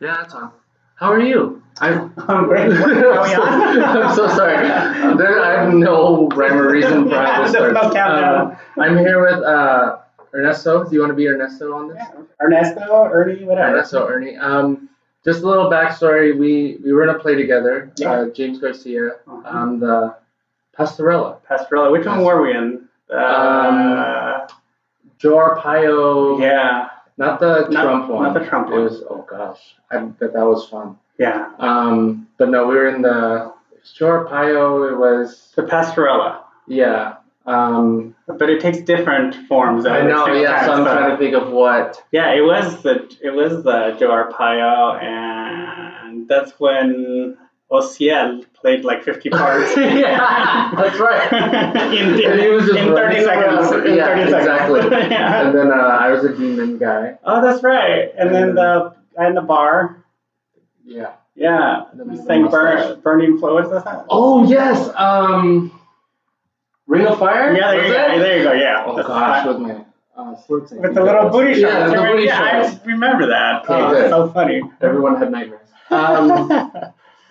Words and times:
Yeah, 0.00 0.16
that's 0.20 0.34
on. 0.34 0.52
How 0.96 1.12
are 1.12 1.20
you? 1.20 1.62
I'm, 1.80 2.12
I'm 2.28 2.44
great. 2.46 2.68
What- 2.70 2.90
are 2.92 3.22
we 3.22 3.34
on? 3.34 3.82
I'm 4.06 4.14
so 4.14 4.28
sorry. 4.28 4.56
Uh, 4.56 5.14
There, 5.16 5.40
I 5.42 5.62
have 5.64 5.72
no 5.74 6.28
rhyme 6.28 6.54
or 6.58 6.70
reason 6.70 7.08
for 7.08 7.16
how 7.16 7.42
this 7.42 7.52
starts. 7.52 7.96
Um, 7.96 8.56
I'm 8.78 8.96
here 8.98 9.20
with 9.24 9.42
uh, 9.44 9.98
Ernesto. 10.34 10.84
Do 10.84 10.94
you 10.94 11.00
want 11.00 11.10
to 11.10 11.16
be 11.16 11.28
Ernesto 11.28 11.72
on 11.72 11.88
this? 11.88 12.02
Ernesto, 12.42 13.04
Ernie, 13.04 13.44
whatever. 13.44 13.74
Ernesto, 13.76 14.06
Ernie. 14.08 14.36
Um, 14.36 14.88
just 15.24 15.42
a 15.42 15.46
little 15.48 15.70
backstory. 15.70 16.36
We 16.38 16.78
we 16.84 16.92
were 16.92 17.02
in 17.04 17.10
a 17.10 17.18
play 17.18 17.34
together. 17.34 17.92
Yeah. 17.96 18.10
Uh, 18.12 18.28
James 18.30 18.58
Garcia. 18.58 19.10
Uh-huh. 19.26 19.42
Um, 19.44 19.80
the 19.80 20.16
Pastorela. 20.76 21.38
Pastorela. 21.48 21.90
Which 21.92 22.06
one 22.06 22.24
were 22.24 22.40
we 22.42 22.52
in? 22.56 22.88
Uh, 23.12 24.46
Joe 25.18 25.36
Arpaio. 25.36 26.40
yeah, 26.40 26.88
Not 27.18 27.40
the 27.40 27.68
Not- 27.68 27.82
Trump 27.82 28.08
one. 28.08 28.22
not 28.22 28.34
the 28.34 28.46
Trump 28.48 28.68
It 28.68 28.72
one. 28.72 28.84
was 28.84 29.02
oh 29.10 29.26
gosh. 29.28 29.74
I 29.90 29.98
bet 29.98 30.32
that 30.32 30.46
was 30.46 30.66
fun. 30.68 30.96
yeah. 31.18 31.50
Um, 31.58 32.28
but 32.38 32.48
no, 32.48 32.66
we 32.68 32.74
were 32.76 32.88
in 32.88 33.02
the 33.02 33.52
Joe 33.94 34.06
Arpaio. 34.24 34.90
It 34.92 34.96
was 34.96 35.52
The 35.56 35.62
Pastorela. 35.62 36.40
yeah. 36.66 37.16
Um, 37.46 38.14
But 38.26 38.50
it 38.50 38.60
takes 38.60 38.78
different 38.80 39.34
forms. 39.48 39.86
I 39.86 40.02
know. 40.02 40.26
Yeah. 40.26 40.56
time, 40.56 40.64
So 40.66 40.72
I'm 40.72 40.84
so- 40.84 40.94
trying 40.94 41.10
to 41.12 41.16
think 41.16 41.34
of 41.34 41.50
what. 41.50 42.02
Yeah, 42.12 42.32
it 42.34 42.42
was 42.42 42.82
the 42.82 42.94
it 43.22 43.30
was 43.30 43.62
the 43.64 43.96
Joe 43.98 44.10
Arpaio, 44.10 45.02
and 45.02 46.28
that's 46.28 46.52
when 46.60 47.36
Ociel 47.70 48.44
played 48.54 48.84
like 48.84 49.02
50 49.04 49.28
parts. 49.30 49.70
yeah, 49.76 50.72
that's 50.74 50.98
right. 50.98 51.32
in, 51.92 52.24
And 52.24 52.52
was 52.54 52.68
in 52.70 52.94
30 52.94 53.24
seconds. 53.24 53.72
In 53.86 53.96
yeah, 53.96 54.06
30 54.06 54.30
seconds. 54.30 54.34
exactly. 54.34 54.80
Yeah. 55.10 55.46
And 55.48 55.58
then 55.58 55.70
uh, 55.70 55.74
I 55.74 56.10
was 56.10 56.24
a 56.24 56.34
demon 56.34 56.78
guy. 56.78 57.18
Oh, 57.24 57.42
that's 57.42 57.62
right. 57.62 58.10
And 58.16 58.34
then 58.34 58.54
the 58.54 58.94
guy 59.16 59.28
in 59.28 59.34
the 59.34 59.42
bar. 59.42 60.02
Yeah. 60.84 61.12
Yeah. 61.34 61.84
And 61.92 62.00
then 62.00 62.26
sang 62.26 62.42
mustache. 62.44 62.88
Bur- 62.88 62.96
Burning 63.02 63.38
Flow. 63.38 63.54
What's 63.54 63.70
that? 63.70 64.06
Oh 64.08 64.48
yes. 64.48 64.88
Um, 64.96 65.78
Ring 66.86 67.06
of 67.06 67.18
Fire. 67.18 67.54
yeah, 67.54 67.70
there 67.72 67.86
you 67.86 67.92
go. 67.92 68.14
it? 68.14 68.18
There 68.18 68.38
you 68.38 68.44
go. 68.44 68.52
Yeah. 68.52 68.84
Oh 68.86 68.96
That's 68.96 69.08
gosh, 69.08 69.46
with 69.46 69.58
my 69.58 69.84
uh, 70.16 70.34
With 70.48 70.94
the 70.94 71.02
little 71.04 71.24
was. 71.26 71.32
booty 71.32 71.60
shots. 71.60 71.92
Yeah, 71.92 72.14
yeah. 72.18 72.78
I 72.82 72.86
remember 72.86 73.26
that. 73.28 73.62
Okay, 73.64 73.74
oh, 73.74 74.08
so 74.08 74.32
funny. 74.32 74.62
Everyone 74.80 75.16
had 75.16 75.30
nightmares. 75.30 75.68
Um, 75.90 76.48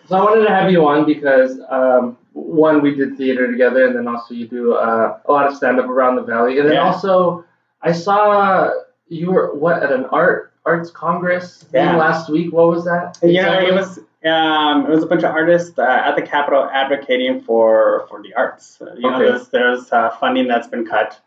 so 0.07 0.17
I 0.17 0.21
wanted 0.23 0.43
to 0.45 0.49
have 0.49 0.71
you 0.71 0.87
on 0.87 1.05
because 1.05 1.59
um, 1.69 2.17
one, 2.33 2.81
we 2.81 2.95
did 2.95 3.17
theater 3.17 3.51
together, 3.51 3.85
and 3.87 3.95
then 3.95 4.07
also 4.07 4.33
you 4.33 4.47
do 4.47 4.73
uh, 4.75 5.19
a 5.25 5.31
lot 5.31 5.47
of 5.47 5.55
stand 5.55 5.79
up 5.79 5.87
around 5.87 6.15
the 6.15 6.23
valley, 6.23 6.59
and 6.59 6.67
then 6.67 6.75
Yeah. 6.75 6.85
also 6.85 7.43
I 7.81 7.91
saw 7.91 8.71
you 9.07 9.31
were 9.31 9.53
what 9.55 9.83
at 9.83 9.91
an 9.91 10.05
art 10.05 10.53
arts 10.65 10.91
congress 10.91 11.65
Yeah. 11.73 11.95
last 11.95 12.29
week. 12.29 12.51
What 12.53 12.67
was 12.67 12.83
that? 12.85 13.17
Yeah, 13.23 13.61
it 13.61 13.73
was. 13.73 13.99
Um, 14.25 14.85
it 14.87 14.89
was 14.89 15.03
a 15.03 15.07
bunch 15.07 15.23
of 15.23 15.31
artists 15.31 15.77
uh, 15.79 15.83
at 15.83 16.15
the 16.15 16.21
Capitol 16.21 16.67
advocating 16.71 17.39
for 17.41 18.05
for 18.09 18.21
the 18.21 18.33
arts. 18.33 18.77
You 18.95 19.01
know, 19.01 19.15
Okay. 19.15 19.25
there's 19.25 19.47
there's 19.49 19.91
uh, 19.93 20.09
funding 20.19 20.47
that's 20.47 20.67
been 20.67 20.85
cut, 20.85 21.19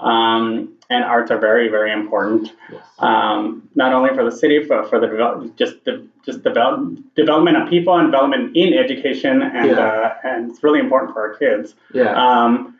um, 0.00 0.72
and 0.88 1.04
arts 1.04 1.30
are 1.30 1.38
very 1.38 1.68
very 1.68 1.92
important. 1.92 2.52
Yes. 2.72 2.82
Um, 2.98 3.68
not 3.74 3.92
only 3.92 4.10
for 4.14 4.24
the 4.24 4.32
city, 4.32 4.58
but 4.68 4.88
for 4.90 4.98
the 5.00 5.06
develop, 5.06 5.56
just 5.56 5.84
the 5.84 6.06
just 6.26 6.42
develop, 6.42 6.96
development 7.16 7.56
of 7.56 7.68
people 7.68 7.96
and 7.96 8.10
development 8.10 8.56
in 8.56 8.74
education, 8.74 9.40
and 9.42 9.70
Yeah. 9.70 9.78
uh, 9.80 10.14
and 10.24 10.50
it's 10.50 10.62
really 10.62 10.80
important 10.80 11.12
for 11.14 11.20
our 11.28 11.34
kids. 11.36 11.74
yeah. 11.94 12.12
Um, 12.14 12.76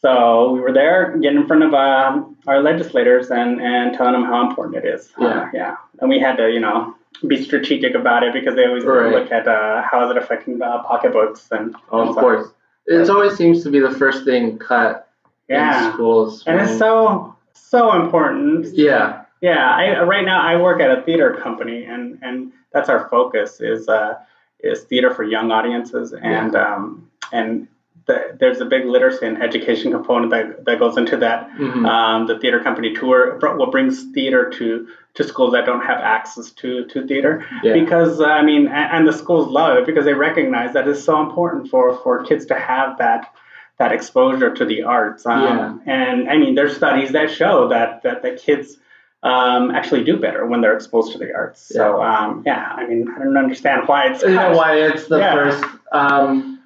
so 0.00 0.52
we 0.52 0.60
were 0.60 0.72
there 0.72 1.16
getting 1.18 1.38
in 1.38 1.46
front 1.48 1.64
of 1.64 1.74
uh, 1.74 2.22
our 2.46 2.60
legislators 2.62 3.30
and, 3.32 3.60
and 3.60 3.94
telling 3.96 4.12
them 4.12 4.22
how 4.22 4.48
important 4.48 4.76
it 4.76 4.88
is. 4.88 5.10
Uh, 5.20 5.24
Yeah. 5.24 5.50
yeah. 5.52 5.76
And 6.00 6.08
we 6.08 6.20
had 6.20 6.36
to, 6.36 6.48
you 6.52 6.60
know, 6.60 6.94
be 7.26 7.42
strategic 7.42 7.96
about 7.96 8.22
it 8.22 8.32
because 8.32 8.54
they 8.54 8.64
always 8.64 8.84
Right. 8.84 9.10
look 9.12 9.32
at 9.32 9.48
uh, 9.48 9.82
how 9.82 10.04
is 10.04 10.10
it 10.12 10.16
affecting 10.16 10.58
the 10.58 10.82
pocketbooks 10.86 11.48
and 11.50 11.74
Oh, 11.90 12.00
and 12.02 12.10
of 12.10 12.16
course. 12.16 12.46
It 12.86 13.10
always 13.10 13.34
seems 13.36 13.64
to 13.64 13.70
be 13.70 13.80
the 13.80 13.90
first 13.90 14.24
thing 14.24 14.56
cut 14.58 15.07
in 15.48 15.56
Yeah. 15.56 15.92
schools. 15.92 16.44
And 16.46 16.60
it's 16.60 16.78
so 16.78 17.34
so 17.54 17.92
important. 18.00 18.66
yeah. 18.74 19.24
Yeah. 19.40 19.70
I 19.70 20.02
right 20.02 20.24
now 20.24 20.40
I 20.40 20.56
work 20.60 20.80
at 20.80 20.90
a 20.96 21.02
theater 21.02 21.34
company 21.42 21.84
and 21.84 22.18
and 22.22 22.52
that's 22.72 22.88
our 22.88 23.08
focus 23.08 23.60
is 23.60 23.88
uh, 23.88 24.14
is 24.60 24.82
theater 24.84 25.12
for 25.14 25.24
young 25.24 25.50
audiences 25.50 26.12
and 26.12 26.54
um, 26.56 27.10
and 27.32 27.68
the, 28.06 28.36
there's 28.40 28.58
a 28.60 28.64
big 28.64 28.86
literacy 28.86 29.26
and 29.26 29.42
education 29.42 29.92
component 29.92 30.30
that, 30.30 30.64
that 30.64 30.78
goes 30.78 30.96
into 30.96 31.16
that. 31.18 31.50
Mhm. 31.58 31.86
um, 31.86 32.26
the 32.26 32.38
theater 32.38 32.58
company 32.60 32.94
tour 32.94 33.38
what 33.40 33.70
brings 33.70 34.04
theater 34.12 34.48
to 34.50 34.88
to 35.14 35.24
schools 35.24 35.52
that 35.52 35.66
don't 35.66 35.84
have 35.84 35.98
access 35.98 36.50
to 36.52 36.84
to 36.86 37.06
theater 37.06 37.44
yeah. 37.62 37.72
because 37.74 38.20
uh, 38.20 38.24
I 38.24 38.42
mean 38.42 38.66
and, 38.68 38.88
and 38.94 39.08
the 39.08 39.12
schools 39.12 39.48
love 39.48 39.76
it 39.78 39.86
because 39.86 40.04
they 40.04 40.14
recognize 40.14 40.72
that 40.74 40.88
it's 40.88 41.04
so 41.04 41.20
important 41.20 41.68
for 41.70 41.96
for 42.02 42.24
kids 42.24 42.46
to 42.46 42.54
have 42.54 42.98
that 42.98 43.32
that 43.78 43.92
exposure 43.92 44.52
to 44.54 44.64
the 44.64 44.82
arts 44.82 45.24
um, 45.26 45.80
and 45.86 46.28
I 46.28 46.36
mean 46.36 46.54
there's 46.54 46.76
studies 46.76 47.12
that 47.12 47.30
show 47.30 47.68
that 47.68 48.02
that 48.02 48.22
the 48.22 48.32
kids 48.32 48.76
um, 49.22 49.70
actually 49.70 50.04
do 50.04 50.16
better 50.16 50.46
when 50.46 50.60
they're 50.60 50.74
exposed 50.76 51.12
to 51.12 51.18
the 51.18 51.32
arts 51.34 51.60
so 51.62 52.02
um, 52.02 52.42
yeah 52.44 52.72
I 52.76 52.86
mean 52.86 53.08
I 53.14 53.18
don't 53.24 53.36
understand 53.36 53.86
why 53.86 54.08
it's 54.10 54.22
You 54.22 54.30
know 54.34 54.56
why 54.56 54.74
it's 54.80 55.06
the 55.06 55.18
Yeah. 55.18 55.34
first. 55.34 55.64
Um, 55.92 56.60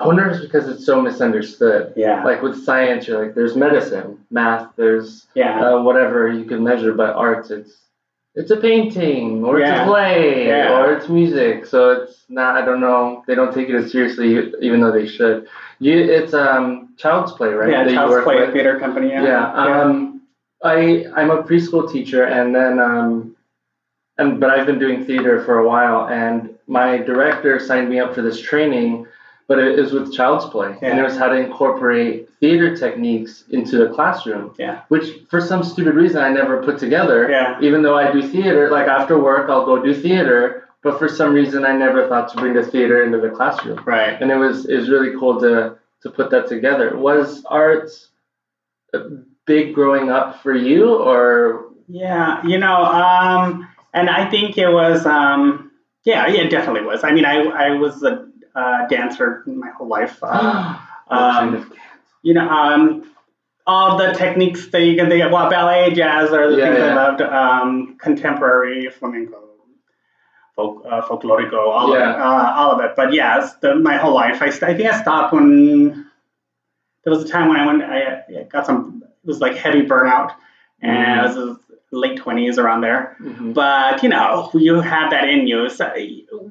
I 0.00 0.06
wonder 0.06 0.26
if 0.30 0.36
it's 0.36 0.44
because 0.44 0.68
it's 0.68 0.86
so 0.86 1.00
misunderstood. 1.02 1.92
yeah 1.96 2.24
Like 2.24 2.40
with 2.42 2.64
science, 2.64 3.06
you're 3.08 3.22
like, 3.24 3.34
there's 3.34 3.56
medicine, 3.56 4.18
math, 4.30 4.68
there's 4.76 5.26
yeah 5.34 5.60
uh, 5.64 5.82
whatever 5.82 6.28
you 6.32 6.44
can 6.44 6.62
measure, 6.64 6.92
but 6.94 7.14
arts, 7.16 7.50
it's 7.50 7.72
it's 8.34 8.52
a 8.52 8.56
painting 8.56 9.44
or 9.44 9.58
it's 9.60 9.68
a 9.68 9.84
play 9.84 10.46
Yeah. 10.46 10.78
or 10.78 10.92
it's 10.94 11.08
music. 11.08 11.66
So 11.66 11.78
it's 12.02 12.24
not. 12.28 12.56
I 12.56 12.64
don't 12.64 12.80
know. 12.80 13.24
They 13.26 13.34
don't 13.34 13.52
take 13.52 13.68
it 13.68 13.74
as 13.74 13.90
seriously, 13.90 14.28
even 14.60 14.80
though 14.80 14.92
they 14.92 15.08
should. 15.08 15.48
You, 15.80 15.96
it's 15.96 16.34
um 16.34 16.94
Childsplay, 16.96 17.58
right? 17.58 17.70
yeah 17.70 17.84
that 17.84 17.92
Childsplay 17.92 18.40
with? 18.40 18.52
Theater 18.52 18.78
Company 18.78 19.08
yeah 19.08 19.22
Yeah. 19.22 19.52
Um, 19.52 20.22
I 20.64 21.06
I'm 21.14 21.30
a 21.30 21.42
preschool 21.42 21.90
teacher, 21.90 22.24
and 22.24 22.54
then 22.54 22.80
um, 22.80 23.36
and 24.18 24.40
but 24.40 24.50
I've 24.50 24.66
been 24.66 24.78
doing 24.78 25.04
theater 25.04 25.42
for 25.44 25.58
a 25.58 25.66
while, 25.66 26.08
and 26.08 26.54
my 26.66 26.98
director 26.98 27.58
signed 27.60 27.88
me 27.88 28.00
up 28.00 28.14
for 28.14 28.22
this 28.22 28.40
training, 28.40 29.06
but 29.46 29.58
it 29.58 29.78
was 29.78 29.92
with 29.92 30.14
Childsplay, 30.14 30.82
and 30.82 30.98
it 30.98 31.02
was 31.02 31.16
how 31.16 31.28
to 31.28 31.36
incorporate 31.36 32.28
theater 32.40 32.76
techniques 32.76 33.44
into 33.50 33.78
the 33.78 33.88
classroom. 33.94 34.54
Yeah. 34.58 34.82
Which 34.88 35.22
for 35.30 35.40
some 35.40 35.62
stupid 35.62 35.94
reason 35.94 36.22
I 36.22 36.30
never 36.30 36.62
put 36.62 36.78
together. 36.78 37.30
Yeah. 37.30 37.58
Even 37.60 37.82
though 37.82 37.96
I 37.96 38.10
do 38.12 38.20
theater, 38.22 38.70
like 38.70 38.88
after 38.88 39.18
work 39.18 39.48
I'll 39.48 39.64
go 39.64 39.80
do 39.82 39.94
theater, 39.94 40.67
but 40.82 40.98
for 40.98 41.08
some 41.08 41.32
reason 41.32 41.64
I 41.64 41.76
never 41.76 42.08
thought 42.08 42.28
to 42.30 42.36
bring 42.36 42.54
the 42.54 42.64
theater 42.64 43.04
into 43.04 43.18
the 43.18 43.30
classroom 43.30 43.82
right 43.84 44.20
and 44.20 44.30
it 44.30 44.36
was 44.36 44.66
it 44.66 44.76
was 44.76 44.88
really 44.88 45.18
cool 45.18 45.40
to 45.40 45.78
to 46.02 46.10
put 46.10 46.30
that 46.30 46.46
together. 46.46 46.96
Was 46.96 47.44
arts 47.46 48.08
uh, 48.94 49.00
big 49.46 49.74
growing 49.74 50.10
up 50.10 50.42
for 50.42 50.54
you, 50.54 50.94
or 50.94 51.72
Yeah, 51.88 52.44
you 52.46 52.58
know, 52.58 52.84
um, 52.84 53.68
and 53.92 54.08
I 54.08 54.28
think 54.30 54.58
it 54.58 54.68
was, 54.68 55.06
um, 55.06 55.72
yeah, 56.04 56.26
yeah, 56.28 56.42
it 56.42 56.50
definitely 56.50 56.82
was. 56.82 57.04
I 57.04 57.12
mean, 57.12 57.24
I, 57.24 57.42
I 57.42 57.70
was 57.70 58.02
a 58.02 58.28
uh, 58.54 58.86
dancer 58.88 59.42
my 59.46 59.70
whole 59.70 59.88
life. 59.88 60.22
Uh, 61.10 61.32
what 61.32 61.38
kind 61.40 61.54
um, 61.54 61.62
of 61.62 61.72
you 62.20 62.34
know, 62.34 62.46
um, 62.46 63.10
all 63.66 63.96
the 63.96 64.12
techniques 64.12 64.66
that 64.68 64.82
you 64.82 64.94
can 64.94 65.08
think 65.08 65.24
of, 65.24 65.32
well, 65.32 65.48
ballet, 65.48 65.94
jazz 65.94 66.32
are 66.32 66.50
the 66.50 66.58
Yeah, 66.58 66.64
things 66.66 66.80
I 66.80 66.94
loved, 66.94 67.22
um, 67.22 67.96
contemporary, 67.96 68.90
flamenco, 68.90 69.47
folk, 70.58 70.84
uh, 70.90 71.00
folklorico, 71.02 71.60
all 71.78 71.94
Yeah. 71.94 72.10
of 72.10 72.16
it, 72.16 72.20
uh, 72.20 72.52
all 72.58 72.70
of 72.72 72.80
it. 72.84 72.96
But 72.96 73.12
yes, 73.14 73.54
the, 73.62 73.76
my 73.76 73.96
whole 73.96 74.12
life. 74.14 74.42
I, 74.42 74.46
I 74.46 74.74
think 74.76 74.92
I 74.92 75.00
stopped 75.00 75.32
when 75.32 76.04
there 77.04 77.12
was 77.12 77.22
a 77.24 77.28
time 77.28 77.46
when 77.48 77.56
I 77.56 77.64
went, 77.66 77.82
I, 77.84 78.22
I 78.40 78.42
got 78.50 78.66
some, 78.66 79.02
it 79.04 79.26
was 79.26 79.40
like 79.40 79.54
heavy 79.54 79.82
burnout, 79.82 80.32
and 80.82 81.20
it 81.30 81.36
was 81.38 81.56
late 81.92 82.18
20s 82.18 82.58
around 82.58 82.80
there. 82.80 83.16
Mhm. 83.22 83.54
But 83.54 84.02
you 84.02 84.08
know, 84.08 84.50
you 84.52 84.80
have 84.80 85.12
that 85.12 85.28
in 85.28 85.46
you. 85.46 85.70
So 85.70 85.84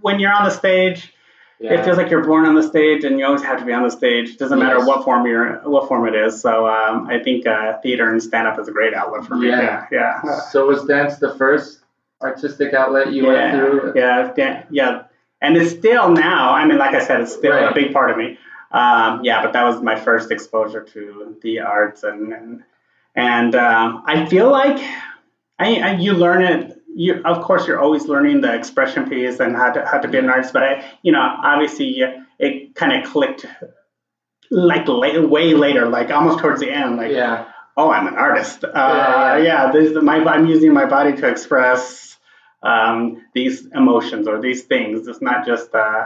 when 0.01 0.19
you're 0.21 0.33
on 0.33 0.45
the 0.45 0.51
stage, 0.63 1.13
Yeah. 1.60 1.74
it 1.74 1.83
feels 1.83 1.98
like 1.98 2.10
you're 2.12 2.24
born 2.24 2.45
on 2.45 2.56
the 2.56 2.63
stage, 2.63 3.03
and 3.03 3.19
you 3.19 3.25
always 3.25 3.44
have 3.44 3.60
to 3.60 3.65
be 3.65 3.74
on 3.74 3.83
the 3.83 3.89
stage. 3.92 4.30
It 4.30 4.39
doesn't 4.39 4.57
matter 4.60 4.77
Yes. 4.77 4.88
what 4.88 5.03
form 5.03 5.25
you're, 5.27 5.48
what 5.69 5.88
form 5.89 6.07
it 6.07 6.15
is. 6.15 6.39
So 6.42 6.65
um, 6.68 7.07
I 7.07 7.19
think 7.19 7.45
uh, 7.45 7.80
theater 7.83 8.10
and 8.10 8.24
stand 8.24 8.48
up 8.48 8.57
is 8.57 8.68
a 8.69 8.71
great 8.71 8.94
outlet 8.94 9.25
for 9.25 9.36
me. 9.36 9.50
Yeah. 9.50 9.86
yeah, 9.92 10.21
yeah. 10.24 10.39
so 10.51 10.65
was 10.68 10.86
dance 10.86 11.18
the 11.18 11.33
first 11.36 11.80
artistic 12.21 12.73
outlet 12.73 13.11
you 13.11 13.25
yeah, 13.25 13.31
went 13.31 13.55
through? 13.55 13.93
yeah, 13.95 14.33
yeah, 14.37 14.63
yeah. 14.69 15.03
And 15.41 15.55
it's 15.55 15.71
still 15.71 16.09
now. 16.09 16.51
I 16.51 16.65
mean, 16.65 16.77
like 16.77 16.95
I 16.95 17.03
said, 17.03 17.21
it's 17.21 17.33
still 17.33 17.53
a 17.53 17.73
big 17.73 17.93
part 17.93 18.09
of 18.09 18.17
me. 18.17 18.39
Um, 18.71 19.23
yeah, 19.23 19.43
but 19.43 19.53
that 19.53 19.63
was 19.63 19.81
my 19.81 19.95
first 19.95 20.31
exposure 20.31 20.81
to 20.81 21.37
the 21.41 21.59
arts, 21.59 22.03
and 22.03 22.33
and, 22.33 22.63
and 23.15 23.55
um, 23.55 24.03
I 24.05 24.25
feel 24.25 24.51
like 24.51 24.77
I, 25.59 25.75
I 25.75 25.91
you 25.93 26.13
learn 26.13 26.43
it. 26.43 26.81
You 26.93 27.21
of 27.23 27.43
course 27.43 27.67
you're 27.67 27.79
always 27.79 28.05
learning 28.05 28.41
the 28.41 28.53
expression 28.53 29.07
piece 29.07 29.39
and 29.39 29.55
how 29.55 29.71
to 29.71 29.85
how 29.85 29.99
to 29.99 30.07
be 30.07 30.17
an 30.17 30.29
artist, 30.29 30.53
but 30.53 30.63
I 30.63 30.85
you 31.03 31.11
know 31.11 31.21
obviously 31.21 32.03
it 32.39 32.75
kind 32.75 32.93
of 32.93 33.09
clicked 33.09 33.45
like 34.49 34.87
la- 34.87 35.25
way 35.25 35.53
later, 35.53 35.87
like 35.87 36.09
almost 36.09 36.39
towards 36.39 36.59
the 36.59 36.71
end, 36.71 36.97
like 36.97 37.11
Yeah. 37.11 37.45
Oh, 37.77 37.91
I'm 37.91 38.07
an 38.07 38.15
artist. 38.15 38.63
Uh, 38.63 38.69
Yeah, 38.74 39.38
yeah, 39.38 39.71
this 39.71 39.95
my 40.03 40.18
I'm 40.24 40.47
using 40.47 40.74
my 40.74 40.85
body 40.85 41.15
to 41.18 41.27
express 41.27 42.18
um, 42.63 43.24
these 43.33 43.68
emotions 43.74 44.27
or 44.27 44.41
these 44.41 44.63
things. 44.63 45.07
It's 45.07 45.21
not 45.21 45.45
just 45.45 45.74
uh, 45.75 46.06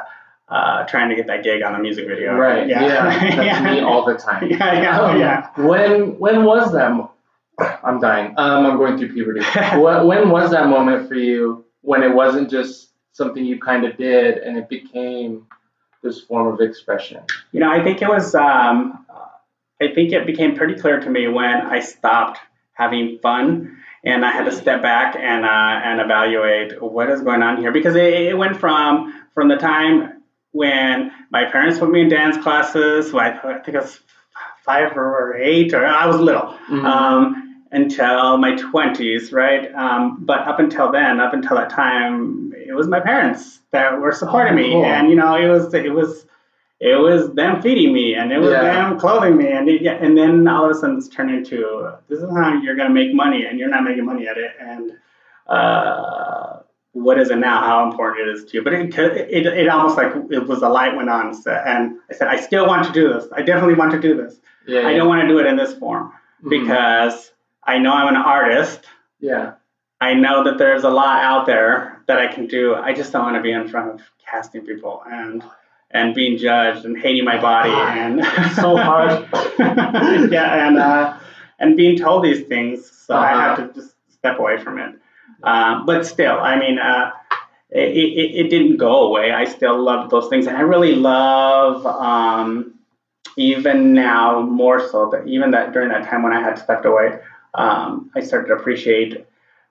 uh, 0.50 0.84
trying 0.86 1.10
to 1.10 1.16
get 1.16 1.28
that 1.28 1.44
gig 1.44 1.64
on 1.64 1.74
a 1.76 1.80
music 1.80 2.08
video. 2.08 2.36
Right. 2.36 2.68
Yeah. 2.68 2.84
Yeah. 2.86 3.36
That's 3.36 3.64
me 3.64 3.80
all 3.82 4.06
the 4.06 4.16
time. 4.16 4.50
Yeah, 4.52 4.82
yeah, 4.82 5.00
Um, 5.00 5.20
yeah. 5.20 5.48
When 5.56 6.20
when 6.20 6.44
was 6.44 6.74
that? 6.74 6.92
Mo- 6.92 7.12
I'm 7.84 8.00
dying. 8.00 8.34
Um, 8.38 8.66
I'm 8.66 8.78
going 8.78 8.98
through 8.98 9.14
puberty. 9.14 9.42
when, 9.80 10.06
when 10.08 10.30
was 10.30 10.52
that 10.52 10.68
moment 10.68 11.08
for 11.08 11.16
you 11.16 11.66
when 11.82 12.04
it 12.04 12.14
wasn't 12.14 12.50
just 12.50 12.90
something 13.14 13.44
you 13.44 13.60
kind 13.60 13.86
of 13.86 13.98
did 13.98 14.38
and 14.40 14.58
it 14.58 14.68
became 14.70 15.48
this 16.04 16.20
form 16.22 16.48
of 16.54 16.60
expression? 16.60 17.24
You 17.54 17.60
know, 17.62 17.72
I 17.72 17.82
think 17.84 18.02
it 18.02 18.10
was. 18.10 18.36
Um, 18.36 19.06
I 19.82 19.94
think 19.94 20.12
it 20.14 20.26
became 20.26 20.56
pretty 20.56 20.76
clear 20.76 21.00
to 21.00 21.10
me 21.10 21.28
when 21.28 21.62
I 21.62 21.80
stopped 21.80 22.40
having 22.74 23.18
fun 23.22 23.78
and 24.04 24.26
I 24.26 24.32
had 24.32 24.46
to 24.46 24.52
step 24.52 24.82
back 24.82 25.16
and 25.16 25.46
uh, 25.46 25.82
and 25.84 26.00
evaluate 26.02 26.82
what 26.82 27.10
is 27.10 27.22
going 27.22 27.42
on 27.42 27.58
here 27.58 27.72
because 27.72 27.96
it, 27.96 28.14
it 28.14 28.38
went 28.38 28.58
from 28.58 29.14
from 29.34 29.48
the 29.48 29.56
time 29.58 30.22
when 30.52 31.12
my 31.32 31.46
parents 31.46 31.80
put 31.80 31.90
me 31.92 32.02
in 32.02 32.10
dance 32.10 32.38
classes. 32.38 33.14
I, 33.14 33.30
I 33.44 33.60
think 33.60 33.78
I 33.78 33.82
was 33.82 34.00
five 34.66 34.96
or 34.98 35.36
eight, 35.38 35.74
or 35.74 35.86
I 35.86 36.06
was 36.06 36.18
little. 36.18 36.58
Mhm. 36.70 36.86
Um, 36.86 37.48
until 37.74 38.38
my 38.38 38.52
20s, 38.52 39.32
right? 39.32 39.74
Um, 39.76 40.18
but 40.26 40.40
up 40.40 40.60
until 40.60 40.92
then, 40.92 41.22
up 41.22 41.32
until 41.34 41.56
that 41.56 41.70
time, 41.70 42.54
it 42.54 42.74
was 42.74 42.86
my 42.88 43.00
parents 43.00 43.62
that 43.72 43.98
were 44.02 44.12
supporting 44.12 44.54
Oh, 44.54 44.56
me, 44.58 44.84
and 44.84 45.10
you 45.10 45.16
know, 45.16 45.36
it 45.36 45.48
was 45.48 45.74
it 45.74 45.94
was 45.94 46.26
it 46.84 46.96
was 47.00 47.32
them 47.34 47.62
feeding 47.62 47.94
me, 47.94 48.16
and 48.16 48.32
it 48.34 48.40
was 48.40 48.50
Yeah. 48.52 48.64
them 48.64 49.00
clothing 49.00 49.38
me, 49.38 49.52
and 49.52 49.70
it, 49.70 49.82
yeah, 49.84 49.94
and 50.02 50.18
then 50.18 50.48
all 50.48 50.66
of 50.66 50.72
a 50.72 50.74
sudden 50.74 50.98
it's 50.98 51.08
turned 51.08 51.30
into 51.30 51.92
this 52.10 52.20
is 52.20 52.30
how 52.36 52.54
you're 52.62 52.76
gonna 52.76 52.90
make 53.02 53.14
money, 53.14 53.46
and 53.46 53.60
you're 53.60 53.70
not 53.70 53.84
making 53.84 54.04
money 54.06 54.28
at 54.28 54.38
it, 54.38 54.52
and 54.60 54.92
uh, 55.48 56.58
what 56.94 57.20
is 57.20 57.30
it 57.30 57.38
now? 57.38 57.62
How 57.62 57.90
important 57.90 58.28
it 58.28 58.32
is 58.36 58.46
to 58.46 58.58
you? 58.58 58.64
But 58.64 58.74
it 58.74 58.98
it, 58.98 59.46
it 59.46 59.68
almost 59.70 59.96
like 59.98 60.12
it 60.32 60.48
was 60.48 60.62
a 60.62 60.70
light 60.70 60.96
went 60.96 61.10
on, 61.10 61.28
and 61.46 61.98
I 62.10 62.14
said, 62.14 62.28
I 62.28 62.38
still 62.40 62.66
want 62.68 62.86
to 62.88 62.92
do 62.92 63.14
this. 63.14 63.28
I 63.34 63.42
definitely 63.42 63.76
want 63.76 63.92
to 63.92 64.00
do 64.00 64.16
this. 64.16 64.40
yeah. 64.68 64.88
I 64.88 64.94
don't 64.94 65.08
want 65.08 65.22
to 65.22 65.28
do 65.28 65.40
it 65.40 65.46
in 65.48 65.56
this 65.58 65.74
form 65.74 66.12
Mhm. 66.44 66.50
because 66.50 67.32
I 67.64 67.78
know 67.80 67.94
I'm 67.94 68.08
an 68.08 68.16
artist. 68.16 68.86
Yeah. 69.20 69.54
I 70.02 70.14
know 70.16 70.44
that 70.44 70.58
there's 70.58 70.84
a 70.84 70.90
lot 70.90 71.24
out 71.24 71.46
there 71.46 72.00
that 72.08 72.18
I 72.20 72.28
can 72.28 72.46
do. 72.48 72.76
I 72.76 72.92
just 72.94 73.12
don't 73.14 73.24
want 73.24 73.36
to 73.38 73.42
be 73.42 73.52
in 73.52 73.68
front 73.68 73.92
of 73.92 74.02
casting 74.30 74.62
people 74.66 75.04
and 75.12 75.44
and 75.94 76.14
being 76.16 76.38
judged 76.38 76.86
and 76.86 76.98
hating 76.98 77.26
my 77.26 77.40
body 77.40 77.70
and 77.72 78.24
So 78.56 78.76
hard. 78.78 79.28
yeah, 80.32 80.68
and 80.68 80.78
uh, 80.78 81.18
and 81.60 81.76
being 81.78 81.98
told 81.98 82.24
these 82.24 82.46
things. 82.46 82.90
So 82.90 83.16
I 83.16 83.32
Uh-huh. 83.34 83.56
have 83.56 83.74
to 83.74 83.80
just 83.82 83.96
step 84.10 84.40
away 84.40 84.58
from 84.58 84.78
it. 84.80 84.96
Um, 85.44 85.86
but 85.86 86.06
still, 86.06 86.38
I 86.40 86.60
mean, 86.60 86.78
uh, 86.80 87.12
it, 87.72 87.90
it, 87.96 88.46
it 88.46 88.50
didn't 88.50 88.78
go 88.78 89.08
away. 89.08 89.32
I 89.32 89.46
still 89.46 89.82
loved 89.82 90.12
those 90.12 90.28
things, 90.30 90.48
and 90.48 90.56
I 90.58 90.62
really 90.62 90.96
love. 90.96 91.86
Um, 91.86 92.76
even 93.38 93.94
now 93.94 94.42
more 94.42 94.80
so 94.90 95.10
that 95.12 95.26
even 95.26 95.52
that 95.52 95.72
during 95.72 95.88
that 95.90 96.04
time 96.10 96.22
when 96.22 96.34
I 96.34 96.42
had 96.42 96.58
stepped 96.60 96.86
away, 96.86 97.18
um, 97.54 98.12
I 98.14 98.20
started 98.20 98.48
to 98.50 98.54
appreciate 98.56 99.26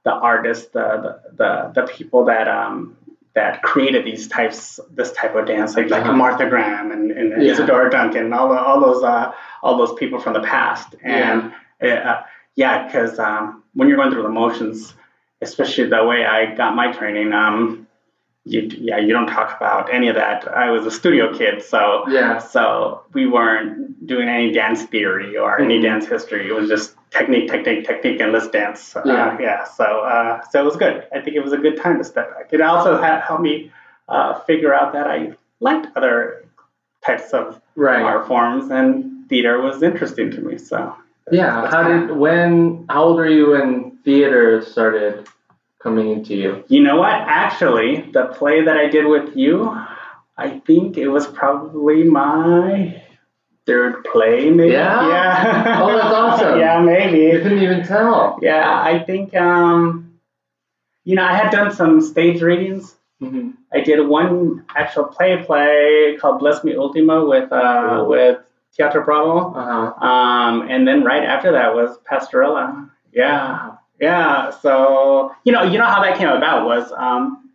the 0.05 0.12
artists, 0.12 0.69
the 0.69 1.20
the 1.37 1.37
the, 1.37 1.81
the 1.82 1.87
people 1.93 2.25
that 2.25 2.49
um, 2.49 2.96
that 3.40 3.62
created 3.62 4.04
these 4.04 4.28
types 4.28 4.78
this 4.90 5.10
type 5.12 5.34
of 5.34 5.46
dance, 5.46 5.70
like 5.76 5.88
like 5.90 6.02
Uh-huh. 6.02 6.12
Martha 6.25 6.46
Graham 6.52 6.87
and, 6.94 7.10
and 7.19 7.28
Yeah. 7.42 7.52
Isadora 7.52 7.90
Duncan, 7.90 8.25
and 8.26 8.34
all 8.34 8.48
the, 8.52 8.58
all 8.69 8.81
those 8.87 9.02
uh, 9.02 9.32
all 9.62 9.75
those 9.82 9.94
people 10.00 10.19
from 10.25 10.34
the 10.34 10.44
past, 10.54 10.88
and 11.02 11.52
uh, 11.82 12.16
yeah, 12.62 12.75
because 12.87 13.19
um, 13.19 13.62
when 13.75 13.88
you're 13.88 13.96
going 13.96 14.12
through 14.12 14.25
the 14.31 14.37
motions, 14.44 14.94
especially 15.40 15.87
the 15.88 16.04
way 16.04 16.20
I 16.37 16.54
got 16.54 16.75
my 16.75 16.92
training, 16.92 17.32
um, 17.32 17.87
you 18.44 18.60
yeah 18.88 18.98
you 18.98 19.12
don't 19.16 19.26
talk 19.38 19.56
about 19.56 19.92
any 19.98 20.08
of 20.08 20.16
that. 20.16 20.38
I 20.64 20.70
was 20.70 20.84
a 20.87 20.90
studio 21.00 21.25
kid, 21.40 21.62
so 21.62 21.81
Yeah. 22.08 22.38
so 22.38 23.02
we 23.14 23.26
weren't 23.26 24.06
doing 24.06 24.28
any 24.28 24.48
dance 24.52 24.82
theory 24.92 25.37
or 25.42 25.50
any 25.60 25.78
Mhm. 25.78 25.82
dance 25.88 26.06
history. 26.14 26.42
It 26.50 26.54
was 26.60 26.69
just 26.69 26.94
technique, 27.11 27.51
technique, 27.51 27.87
technique, 27.87 28.21
and 28.21 28.33
let's 28.33 28.49
dance. 28.49 28.95
Uh, 28.97 29.03
Yeah. 29.05 29.37
yeah. 29.41 29.65
So 29.65 29.85
uh, 29.85 30.41
so 30.51 30.61
it 30.61 30.65
was 30.65 30.77
good. 30.77 31.07
I 31.15 31.21
think 31.21 31.37
it 31.37 31.41
was 31.43 31.53
a 31.53 31.59
good 31.59 31.77
time 31.81 31.99
to 31.99 32.05
step 32.05 32.35
back. 32.35 32.49
It 32.53 32.61
also 32.61 32.97
ha- 32.97 33.21
helped 33.27 33.43
me 33.43 33.73
uh, 34.09 34.41
figure 34.41 34.75
out 34.75 34.93
that 34.93 35.07
I 35.07 35.33
liked 35.61 35.87
other 35.97 36.45
types 37.05 37.33
of 37.33 37.61
Right. 37.77 38.03
art 38.03 38.27
forms, 38.27 38.71
and 38.71 39.29
theater 39.29 39.61
was 39.61 39.83
interesting 39.83 40.31
to 40.33 40.41
me. 40.41 40.59
So 40.59 40.95
Yeah. 41.31 41.67
How 41.71 41.83
did 41.89 42.17
when? 42.17 42.85
How 42.91 43.05
old 43.05 43.17
were 43.17 43.29
you 43.29 43.51
when 43.51 43.99
theater 44.05 44.62
started 44.62 45.27
coming 45.79 46.11
into 46.11 46.35
you? 46.35 46.65
You 46.69 46.83
know 46.83 46.97
what? 46.97 47.12
Actually, 47.12 48.11
the 48.12 48.27
play 48.39 48.62
that 48.62 48.77
I 48.77 48.87
did 48.89 49.07
with 49.07 49.37
you, 49.37 49.55
I 50.37 50.59
think 50.67 50.97
it 50.99 51.09
was 51.09 51.27
probably 51.27 52.05
my 52.05 53.03
third 53.70 54.05
play, 54.05 54.50
maybe. 54.50 54.72
Yeah? 54.72 55.08
Yeah. 55.08 55.81
Oh, 55.82 55.94
that's 55.96 56.14
awesome. 56.14 56.58
yeah, 56.64 56.81
maybe. 56.81 57.19
You 57.32 57.40
couldn't 57.40 57.62
even 57.62 57.84
tell. 57.87 58.38
Yeah, 58.43 58.69
I 58.82 58.99
think 58.99 59.34
um, 59.37 60.19
you 61.05 61.14
know 61.17 61.25
I 61.25 61.34
had 61.34 61.50
done 61.50 61.70
some 61.72 62.00
stage 62.00 62.43
readings. 62.43 62.96
hmm 63.20 63.50
I 63.72 63.81
did 63.81 64.00
one 64.08 64.64
actual 64.75 65.05
play 65.05 65.43
play 65.44 66.17
called 66.20 66.40
Bless 66.40 66.64
Me 66.64 66.75
Ultima 66.75 67.25
with 67.25 67.52
uh, 67.52 68.05
with 68.08 68.38
Teatro 68.76 69.05
Bravo. 69.05 69.52
Uh 69.55 69.64
huh. 69.70 70.06
Um, 70.06 70.69
and 70.69 70.87
then 70.88 71.05
right 71.05 71.23
after 71.23 71.52
that 71.52 71.75
was 71.75 71.96
Pastorela. 72.11 72.90
Yeah, 73.12 73.76
yeah. 74.00 74.50
So 74.50 75.32
you 75.44 75.52
know, 75.52 75.62
you 75.62 75.78
know 75.78 75.87
how 75.87 76.02
that 76.02 76.19
came 76.19 76.28
about 76.28 76.66
was 76.66 76.90
um, 76.96 77.50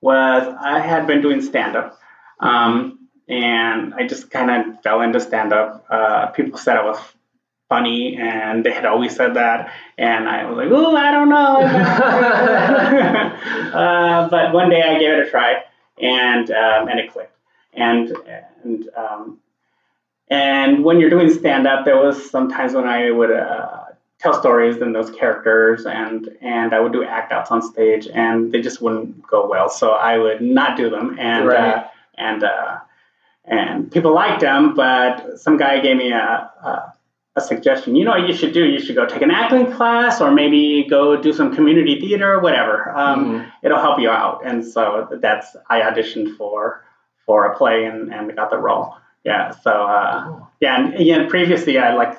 was 0.00 0.42
I 0.60 0.80
had 0.80 1.06
been 1.06 1.22
doing 1.22 1.40
stand 1.40 1.76
up, 1.76 1.98
um, 2.40 3.03
and 3.28 3.94
I 3.94 4.06
just 4.06 4.30
kind 4.30 4.50
of 4.50 4.82
fell 4.82 5.00
into 5.00 5.20
stand 5.20 5.52
up. 5.52 5.84
Uh, 5.88 6.26
people 6.28 6.58
said 6.58 6.76
I 6.76 6.84
was 6.84 6.98
funny, 7.68 8.16
and 8.16 8.64
they 8.64 8.72
had 8.72 8.84
always 8.84 9.16
said 9.16 9.34
that, 9.34 9.72
and 9.96 10.28
I 10.28 10.44
was 10.44 10.56
like, 10.56 10.68
oh, 10.70 10.96
I 10.96 11.10
don't 11.10 11.28
know. 11.30 11.60
uh, 13.78 14.28
but 14.28 14.52
one 14.52 14.70
day 14.70 14.82
I 14.82 14.98
gave 14.98 15.10
it 15.10 15.26
a 15.26 15.30
try, 15.30 15.62
and 16.00 16.50
um, 16.50 16.88
and 16.88 17.00
it 17.00 17.12
clicked, 17.12 17.36
and 17.72 18.12
and 18.62 18.88
um, 18.96 19.38
and 20.28 20.84
when 20.84 21.00
you're 21.00 21.10
doing 21.10 21.32
stand 21.32 21.66
up, 21.66 21.84
there 21.84 21.96
was 21.96 22.30
sometimes 22.30 22.74
when 22.74 22.86
I 22.86 23.10
would 23.10 23.30
uh, 23.30 23.84
tell 24.18 24.38
stories 24.38 24.80
and 24.82 24.94
those 24.94 25.10
characters, 25.10 25.86
and 25.86 26.28
and 26.40 26.74
I 26.74 26.80
would 26.80 26.92
do 26.92 27.04
act 27.04 27.32
outs 27.32 27.50
on 27.50 27.62
stage, 27.62 28.08
and 28.12 28.52
they 28.52 28.60
just 28.60 28.82
wouldn't 28.82 29.26
go 29.26 29.48
well. 29.48 29.68
So 29.68 29.92
I 29.92 30.18
would 30.18 30.42
not 30.42 30.76
do 30.76 30.90
them, 30.90 31.16
and 31.18 31.46
Right. 31.46 31.74
uh, 31.76 31.84
and 32.16 32.44
uh, 32.44 32.78
and 33.44 33.90
people 33.90 34.12
liked 34.14 34.40
them, 34.40 34.74
but 34.74 35.38
some 35.38 35.56
guy 35.56 35.80
gave 35.80 35.96
me 35.96 36.12
a, 36.12 36.50
a 36.62 36.92
a 37.36 37.40
suggestion. 37.40 37.96
You 37.96 38.04
know, 38.04 38.12
what 38.12 38.28
you 38.28 38.32
should 38.34 38.54
do. 38.54 38.64
You 38.64 38.78
should 38.78 38.94
go 38.94 39.06
take 39.06 39.20
an 39.22 39.32
acting 39.32 39.72
class, 39.72 40.20
or 40.20 40.30
maybe 40.30 40.86
go 40.88 41.20
do 41.20 41.32
some 41.32 41.52
community 41.52 41.98
theater, 42.00 42.38
whatever. 42.38 42.90
Um, 42.96 43.24
Mhm. 43.24 43.52
It'll 43.64 43.80
help 43.80 43.98
you 43.98 44.08
out. 44.08 44.42
And 44.46 44.64
so 44.64 45.08
that's 45.20 45.56
I 45.68 45.80
auditioned 45.80 46.36
for 46.36 46.84
for 47.26 47.46
a 47.46 47.56
play 47.56 47.86
and, 47.86 48.14
and 48.14 48.34
got 48.36 48.50
the 48.50 48.58
role. 48.58 48.94
Yeah. 49.24 49.50
So 49.50 49.70
uh, 49.70 50.38
yeah, 50.60 50.76
and, 50.78 51.00
yeah. 51.04 51.26
Previously, 51.28 51.76
I 51.78 51.94
like 51.94 52.16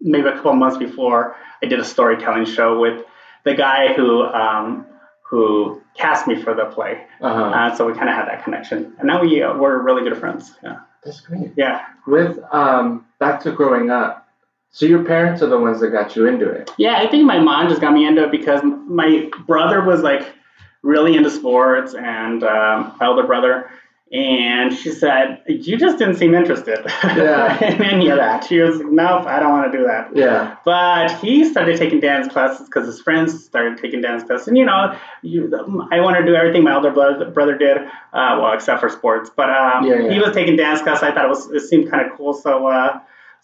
maybe 0.00 0.26
a 0.28 0.32
couple 0.32 0.54
months 0.54 0.78
before, 0.78 1.36
I 1.62 1.66
did 1.66 1.78
a 1.78 1.84
storytelling 1.84 2.46
show 2.46 2.80
with 2.80 3.04
the 3.44 3.54
guy 3.54 3.92
who 3.94 4.22
um, 4.24 4.86
who 5.28 5.82
cast 5.98 6.26
me 6.26 6.40
for 6.40 6.54
the 6.54 6.66
play. 6.66 7.04
Uh-huh. 7.20 7.44
Uh, 7.44 7.74
so 7.76 7.86
we 7.86 7.92
kind 7.94 8.08
of 8.08 8.14
had 8.14 8.26
that 8.26 8.44
connection, 8.44 8.94
and 8.98 9.06
now 9.06 9.20
we 9.20 9.42
uh, 9.42 9.56
we're 9.56 9.82
really 9.82 10.02
good 10.08 10.18
friends. 10.18 10.52
Yeah. 10.62 10.80
That's 11.06 11.20
great. 11.20 11.52
Yeah. 11.56 11.86
With 12.06 12.38
um, 12.52 13.06
back 13.20 13.40
to 13.42 13.52
growing 13.52 13.90
up. 13.90 14.28
So 14.72 14.84
your 14.84 15.04
parents 15.04 15.40
are 15.40 15.46
the 15.46 15.58
ones 15.58 15.80
that 15.80 15.88
got 15.90 16.16
you 16.16 16.26
into 16.26 16.50
it. 16.50 16.70
Yeah, 16.76 16.98
I 16.98 17.06
think 17.08 17.24
my 17.24 17.38
mom 17.38 17.68
just 17.68 17.80
got 17.80 17.94
me 17.94 18.06
into 18.06 18.24
it 18.24 18.30
because 18.30 18.60
my 18.62 19.30
brother 19.46 19.82
was 19.82 20.02
like 20.02 20.34
really 20.82 21.16
into 21.16 21.30
sports 21.30 21.94
and 21.94 22.44
um, 22.44 22.94
my 23.00 23.06
older 23.06 23.22
brother. 23.26 23.70
And 24.12 24.72
she 24.72 24.92
said, 24.92 25.42
You 25.48 25.76
just 25.76 25.98
didn't 25.98 26.14
seem 26.14 26.32
interested 26.32 26.78
Yeah. 27.04 27.62
in 27.64 27.82
any 27.82 28.08
of 28.08 28.18
that. 28.18 28.44
She 28.44 28.60
was 28.60 28.76
like, 28.76 28.86
Nope, 28.92 29.26
I 29.26 29.40
don't 29.40 29.50
want 29.50 29.72
to 29.72 29.76
do 29.78 29.84
that. 29.84 30.14
Yeah. 30.14 30.56
But 30.64 31.10
he 31.18 31.44
started 31.44 31.76
taking 31.76 31.98
dance 31.98 32.28
classes 32.28 32.66
because 32.66 32.86
his 32.86 33.00
friends 33.00 33.44
started 33.44 33.78
taking 33.78 34.00
dance 34.02 34.22
classes. 34.22 34.46
And 34.46 34.56
you 34.56 34.64
know, 34.64 34.96
you, 35.22 35.52
I 35.90 36.00
want 36.00 36.16
to 36.18 36.24
do 36.24 36.36
everything 36.36 36.62
my 36.62 36.74
older 36.76 36.92
brother, 36.92 37.28
brother 37.30 37.58
did, 37.58 37.78
uh, 37.78 38.38
well, 38.40 38.52
except 38.52 38.80
for 38.80 38.88
sports. 38.88 39.28
But 39.34 39.50
um, 39.50 39.84
Yeah, 39.84 40.02
yeah. 40.02 40.12
he 40.12 40.20
was 40.20 40.32
taking 40.32 40.54
dance 40.56 40.80
classes. 40.82 41.02
I 41.02 41.12
thought 41.12 41.24
it 41.24 41.28
was 41.28 41.50
it 41.50 41.60
seemed 41.68 41.90
kind 41.90 42.08
of 42.08 42.16
cool. 42.16 42.32
So 42.32 42.68
uh, 42.68 43.00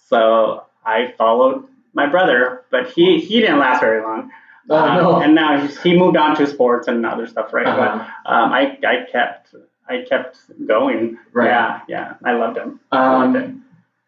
so 0.08 0.64
I 0.86 1.12
followed 1.18 1.66
my 1.92 2.06
brother, 2.06 2.62
but 2.70 2.88
he 2.92 3.18
he 3.18 3.40
didn't 3.40 3.58
last 3.58 3.80
very 3.80 4.00
long. 4.00 4.30
Oh, 4.70 4.76
Um, 4.76 4.96
no. 4.96 5.20
And 5.20 5.34
now 5.34 5.66
he 5.66 5.96
moved 5.98 6.16
on 6.16 6.36
to 6.36 6.46
sports 6.46 6.86
and 6.86 7.04
other 7.04 7.26
stuff, 7.26 7.52
right? 7.52 7.66
Uh-huh. 7.66 7.98
But 8.24 8.30
um, 8.32 8.52
I 8.52 8.78
I 8.86 9.10
kept 9.10 9.54
I 9.88 10.04
kept 10.08 10.38
going. 10.66 11.18
Right. 11.32 11.46
Yeah, 11.48 11.80
yeah. 11.88 12.14
I 12.24 12.32
loved 12.32 12.58
him. 12.58 12.80
I 12.90 13.24
loved 13.24 13.36
it. 13.36 13.44
Um, 13.44 13.64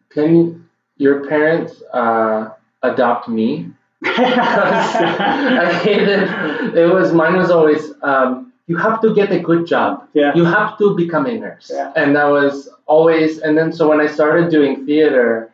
can 0.09 0.67
your 0.97 1.27
parents 1.27 1.81
uh, 1.93 2.49
adopt 2.83 3.27
me? 3.27 3.69
I 4.05 5.79
hated 5.83 6.75
it 6.77 6.93
was 6.93 7.11
mine 7.13 7.35
was 7.35 7.49
always 7.51 7.91
um, 8.03 8.53
you 8.67 8.77
have 8.77 9.01
to 9.01 9.13
get 9.13 9.31
a 9.31 9.39
good 9.39 9.67
job. 9.67 10.07
Yeah. 10.13 10.33
You 10.35 10.45
have 10.45 10.77
to 10.79 10.95
become 10.95 11.25
a 11.25 11.37
nurse. 11.37 11.71
Yeah. 11.73 11.91
And 11.95 12.15
that 12.15 12.25
was 12.25 12.69
always 12.85 13.39
and 13.39 13.57
then 13.57 13.71
so 13.71 13.89
when 13.89 13.99
I 13.99 14.07
started 14.07 14.49
doing 14.49 14.85
theater, 14.85 15.51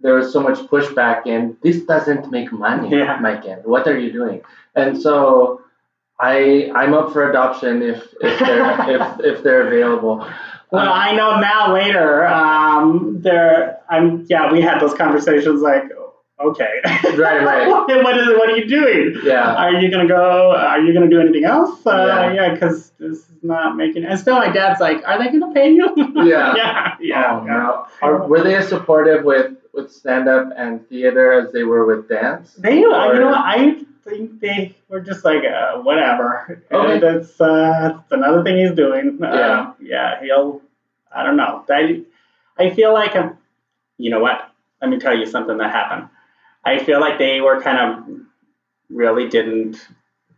there 0.00 0.14
was 0.14 0.32
so 0.32 0.40
much 0.40 0.58
pushback 0.58 1.26
and 1.26 1.56
this 1.62 1.82
doesn't 1.84 2.30
make 2.30 2.52
money, 2.52 2.90
Yeah. 2.90 3.18
Mike. 3.20 3.44
What 3.64 3.86
are 3.86 3.98
you 3.98 4.12
doing? 4.12 4.42
And 4.74 5.00
so 5.00 5.62
I 6.20 6.70
I'm 6.74 6.94
up 6.94 7.12
for 7.12 7.28
adoption 7.30 7.82
if 7.82 8.02
if 8.20 8.38
they're 8.38 8.90
if 8.96 9.20
if 9.36 9.42
they're 9.42 9.66
available. 9.66 10.26
Well, 10.70 10.82
Um, 10.86 10.92
I 10.92 11.12
know 11.12 11.40
now 11.40 11.72
later. 11.72 12.26
Um, 12.26 13.18
there, 13.22 13.80
I'm. 13.88 14.26
Yeah, 14.28 14.52
we 14.52 14.60
had 14.60 14.80
those 14.80 14.92
conversations. 14.94 15.62
Like, 15.62 15.84
okay, 16.40 16.80
Right, 17.16 17.42
right. 17.42 17.68
what 18.04 18.16
is 18.18 18.28
it? 18.28 18.36
What 18.36 18.50
are 18.50 18.56
you 18.56 18.68
doing? 18.68 19.16
yeah. 19.24 19.54
Are 19.54 19.72
you 19.80 19.90
gonna 19.90 20.06
go? 20.08 20.50
Are 20.54 20.80
you 20.80 20.92
gonna 20.92 21.08
do 21.08 21.20
anything 21.20 21.44
else? 21.44 21.86
Uh, 21.86 21.90
Yeah. 22.06 22.32
yeah, 22.34 22.52
because 22.52 22.90
this 22.98 23.18
is 23.18 23.42
not 23.42 23.76
making. 23.76 24.04
And 24.04 24.18
still, 24.18 24.34
my 24.36 24.50
dad's 24.50 24.78
like, 24.80 25.02
"Are 25.06 25.18
they 25.18 25.30
gonna 25.30 25.54
pay 25.54 25.70
you?" 25.70 25.88
Yeah. 26.26 26.54
yeah, 26.56 26.96
yeah. 27.00 27.40
Oh, 27.40 27.44
no. 27.44 27.86
Are, 28.02 28.26
were 28.26 28.42
they 28.42 28.56
as 28.56 28.68
supportive 28.68 29.24
with, 29.24 29.52
with 29.72 29.90
stand 29.90 30.28
up 30.28 30.50
and 30.56 30.86
theater 30.88 31.32
as 31.32 31.52
they 31.52 31.62
were 31.64 31.86
with 31.86 32.08
dance? 32.10 32.52
They, 32.58 32.84
Or- 32.84 33.14
you 33.14 33.20
know, 33.20 33.32
I 33.34 33.78
think 34.04 34.40
they 34.40 34.76
were 34.88 35.00
just 35.00 35.24
like, 35.24 35.42
uh, 35.44 35.78
whatever. 35.78 36.62
Okay. 36.70 36.98
That's 36.98 37.40
uh, 37.40 37.90
that's 37.98 38.12
another 38.12 38.42
thing 38.42 38.58
he's 38.58 38.74
doing. 38.76 39.18
Uh, 39.22 39.26
Yeah. 39.34 39.72
yeah, 39.80 40.20
he'll. 40.22 40.62
I 41.14 41.22
don't 41.24 41.36
know. 41.36 41.64
I, 41.70 42.02
I 42.58 42.70
feel 42.70 42.92
like, 42.92 43.16
um, 43.16 43.38
you 43.96 44.10
know 44.10 44.20
what? 44.20 44.50
Let 44.82 44.90
me 44.90 44.98
tell 44.98 45.16
you 45.16 45.26
something 45.26 45.56
that 45.58 45.70
happened. 45.70 46.08
I 46.64 46.84
feel 46.84 47.00
like 47.00 47.18
they 47.18 47.40
were 47.40 47.60
kind 47.62 47.78
of 47.78 48.20
really 48.90 49.28
didn't 49.28 49.88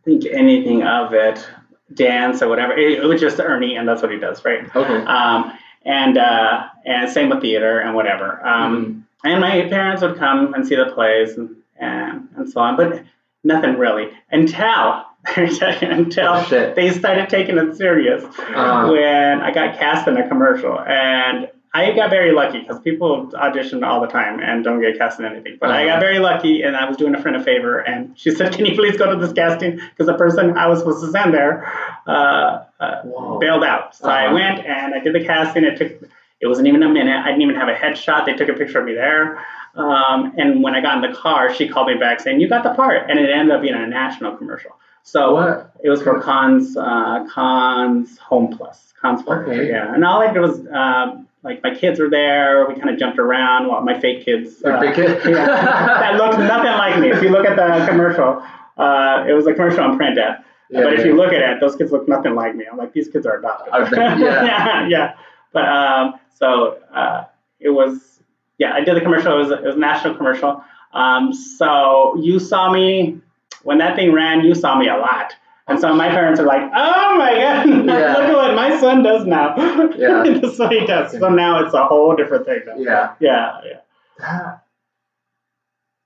think 0.05 0.25
anything 0.27 0.83
of 0.83 1.13
it, 1.13 1.45
dance 1.93 2.41
or 2.43 2.49
whatever. 2.49 2.73
It, 2.77 3.01
it 3.01 3.05
was 3.07 3.21
just 3.21 3.41
Ernie, 3.41 3.77
and 3.77 3.87
that's 3.89 4.01
what 4.03 4.11
he 4.13 4.19
does, 4.19 4.45
right? 4.45 4.65
Okay. 4.75 5.05
Um, 5.05 5.53
and 5.85 6.17
uh, 6.19 6.69
and 6.85 7.11
same 7.11 7.31
with 7.31 7.41
theater 7.41 7.81
and 7.81 7.95
whatever. 7.95 8.47
Um, 8.47 9.07
and 9.25 9.41
my 9.41 9.63
parents 9.69 10.03
would 10.03 10.17
come 10.19 10.55
and 10.55 10.67
see 10.67 10.77
the 10.77 10.87
plays 10.95 11.37
and, 11.37 11.57
and, 11.79 12.29
and 12.37 12.49
so 12.49 12.61
on, 12.61 12.77
but 12.77 13.03
nothing 13.45 13.77
really 13.79 14.11
until 14.31 15.03
until 15.37 16.29
Oh, 16.29 16.45
shit. 16.45 16.75
they 16.77 16.91
started 16.91 17.29
taking 17.29 17.59
it 17.59 17.77
serious 17.77 18.25
Uh. 18.55 18.89
when 18.91 19.41
I 19.43 19.51
got 19.53 19.79
cast 19.79 20.09
in 20.09 20.17
a 20.17 20.27
commercial 20.29 20.79
and. 20.81 21.49
I 21.73 21.93
got 21.93 22.11
very 22.11 22.33
lucky 22.33 22.63
because 22.63 22.81
people 22.81 23.31
audition 23.33 23.85
all 23.85 24.01
the 24.01 24.09
time 24.09 24.41
and 24.41 24.65
don't 24.65 24.81
get 24.81 24.99
cast 24.99 25.21
in 25.21 25.25
anything. 25.25 25.57
But 25.61 25.71
I 25.71 25.85
Uh-huh. 25.85 25.93
got 25.95 26.01
very 26.01 26.19
lucky, 26.19 26.63
and 26.63 26.75
I 26.77 26.85
was 26.89 26.97
doing 26.97 27.15
a 27.15 27.23
friend 27.23 27.37
a 27.37 27.45
favor, 27.45 27.79
and 27.79 28.19
she 28.19 28.33
said, 28.33 28.53
"Can 28.53 28.67
you 28.67 28.75
please 28.75 28.97
go 28.97 29.09
to 29.09 29.17
this 29.25 29.33
casting?" 29.33 29.77
Because 29.77 30.07
the 30.09 30.15
person 30.15 30.59
I 30.59 30.67
was 30.67 30.81
supposed 30.81 31.05
to 31.05 31.13
send 31.13 31.33
there 31.33 31.65
uh, 32.09 32.65
uh, 32.81 33.39
bailed 33.39 33.63
out. 33.63 33.95
So 33.95 34.09
I 34.09 34.25
Uh-huh. 34.27 34.35
went 34.35 34.67
and 34.67 34.95
I 34.95 34.99
did 34.99 35.13
the 35.15 35.25
casting. 35.25 35.63
It 35.63 35.77
took 35.77 35.93
it 36.41 36.47
wasn't 36.47 36.69
even 36.69 36.83
a 36.83 36.89
minute. 36.89 37.17
I 37.17 37.27
didn't 37.27 37.43
even 37.43 37.55
have 37.57 37.69
a 37.69 37.75
headshot. 37.75 38.27
They 38.27 38.33
took 38.35 38.49
a 38.49 38.55
picture 38.55 38.79
of 38.81 38.85
me 38.87 38.95
there. 38.95 39.39
Um, 39.75 40.33
and 40.37 40.63
when 40.63 40.75
I 40.75 40.81
got 40.81 41.03
in 41.05 41.11
the 41.11 41.17
car, 41.17 41.55
she 41.55 41.69
called 41.69 41.87
me 41.89 41.95
back 41.95 42.21
saying, 42.21 42.41
"You 42.41 42.49
got 42.49 42.63
the 42.65 42.75
part," 42.75 43.09
and 43.09 43.19
it 43.19 43.31
ended 43.31 43.55
up 43.55 43.63
being 43.63 43.75
a 43.75 43.87
national 43.87 44.37
commercial. 44.37 44.73
So 45.03 45.35
What? 45.35 45.73
it 45.83 45.89
was 45.89 46.03
for 46.03 46.21
Conn's 46.21 46.77
uh, 46.77 47.27
Conn's 47.33 48.19
Home 48.19 48.57
Plus 48.57 48.93
Conn's 49.01 49.23
Furniture, 49.23 49.53
Okay. 49.63 49.71
yeah. 49.71 49.95
And 49.95 50.05
all 50.05 50.21
I 50.23 50.33
did 50.33 50.41
was 50.41 50.67
um, 50.73 51.27
like 51.43 51.63
my 51.63 51.75
kids 51.75 52.01
were 52.01 52.11
there. 52.11 52.67
We 52.69 52.75
kind 52.75 52.91
of 52.91 52.99
jumped 52.99 53.19
around. 53.19 53.69
Well, 53.69 53.81
my 53.83 53.99
fake 53.99 54.25
kids. 54.25 54.63
Uh, 54.65 54.79
big 54.81 54.95
kid? 54.95 55.21
yeah, 55.25 55.47
that 55.47 56.17
looked 56.17 56.39
nothing 56.39 56.73
like 56.73 56.99
me. 57.01 57.11
If 57.11 57.23
you 57.23 57.31
look 57.31 57.47
at 57.47 57.57
the 57.57 57.87
commercial, 57.87 58.43
uh, 58.77 59.25
it 59.29 59.33
was 59.33 59.47
a 59.47 59.55
commercial 59.55 59.81
on 59.85 59.97
print 59.97 60.19
ad. 60.19 60.45
Yeah, 60.69 60.83
but 60.85 60.93
if 60.95 61.05
you 61.05 61.17
look 61.17 61.33
at 61.33 61.41
it, 61.41 61.61
those 61.61 61.75
kids 61.77 61.91
look 61.93 62.07
nothing 62.09 62.35
like 62.37 62.55
me. 62.55 62.65
I'm 62.71 62.77
like, 62.79 62.93
these 62.93 63.09
kids 63.09 63.27
are 63.27 63.39
adopted. 63.39 63.73
Yeah. 63.99 64.19
yeah, 64.19 64.87
yeah. 64.89 65.15
But 65.53 65.69
um, 65.69 66.15
so 66.37 66.79
uh, 66.95 67.25
it 67.59 67.71
was, 67.71 68.21
yeah, 68.59 68.73
I 68.73 68.81
did 68.81 68.97
the 68.97 69.01
commercial. 69.01 69.35
It 69.35 69.39
was, 69.39 69.51
it 69.51 69.63
was 69.63 69.77
a 69.77 69.79
national 69.79 70.15
commercial. 70.15 70.63
Um, 70.93 71.33
so 71.33 72.17
you 72.21 72.39
saw 72.39 72.73
me 72.73 73.21
when 73.63 73.79
that 73.79 73.97
thing 73.97 74.13
ran. 74.13 74.45
You 74.45 74.55
saw 74.55 74.79
me 74.79 74.89
a 74.89 74.97
lot. 74.97 75.33
And 75.69 75.79
so 75.79 75.95
my 75.95 76.09
parents 76.09 76.41
are 76.41 76.47
like, 76.47 76.63
"Oh 76.75 77.17
my 77.17 77.33
god, 77.35 77.69
Yeah. 77.69 77.75
look 77.85 78.29
at 78.29 78.35
what 78.35 78.55
my 78.57 78.81
son 78.81 79.05
does 79.05 79.25
now." 79.25 79.55
Yeah. 79.97 80.25
That's 80.41 80.59
what 80.59 80.73
he 80.73 80.85
does. 80.85 81.13
So 81.13 81.29
now 81.29 81.65
it's 81.65 81.75
a 81.75 81.85
whole 81.85 82.17
different 82.17 82.45
thing. 82.45 82.63
Now. 82.67 82.75
Yeah. 82.77 83.15
Yeah, 83.21 83.61
yeah. 83.65 83.81
That, 84.19 84.65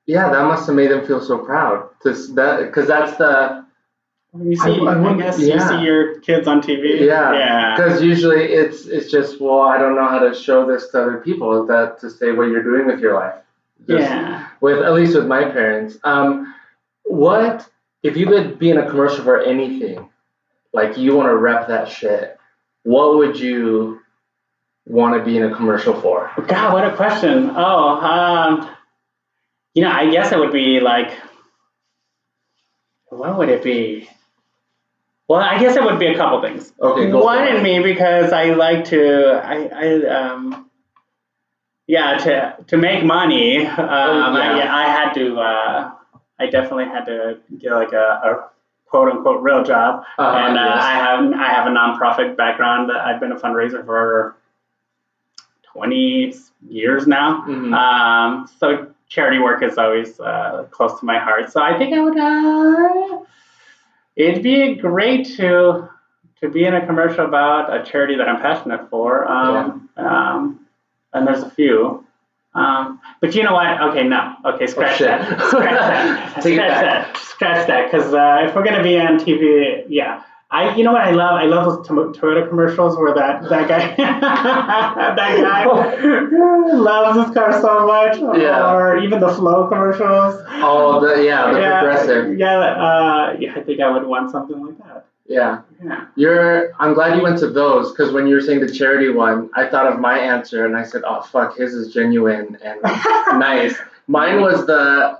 yeah, 0.06 0.28
that 0.28 0.44
must 0.44 0.66
have 0.66 0.76
made 0.76 0.90
them 0.90 1.06
feel 1.06 1.20
so 1.20 1.38
proud. 1.38 1.88
To, 2.02 2.12
that 2.34 2.66
Because 2.66 2.88
that's 2.88 3.16
the. 3.16 3.63
You 4.36 4.56
I- 4.60 4.64
see, 4.64 4.72
I 4.80 4.92
I, 4.92 4.96
wonder- 4.96 5.22
guess 5.24 5.38
you 5.38 5.58
see 5.60 5.82
your 5.82 6.18
kids 6.20 6.48
on 6.48 6.60
TV. 6.60 7.00
Yeah. 7.06 7.32
Yeah. 7.34 7.76
Because 7.76 8.02
usually 8.02 8.44
it's 8.52 8.86
it's 8.86 9.10
just, 9.10 9.40
well, 9.40 9.60
I 9.60 9.78
don't 9.78 9.94
know 9.94 10.08
how 10.08 10.18
to 10.18 10.34
show 10.34 10.66
this 10.66 10.88
to 10.88 11.02
other 11.02 11.18
people, 11.18 11.66
that 11.66 12.00
to 12.00 12.10
say 12.10 12.32
what 12.32 12.48
you're 12.48 12.62
doing 12.62 12.86
with 12.86 13.00
your 13.00 13.14
life. 13.14 13.34
Just 13.88 14.00
Yeah. 14.00 14.48
With 14.60 14.78
At 14.82 14.92
least 14.94 15.14
with 15.14 15.26
my 15.26 15.44
parents. 15.44 15.98
Um, 16.04 16.52
what, 17.04 17.68
if 18.02 18.16
you 18.16 18.26
could 18.26 18.58
be 18.58 18.70
in 18.70 18.78
a 18.78 18.88
commercial 18.90 19.22
for 19.22 19.40
anything, 19.40 20.08
like 20.72 20.96
you 20.96 21.14
want 21.14 21.28
to 21.28 21.36
rep 21.36 21.68
that 21.68 21.88
shit, 21.88 22.36
what 22.82 23.16
would 23.18 23.38
you 23.38 24.00
want 24.86 25.16
to 25.16 25.24
be 25.24 25.36
in 25.36 25.44
a 25.44 25.54
commercial 25.54 25.98
for? 26.00 26.30
God, 26.48 26.72
what 26.72 26.84
a 26.84 26.96
question. 26.96 27.52
Oh, 27.54 27.88
um, 28.00 28.68
you 29.74 29.82
know, 29.84 29.90
I 29.92 30.10
guess 30.10 30.32
it 30.32 30.38
would 30.38 30.52
be 30.52 30.80
like, 30.80 31.12
what 33.10 33.38
would 33.38 33.48
it 33.48 33.62
be? 33.62 34.08
Well, 35.28 35.40
I 35.40 35.58
guess 35.58 35.76
it 35.76 35.82
would 35.82 35.98
be 35.98 36.06
a 36.06 36.16
couple 36.16 36.42
things. 36.42 36.72
Okay, 36.80 37.10
One 37.12 37.48
in 37.48 37.62
me 37.62 37.80
because 37.80 38.32
I 38.32 38.52
like 38.52 38.84
to, 38.86 39.40
I, 39.42 39.68
I 39.68 40.06
um, 40.06 40.70
yeah, 41.86 42.18
to 42.18 42.56
to 42.66 42.76
make 42.76 43.04
money. 43.04 43.66
Um, 43.66 44.36
I, 44.36 44.58
yeah. 44.58 44.74
I 44.74 44.84
had 44.84 45.12
to, 45.14 45.36
uh, 45.40 45.92
I 46.38 46.46
definitely 46.46 46.84
had 46.86 47.04
to 47.06 47.38
get 47.58 47.72
like 47.72 47.92
a, 47.92 47.96
a 47.96 48.50
quote 48.86 49.08
unquote 49.10 49.42
real 49.42 49.64
job. 49.64 50.04
Uh-huh, 50.18 50.36
and 50.36 50.58
uh, 50.58 50.62
yes. 50.62 50.84
I 50.84 50.92
have 50.92 51.32
I 51.32 51.48
have 51.48 51.66
a 51.66 51.70
nonprofit 51.70 52.36
background. 52.36 52.90
That 52.90 52.96
I've 52.96 53.20
been 53.20 53.32
a 53.32 53.36
fundraiser 53.36 53.84
for 53.84 54.36
20 55.72 56.34
years 56.68 57.06
now. 57.06 57.44
Mhm. 57.48 57.74
Um, 57.74 58.48
so 58.58 58.88
charity 59.08 59.38
work 59.38 59.62
is 59.62 59.76
always 59.78 60.20
uh, 60.20 60.66
close 60.70 60.98
to 61.00 61.06
my 61.06 61.18
heart. 61.18 61.50
So 61.50 61.60
I 61.62 61.76
think 61.78 61.94
I 61.94 62.00
would. 62.00 63.26
It'd 64.16 64.42
be 64.42 64.74
great 64.76 65.26
to 65.36 65.88
to 66.40 66.48
be 66.48 66.64
in 66.64 66.74
a 66.74 66.84
commercial 66.86 67.24
about 67.24 67.74
a 67.74 67.84
charity 67.90 68.16
that 68.16 68.28
I'm 68.28 68.40
passionate 68.40 68.90
for. 68.90 69.26
Um, 69.26 69.88
um, 69.96 70.66
and 71.12 71.26
there's 71.26 71.42
a 71.42 71.50
few. 71.50 72.04
Um, 72.54 73.00
but 73.20 73.34
you 73.34 73.42
know 73.42 73.54
what? 73.54 73.80
Okay, 73.80 74.04
no. 74.04 74.34
Okay, 74.44 74.66
scratch 74.66 74.98
shit. 74.98 75.08
that. 75.08 75.40
Scratch 75.48 75.70
that. 75.70 76.42
Scratch 76.42 76.56
that. 76.56 77.16
Scratch 77.16 77.66
that. 77.66 77.90
Because 77.90 78.14
uh, 78.14 78.46
if 78.46 78.54
we're 78.54 78.64
gonna 78.64 78.82
be 78.82 78.98
on 78.98 79.18
TV, 79.18 79.84
yeah. 79.88 80.22
I, 80.54 80.76
you 80.76 80.84
know 80.84 80.92
what 80.92 81.02
I 81.02 81.10
love? 81.10 81.34
I 81.40 81.46
love 81.46 81.64
those 81.66 81.88
Toyota 82.16 82.48
commercials 82.48 82.96
where 82.96 83.12
that 83.14 83.42
that 83.48 83.66
guy 83.68 83.94
that 83.96 85.16
guy 85.16 85.64
loves 86.76 87.26
his 87.26 87.34
car 87.34 87.60
so 87.60 87.86
much, 87.86 88.18
Yeah. 88.40 88.72
or 88.72 88.98
even 88.98 89.18
the 89.18 89.28
Flo 89.28 89.66
commercials. 89.66 90.40
Oh, 90.62 91.00
the, 91.00 91.24
yeah, 91.24 91.52
the 91.52 91.60
yeah, 91.60 91.80
progressive. 91.80 92.38
Yeah, 92.38 92.58
uh, 92.58 93.36
yeah, 93.40 93.54
I 93.56 93.62
think 93.62 93.80
I 93.80 93.90
would 93.90 94.06
want 94.06 94.30
something 94.30 94.64
like 94.64 94.78
that. 94.78 95.06
Yeah. 95.26 95.62
Yeah. 95.82 96.06
You're. 96.14 96.72
I'm 96.78 96.94
glad 96.94 97.16
you 97.16 97.22
went 97.24 97.38
to 97.40 97.48
those 97.48 97.90
because 97.90 98.12
when 98.12 98.28
you 98.28 98.34
were 98.36 98.40
saying 98.40 98.60
the 98.60 98.70
charity 98.72 99.08
one, 99.08 99.50
I 99.54 99.66
thought 99.66 99.92
of 99.92 99.98
my 99.98 100.18
answer 100.18 100.64
and 100.66 100.76
I 100.76 100.84
said, 100.84 101.02
"Oh 101.04 101.22
fuck, 101.22 101.56
his 101.56 101.74
is 101.74 101.92
genuine 101.92 102.58
and 102.62 102.80
nice." 103.40 103.74
Mine 104.06 104.40
was 104.40 104.66
the. 104.66 105.18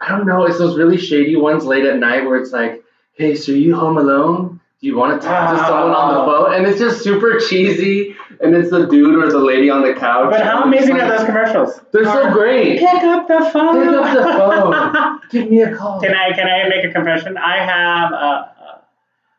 I 0.00 0.08
don't 0.10 0.26
know. 0.26 0.44
It's 0.44 0.58
those 0.58 0.76
really 0.76 0.98
shady 0.98 1.36
ones 1.36 1.64
late 1.64 1.86
at 1.86 1.98
night 1.98 2.26
where 2.26 2.36
it's 2.36 2.52
like, 2.52 2.84
"Hey, 3.14 3.34
so 3.36 3.52
you 3.52 3.74
home 3.76 3.96
alone? 3.96 4.60
Do 4.84 4.90
you 4.90 4.98
want 4.98 5.18
to 5.18 5.26
talk 5.26 5.56
to 5.56 5.64
someone 5.64 5.94
on 5.94 6.12
the 6.12 6.20
phone?" 6.30 6.52
And 6.52 6.66
it's 6.66 6.78
just 6.78 7.02
super 7.02 7.40
cheesy, 7.40 8.14
and 8.42 8.54
it's 8.54 8.68
the 8.68 8.86
dude 8.86 9.16
or 9.16 9.32
the 9.32 9.38
lady 9.38 9.70
on 9.70 9.80
the 9.80 9.94
couch. 9.94 10.28
But 10.30 10.44
how 10.44 10.62
amazing 10.62 10.98
like, 10.98 11.04
are 11.04 11.16
those 11.16 11.24
commercials? 11.24 11.80
They're 11.90 12.04
so 12.04 12.30
great. 12.30 12.80
Pick 12.80 13.02
up 13.02 13.26
the 13.26 13.48
phone. 13.50 13.82
Pick 13.82 13.94
up 13.94 14.14
the 14.14 14.22
phone. 14.34 15.20
Give 15.30 15.50
me 15.50 15.62
a 15.62 15.74
call. 15.74 16.02
Can 16.02 16.14
I 16.14 16.32
can 16.32 16.46
I 16.46 16.68
make 16.68 16.84
a 16.84 16.92
confession? 16.92 17.38
I 17.38 17.64
have 17.64 18.12
uh, 18.12 18.16
uh, 18.16 18.78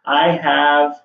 I 0.04 0.32
have 0.32 1.00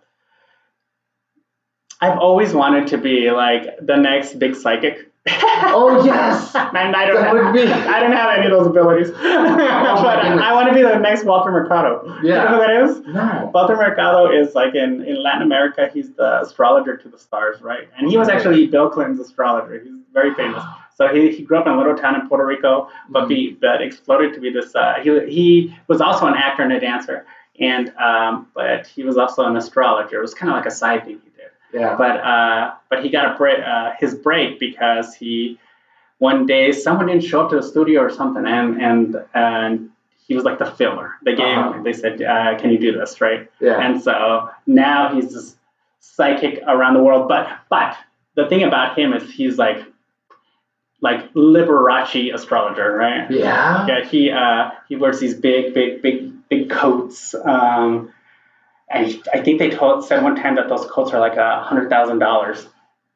I've 2.00 2.18
always 2.18 2.54
wanted 2.54 2.86
to 2.88 2.96
be 2.96 3.30
like 3.30 3.66
the 3.82 3.96
next 3.96 4.38
big 4.38 4.54
psychic. 4.54 5.09
Oh, 5.28 6.02
yes! 6.04 6.54
and 6.54 6.96
I 6.96 7.04
don't 7.06 7.16
That 7.16 7.24
have, 7.36 7.44
would 7.44 7.52
be- 7.52 7.70
I 7.70 8.00
don't 8.00 8.12
have 8.12 8.38
any 8.38 8.46
of 8.46 8.52
those 8.52 8.66
abilities. 8.66 9.10
but 9.10 9.20
I. 9.20 10.50
I 10.50 10.52
want 10.54 10.68
to 10.68 10.74
be 10.74 10.82
the 10.82 10.98
next 10.98 11.24
Walter 11.24 11.50
Mercado. 11.50 12.02
You 12.22 12.30
Yeah. 12.30 12.44
know 12.44 12.48
who 12.48 12.56
that 12.60 12.70
is? 12.90 13.00
No. 13.06 13.50
Walter 13.52 13.76
Mercado 13.76 14.30
is 14.32 14.54
like 14.54 14.74
in, 14.74 15.04
in 15.04 15.22
Latin 15.22 15.42
America, 15.42 15.90
he's 15.92 16.10
the 16.14 16.40
astrologer 16.40 16.96
to 16.96 17.08
the 17.08 17.18
stars, 17.18 17.60
right? 17.60 17.88
And 17.98 18.08
he 18.10 18.16
was 18.16 18.28
actually 18.30 18.66
Bill 18.66 18.88
Clinton's 18.88 19.20
astrologer. 19.20 19.78
He's 19.80 19.92
very 20.12 20.34
famous. 20.34 20.64
So 20.94 21.08
he, 21.08 21.30
he 21.30 21.42
grew 21.42 21.58
up 21.58 21.66
in 21.66 21.72
a 21.74 21.76
little 21.76 21.96
town 21.96 22.18
in 22.18 22.26
Puerto 22.28 22.44
Rico, 22.46 22.88
but 23.10 23.26
be 23.28 23.56
but 23.60 23.82
exploded 23.82 24.32
to 24.34 24.40
be 24.40 24.50
this. 24.50 24.74
Uh, 24.74 24.94
he 25.02 25.10
he 25.30 25.76
was 25.86 26.00
also 26.00 26.26
an 26.26 26.34
actor 26.34 26.62
and 26.62 26.72
a 26.72 26.80
dancer, 26.80 27.26
and 27.58 27.90
um, 27.96 28.48
but 28.54 28.86
he 28.86 29.04
was 29.04 29.16
also 29.18 29.44
an 29.44 29.56
astrologer. 29.56 30.18
It 30.18 30.22
was 30.22 30.34
kind 30.34 30.50
of 30.50 30.56
like 30.56 30.66
a 30.66 30.70
side 30.70 31.04
thing. 31.04 31.20
Yeah. 31.72 31.96
But 31.96 32.16
uh, 32.20 32.74
but 32.88 33.02
he 33.04 33.10
got 33.10 33.34
a 33.34 33.38
break, 33.38 33.58
uh, 33.64 33.92
his 33.98 34.14
break 34.14 34.58
because 34.58 35.14
he 35.14 35.58
one 36.18 36.46
day 36.46 36.72
someone 36.72 37.06
didn't 37.06 37.24
show 37.24 37.42
up 37.42 37.50
to 37.50 37.56
the 37.56 37.62
studio 37.62 38.00
or 38.02 38.10
something, 38.10 38.44
and 38.46 38.80
and 38.82 39.16
and 39.34 39.90
he 40.26 40.34
was 40.34 40.44
like 40.44 40.58
the 40.58 40.66
filler. 40.66 41.14
They 41.24 41.34
gave 41.34 41.58
Uh-huh. 41.58 41.82
they 41.82 41.92
said, 41.92 42.20
uh, 42.22 42.58
"Can 42.58 42.70
you 42.70 42.78
do 42.78 42.92
this?" 42.92 43.20
Right? 43.20 43.48
yeah. 43.60 43.80
And 43.80 44.02
so 44.02 44.50
now 44.66 45.14
he's 45.14 45.32
this 45.32 45.56
psychic 46.00 46.62
around 46.66 46.94
the 46.94 47.02
world. 47.02 47.28
But 47.28 47.48
but 47.68 47.96
the 48.34 48.46
thing 48.48 48.62
about 48.62 48.98
him 48.98 49.12
is 49.12 49.30
he's 49.32 49.56
like 49.58 49.78
like 51.02 51.32
Liberace 51.32 52.34
astrologer, 52.34 52.94
right? 52.94 53.30
yeah. 53.30 53.86
Yeah, 53.86 54.04
he 54.04 54.30
uh, 54.30 54.70
he 54.88 54.96
wears 54.96 55.18
these 55.20 55.34
big, 55.34 55.72
big, 55.72 56.02
big, 56.02 56.48
big 56.48 56.68
coats. 56.70 57.34
Um, 57.34 58.12
and 58.90 59.06
he, 59.06 59.22
I 59.32 59.40
think 59.42 59.58
they 59.58 59.70
told 59.70 60.04
said 60.04 60.22
one 60.22 60.36
time 60.36 60.56
that 60.56 60.68
those 60.68 60.86
coats 60.90 61.12
are 61.12 61.20
like 61.20 61.36
a 61.36 61.62
hundred 61.62 61.88
thousand 61.90 62.18
dollars. 62.18 62.66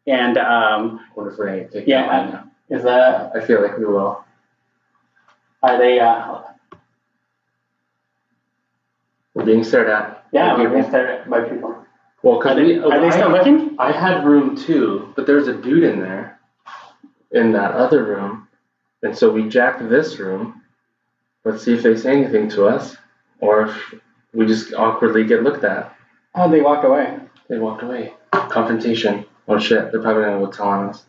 And 0.06 0.36
um, 0.38 1.00
What 1.14 1.26
if 1.32 1.38
we're 1.38 1.46
gonna 1.46 1.68
take 1.68 1.86
Yeah, 1.86 2.06
that 2.06 2.34
I- 2.34 2.74
is 2.74 2.82
that 2.84 3.32
I 3.34 3.40
feel 3.44 3.62
like 3.62 3.76
we 3.78 3.84
will. 3.86 4.24
are 5.62 5.78
they? 5.78 5.98
Uh, 6.00 6.40
We're 9.34 9.44
being 9.44 9.64
stared 9.64 9.88
at. 9.90 10.26
yeah, 10.32 10.52
we're 10.52 10.58
people. 10.64 10.72
being 10.74 10.88
stared 10.88 11.10
at 11.20 11.30
by 11.30 11.40
people. 11.48 11.76
Well, 12.22 12.36
Are 12.36 12.38
because 12.38 12.56
they, 12.56 12.62
we 12.64 12.78
are 12.78 13.00
they 13.00 13.08
I- 13.08 13.10
still 13.10 13.30
looking? 13.30 13.76
I 13.78 13.92
had 13.92 14.24
room 14.24 14.56
two, 14.56 15.12
but 15.16 15.26
there's 15.26 15.48
a 15.48 15.54
dude 15.54 15.82
in 15.84 16.00
there, 16.00 16.38
in 17.32 17.52
that 17.52 17.72
other 17.72 18.04
room, 18.04 18.48
and 19.02 19.16
so 19.16 19.30
we 19.30 19.48
jacked 19.48 19.86
this 19.88 20.18
room. 20.18 20.62
Let's 21.44 21.64
see 21.64 21.74
if 21.74 21.82
they 21.82 21.96
say 21.96 22.12
anything 22.12 22.48
to 22.50 22.66
us, 22.66 22.96
or 23.40 23.62
if 23.66 23.94
we 24.34 24.46
just 24.46 24.74
awkwardly 24.74 25.24
get 25.24 25.42
looked 25.42 25.64
at. 25.64 25.94
Oh, 26.34 26.50
they 26.50 26.60
walked 26.60 26.84
away. 26.84 27.18
They 27.48 27.58
walked 27.58 27.82
away. 27.82 28.12
Confrontation. 28.32 29.24
Oh 29.46 29.58
shit! 29.58 29.90
They're 29.92 30.00
probably 30.02 30.24
gonna 30.24 30.44
go 30.44 30.50
tell 30.50 30.68
on 30.68 30.88
us. 30.90 31.04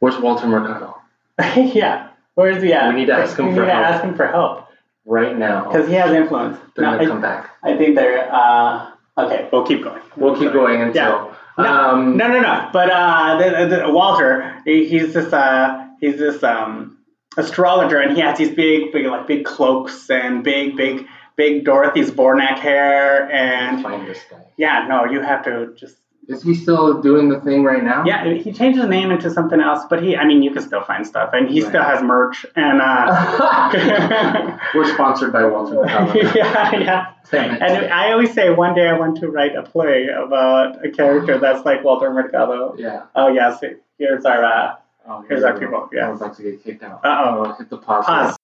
Where's 0.00 0.18
Walter 0.18 0.46
Mercado? 0.46 0.96
yeah. 1.56 2.08
Where 2.34 2.50
is 2.50 2.62
he 2.62 2.72
at? 2.72 2.88
We 2.94 3.00
need 3.00 3.06
to 3.06 3.14
ask 3.14 3.36
him 3.38 3.48
we 3.48 3.54
for 3.54 3.60
need 3.60 3.66
to 3.66 3.72
help. 3.74 3.86
ask 3.86 4.04
him 4.04 4.14
for 4.14 4.26
help 4.28 4.68
Right 5.04 5.36
now. 5.36 5.70
because 5.70 5.88
he 5.88 5.94
has 5.94 6.12
influence. 6.12 6.58
They're 6.76 6.84
No, 6.84 6.92
gonna 6.92 7.02
I, 7.04 7.06
come 7.06 7.20
back. 7.20 7.50
I 7.62 7.76
think 7.76 7.96
they're. 7.96 8.32
Uh, 8.32 8.90
okay, 9.18 9.48
we'll 9.52 9.66
keep 9.66 9.82
going. 9.82 10.02
We'll 10.16 10.36
keep 10.38 10.52
going 10.52 10.80
until. 10.82 10.94
Yeah. 11.02 11.34
No, 11.58 11.90
Um, 11.90 12.16
no, 12.16 12.28
no, 12.28 12.40
no. 12.40 12.70
But 12.72 12.90
uh, 12.90 13.38
the, 13.66 13.76
the, 13.76 13.90
Walter, 13.90 14.62
he's 14.64 15.12
this 15.14 15.32
uh, 15.32 15.88
he's 16.00 16.16
this 16.18 16.42
um, 16.44 16.98
astrologer, 17.36 17.98
and 17.98 18.14
he 18.16 18.22
has 18.22 18.38
these 18.38 18.54
big, 18.54 18.92
big, 18.92 19.06
like 19.06 19.26
big 19.26 19.44
cloaks 19.44 20.08
and 20.08 20.44
big, 20.44 20.76
big, 20.76 21.06
big 21.38 21.64
Dorothy 21.64 22.02
Zbornak 22.02 22.58
hair, 22.58 23.30
and 23.32 23.82
Find 23.82 24.06
this 24.06 24.18
guy. 24.30 24.44
yeah, 24.58 24.86
no, 24.88 25.06
you 25.06 25.20
have 25.22 25.42
to 25.44 25.72
just 25.76 25.96
Is 26.28 26.42
he 26.42 26.52
still 26.54 27.00
doing 27.00 27.30
the 27.30 27.40
thing 27.40 27.62
right 27.64 27.82
now? 27.82 28.04
yeah. 28.04 28.34
He 28.34 28.52
changed 28.52 28.78
his 28.78 28.88
name 28.88 29.10
into 29.10 29.30
something 29.30 29.60
else, 29.60 29.84
but 29.88 30.02
he, 30.02 30.14
I 30.16 30.26
mean, 30.26 30.42
you 30.42 30.50
can 30.50 30.62
still 30.62 30.82
find 30.84 31.06
stuff, 31.06 31.30
and 31.32 31.48
he 31.48 31.62
Right. 31.62 31.68
still 31.70 31.82
has 31.84 32.02
merch, 32.02 32.44
and 32.56 32.82
uh, 32.82 34.58
We're 34.74 34.92
sponsored 34.94 35.32
by 35.32 35.44
Walter 35.46 35.74
Mercado. 35.80 36.12
yeah, 36.34 36.74
yeah. 36.78 37.06
And 37.32 37.62
I 37.92 38.12
always 38.12 38.32
say 38.34 38.50
one 38.50 38.74
day 38.74 38.88
I 38.88 38.98
want 38.98 39.18
to 39.20 39.28
write 39.28 39.54
a 39.56 39.62
play 39.62 40.08
about 40.08 40.84
a 40.84 40.90
character 40.90 41.38
that's 41.38 41.64
like 41.64 41.82
Walter 41.84 42.12
Mercado. 42.12 42.74
yeah. 42.76 43.04
Oh 43.14 43.28
yes, 43.28 43.62
here's 43.98 44.24
our 44.26 44.44
uh, 44.44 44.74
Oh, 45.10 45.24
here's 45.26 45.42
our 45.44 45.58
people. 45.58 45.88
Yeah. 45.92 46.08
I 46.08 46.10
was 46.10 46.20
about 46.20 46.36
to 46.36 46.42
get 46.42 46.62
kicked 46.64 46.82
out. 46.82 47.00
Uh 47.04 47.22
Oh, 47.24 47.54
hit 47.58 47.70
the 47.70 47.78
pause. 47.78 48.04
Pause. 48.04 48.36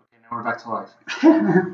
Okay, 0.00 0.18
now 0.22 0.28
we're 0.38 0.42
back 0.44 0.58
to 0.62 0.70
life. 0.70 0.90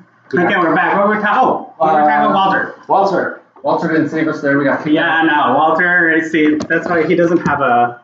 okay, 0.32 0.56
we're 0.58 0.74
back. 0.74 0.96
What 0.96 1.08
were 1.08 1.16
we 1.16 1.22
talking? 1.22 1.42
Oh, 1.42 1.74
we 1.80 1.86
were 1.86 1.92
talking 1.92 2.30
about 2.30 2.34
Walter. 2.34 2.74
Walter. 2.88 3.42
Walter 3.62 3.88
didn't 3.88 4.10
save 4.10 4.28
us 4.28 4.42
there. 4.42 4.58
We 4.58 4.64
got 4.64 4.78
kicked 4.84 4.94
Yeah, 4.94 5.22
no, 5.22 5.54
Walter. 5.56 6.10
I 6.10 6.20
See, 6.20 6.56
that's 6.56 6.86
why 6.88 7.06
he 7.06 7.14
doesn't 7.14 7.46
have 7.48 7.60
a 7.60 8.02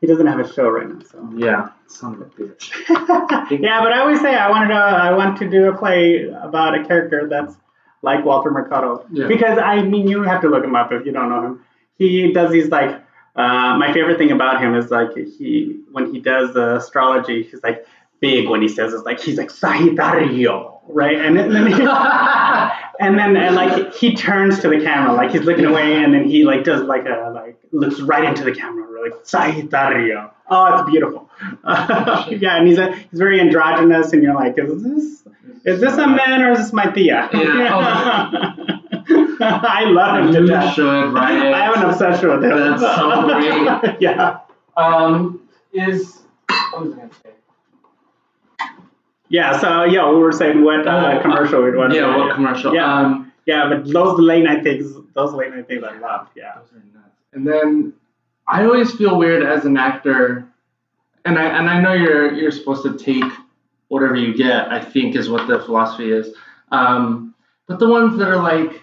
he 0.00 0.06
doesn't 0.06 0.26
have 0.26 0.40
a 0.40 0.50
show 0.52 0.68
right 0.70 0.88
now. 0.88 1.00
So. 1.10 1.28
Yeah. 1.36 1.68
Son 1.88 2.14
of 2.14 2.20
a 2.22 2.24
bitch. 2.26 2.70
yeah, 3.60 3.82
but 3.82 3.92
I 3.92 4.00
always 4.00 4.20
say 4.20 4.34
I 4.34 4.48
wanted 4.48 4.68
to 4.68 4.74
I 4.74 5.12
want 5.12 5.38
to 5.38 5.50
do 5.50 5.68
a 5.68 5.76
play 5.76 6.28
about 6.28 6.78
a 6.78 6.84
character 6.86 7.28
that's 7.28 7.56
like 8.02 8.24
Walter 8.24 8.50
Mercado 8.50 9.04
Yeah. 9.10 9.26
because 9.26 9.58
I 9.58 9.82
mean 9.82 10.08
you 10.08 10.22
have 10.22 10.40
to 10.42 10.48
look 10.48 10.64
him 10.64 10.74
up 10.76 10.92
if 10.92 11.04
you 11.04 11.12
don't 11.12 11.28
know 11.28 11.42
him. 11.44 11.64
He 11.98 12.32
does 12.32 12.50
these 12.52 12.68
like 12.68 12.90
uh, 13.36 13.76
my 13.78 13.92
favorite 13.92 14.16
thing 14.18 14.30
about 14.30 14.60
him 14.62 14.74
is 14.74 14.90
like 14.90 15.14
he 15.16 15.80
when 15.92 16.12
he 16.14 16.20
does 16.20 16.54
the 16.54 16.76
astrology 16.76 17.42
he's 17.42 17.62
like 17.62 17.84
big 18.20 18.48
when 18.48 18.60
he 18.62 18.68
says 18.68 18.92
it's 18.92 19.04
like 19.04 19.20
he's 19.20 19.36
like 19.38 19.50
Sagittario 19.50 20.78
right 20.88 21.16
and 21.16 21.36
then, 21.38 21.52
then 21.52 21.66
he, 21.66 21.72
and 23.00 23.18
then 23.18 23.36
and 23.36 23.54
like 23.54 23.94
he 23.94 24.14
turns 24.14 24.58
to 24.60 24.68
the 24.68 24.80
camera 24.80 25.12
like 25.14 25.30
he's 25.30 25.42
looking 25.42 25.64
away 25.64 26.02
and 26.02 26.12
then 26.14 26.24
he 26.28 26.44
like 26.44 26.64
does 26.64 26.82
like 26.82 27.06
a 27.06 27.30
like 27.34 27.56
looks 27.72 28.00
right 28.00 28.24
into 28.24 28.44
the 28.44 28.52
camera 28.52 28.86
like 29.02 29.12
Sagittario 29.24 30.30
oh 30.50 30.74
it's 30.80 30.90
beautiful 30.90 31.30
yeah 31.64 32.56
and 32.58 32.66
he's 32.68 32.78
a, 32.78 32.92
he's 32.94 33.18
very 33.18 33.40
androgynous 33.40 34.12
and 34.12 34.22
you're 34.22 34.34
like 34.34 34.58
is 34.58 34.82
this 34.82 35.04
is 35.64 35.80
this 35.80 35.94
a 35.94 36.06
man 36.06 36.42
or 36.42 36.50
is 36.52 36.58
this 36.58 36.72
my 36.72 36.86
tia 36.90 37.28
Yeah. 37.32 38.54
I 39.42 39.84
love 39.86 40.26
him 40.26 40.32
to 40.34 40.40
You 40.40 40.46
death 40.46 40.74
should 40.74 41.12
write 41.14 41.46
it. 41.46 41.52
I 41.54 41.64
have 41.64 41.76
an 41.76 41.88
obsession 41.90 42.28
with 42.28 42.44
him 42.44 42.50
That's 42.50 42.82
so 42.82 43.22
great. 43.24 43.96
yeah 44.00 44.40
Um, 44.76 45.48
is. 45.72 46.18
What 46.72 46.82
was 46.84 46.92
I 46.92 46.96
gonna 46.96 47.10
say? 47.22 47.30
Yeah 49.30 49.58
so 49.58 49.84
yeah 49.84 50.08
we 50.10 50.16
were 50.16 50.32
saying 50.32 50.62
what 50.62 50.86
uh, 50.86 51.14
Oh, 51.18 51.22
commercial 51.22 51.62
want 51.74 51.92
to 51.92 51.96
Yeah, 51.98 52.16
what 52.16 52.34
commercial? 52.34 52.74
yeah 52.74 52.92
Um, 52.98 53.32
yeah 53.46 53.68
but 53.68 53.90
those 53.90 54.18
late 54.18 54.44
night 54.44 54.62
things 54.62 54.92
those 55.14 55.32
late 55.32 55.50
night 55.54 55.66
things 55.68 55.82
I 55.82 55.98
love 55.98 56.28
yeah 56.36 56.56
Those 56.58 56.72
are 56.72 56.84
nuts. 56.94 57.16
And 57.32 57.46
then 57.46 57.92
I 58.48 58.64
always 58.64 58.92
feel 58.92 59.16
weird 59.16 59.42
as 59.44 59.64
an 59.64 59.76
actor, 59.76 60.44
and 61.24 61.38
I 61.38 61.44
and 61.58 61.70
I 61.70 61.80
know 61.80 61.92
you're 61.92 62.32
you're 62.34 62.50
supposed 62.50 62.82
to 62.82 62.98
take 62.98 63.30
whatever 63.88 64.16
you 64.16 64.36
get. 64.36 64.70
I 64.72 64.80
think 64.80 65.14
is 65.16 65.28
what 65.30 65.46
the 65.46 65.60
philosophy 65.60 66.10
is. 66.10 66.34
Um, 66.72 67.34
but 67.68 67.78
the 67.78 67.88
ones 67.88 68.18
that 68.18 68.28
are 68.28 68.42
like, 68.42 68.82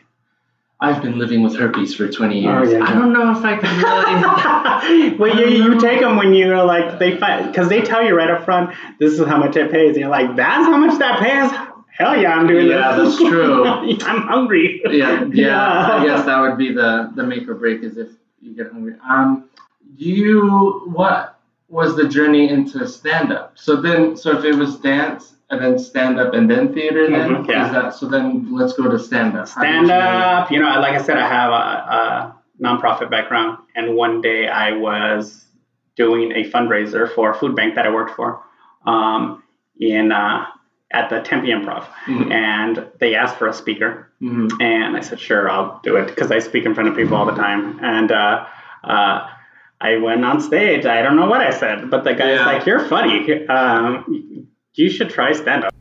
I've 0.79 1.01
been 1.01 1.17
living 1.17 1.41
with 1.41 1.55
herpes 1.55 1.95
for 1.95 2.07
20 2.07 2.39
years. 2.39 2.69
Oh, 2.69 2.71
yeah, 2.77 2.83
I 2.85 2.93
don't 2.93 3.11
know 3.11 3.31
if 3.31 3.43
I 3.43 3.57
can 3.57 3.77
really. 5.07 5.17
well, 5.17 5.39
you, 5.39 5.63
you 5.63 5.79
take 5.79 6.01
them 6.01 6.17
when 6.17 6.33
you're 6.33 6.63
like 6.63 6.99
they 6.99 7.17
fight, 7.17 7.47
because 7.47 7.67
they 7.67 7.81
tell 7.81 8.05
you 8.05 8.15
right 8.15 8.29
up 8.29 8.45
front 8.45 8.75
this 8.99 9.13
is 9.19 9.25
how 9.27 9.37
much 9.37 9.55
it 9.55 9.71
pays 9.71 9.89
and 9.89 9.97
you're 10.01 10.09
like 10.09 10.35
that's 10.35 10.65
how 10.67 10.77
much 10.77 10.99
that 10.99 11.19
pays 11.19 11.51
hell 11.89 12.15
yeah 12.15 12.35
I'm 12.35 12.45
doing 12.45 12.67
Yeah, 12.67 12.95
this 12.95 13.17
that's 13.17 13.29
true. 13.29 13.65
I'm 14.01 14.21
hungry 14.21 14.81
yeah, 14.91 15.25
yeah, 15.33 15.95
I 15.95 16.05
guess 16.05 16.25
that 16.25 16.39
would 16.41 16.57
be 16.59 16.71
the 16.73 17.11
the 17.15 17.23
make 17.23 17.47
or 17.49 17.55
break 17.55 17.81
is 17.81 17.97
if 17.97 18.09
you 18.39 18.53
get 18.55 18.71
hungry. 18.71 18.95
Um, 19.09 19.49
you 19.95 20.83
what 20.93 21.39
was 21.69 21.95
the 21.95 22.07
journey 22.07 22.49
into 22.49 22.87
stand 22.87 23.33
up? 23.33 23.53
So 23.57 23.77
then, 23.77 24.15
so 24.15 24.37
if 24.37 24.45
it 24.45 24.55
was 24.55 24.77
dance 24.77 25.33
and 25.49 25.62
then 25.62 25.79
stand 25.79 26.19
up 26.19 26.33
and 26.33 26.49
then 26.49 26.73
theater, 26.73 27.10
then 27.10 27.29
Mhm, 27.29 27.47
yeah. 27.47 27.65
is 27.67 27.71
that 27.71 27.93
so? 27.93 28.07
Then 28.07 28.47
let's 28.51 28.73
go 28.73 28.89
to 28.89 28.99
stand 28.99 29.38
up. 29.38 29.47
stand 29.47 29.89
up 29.91 30.51
you 30.51 30.60
know 30.60 30.79
like 30.79 30.93
I 30.93 31.01
said 31.01 31.17
I 31.17 31.27
have 31.27 31.51
a, 31.51 31.65
a 31.99 32.36
nonprofit 32.62 33.10
background 33.10 33.57
and 33.75 33.95
one 33.95 34.21
day 34.21 34.47
I 34.47 34.73
was 34.73 35.45
doing 35.95 36.31
a 36.33 36.43
fundraiser 36.49 37.10
for 37.15 37.31
a 37.31 37.33
food 37.33 37.55
bank 37.55 37.75
that 37.75 37.86
I 37.86 37.89
worked 37.91 38.15
for 38.15 38.41
um, 38.86 39.43
in 39.79 40.12
uh, 40.12 40.45
at 40.91 41.10
the 41.10 41.21
Tempe 41.21 41.47
Improv 41.49 41.83
Mhm. 42.07 42.31
and 42.31 42.86
they 42.99 43.15
asked 43.15 43.38
for 43.38 43.47
a 43.47 43.53
speaker 43.53 44.10
hmm 44.19 44.47
And 44.60 44.97
I 44.97 45.01
said, 45.01 45.19
sure, 45.19 45.47
I'll 45.49 45.79
do 45.83 45.95
it 45.97 46.07
because 46.07 46.31
I 46.31 46.39
speak 46.39 46.65
in 46.65 46.73
front 46.73 46.89
of 46.89 46.95
people 46.95 47.15
all 47.15 47.25
the 47.27 47.36
time. 47.36 47.79
And 47.83 48.12
uh, 48.12 48.45
uh, 48.83 49.27
I 49.79 49.97
went 49.97 50.25
on 50.25 50.41
stage. 50.41 50.86
I 50.88 51.03
don't 51.03 51.15
know 51.15 51.27
what 51.29 51.41
I 51.41 51.51
said, 51.51 51.91
but 51.91 52.03
the 52.03 52.13
guy's 52.15 52.39
Yeah. 52.39 52.45
like, 52.47 52.65
you're 52.65 52.79
funny. 52.79 53.45
Um, 53.47 54.46
you 54.77 54.89
should 54.89 55.09
try 55.09 55.33
stand 55.33 55.65
up. 55.65 55.73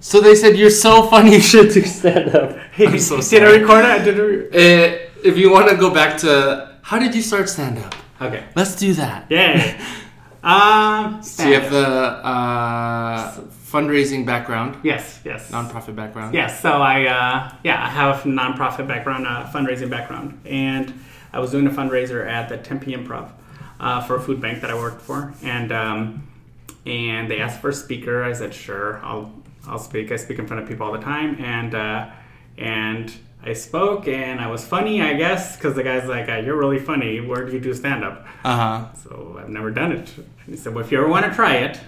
So 0.00 0.20
they 0.20 0.34
said 0.34 0.56
you're 0.56 0.70
so 0.70 1.06
funny. 1.08 1.34
You 1.34 1.40
should 1.40 1.70
do 1.72 1.82
stand 1.82 2.34
up. 2.34 2.56
I'm 2.78 2.98
so 2.98 3.20
Did 3.20 3.44
I 3.44 3.56
record 3.58 3.84
it? 3.84 4.04
Did 4.04 4.18
I... 4.20 4.24
Uh, 4.24 4.98
if 5.24 5.36
you 5.36 5.50
want 5.50 5.68
to 5.68 5.76
go 5.76 5.92
back 5.92 6.18
to 6.18 6.78
how 6.82 6.98
did 6.98 7.14
you 7.14 7.22
start 7.22 7.48
stand 7.48 7.78
up? 7.78 7.94
Okay. 8.20 8.44
Let's 8.54 8.76
do 8.76 8.94
that. 8.94 9.26
Yeah. 9.28 9.76
um, 10.42 11.22
So 11.22 11.46
you 11.46 11.54
have 11.54 11.70
the 11.70 11.86
uh, 11.86 13.32
fundraising 13.66 14.24
background, 14.24 14.78
Yes, 14.82 15.20
yes. 15.24 15.50
nonprofit 15.50 15.96
background. 15.96 16.34
Yes, 16.34 16.60
so 16.60 16.70
I 16.70 17.06
uh, 17.06 17.52
yeah 17.64 17.84
I 17.84 17.88
have 17.90 18.24
a 18.24 18.28
nonprofit 18.28 18.86
background, 18.86 19.26
uh, 19.26 19.46
fundraising 19.52 19.90
background, 19.90 20.40
and 20.46 20.94
I 21.32 21.40
was 21.40 21.50
doing 21.50 21.66
a 21.66 21.70
fundraiser 21.70 22.26
at 22.26 22.48
the 22.48 22.56
Tempe 22.56 22.92
Improv 22.92 23.30
uh, 23.80 24.00
for 24.02 24.16
a 24.16 24.20
food 24.20 24.40
bank 24.40 24.60
that 24.62 24.70
I 24.70 24.74
worked 24.74 25.02
for, 25.02 25.34
and 25.42 25.72
um, 25.72 26.26
and 26.86 27.30
they 27.30 27.40
asked 27.40 27.60
for 27.60 27.70
a 27.70 27.74
speaker. 27.74 28.22
I 28.22 28.32
said 28.32 28.54
sure, 28.54 29.00
I'll 29.04 29.32
I'll 29.66 29.78
speak. 29.78 30.12
I 30.12 30.16
speak 30.16 30.38
in 30.38 30.46
front 30.46 30.62
of 30.62 30.68
people 30.68 30.86
all 30.86 30.92
the 30.92 31.00
time, 31.00 31.36
and 31.42 31.74
uh, 31.74 32.08
and 32.56 33.12
I 33.42 33.52
spoke 33.52 34.08
and 34.08 34.40
I 34.40 34.48
was 34.48 34.64
funny, 34.64 35.02
I 35.02 35.14
guess, 35.14 35.56
because 35.56 35.74
the 35.74 35.82
guy's 35.82 36.08
like, 36.08 36.28
uh, 36.28 36.36
"You're 36.36 36.56
really 36.56 36.78
funny. 36.78 37.20
Where 37.20 37.44
do 37.46 37.52
you 37.52 37.60
do 37.60 37.74
stand 37.74 38.04
up?" 38.04 38.26
Uh 38.44 38.56
huh. 38.56 38.94
So 39.02 39.36
I've 39.40 39.48
never 39.50 39.70
done 39.70 39.92
it. 39.92 40.10
And 40.16 40.26
he 40.54 40.56
said, 40.56 40.74
"Well, 40.74 40.84
if 40.84 40.90
you 40.92 40.98
ever 40.98 41.08
want 41.08 41.24
to 41.26 41.32
try 41.34 41.56
it, 41.56 41.80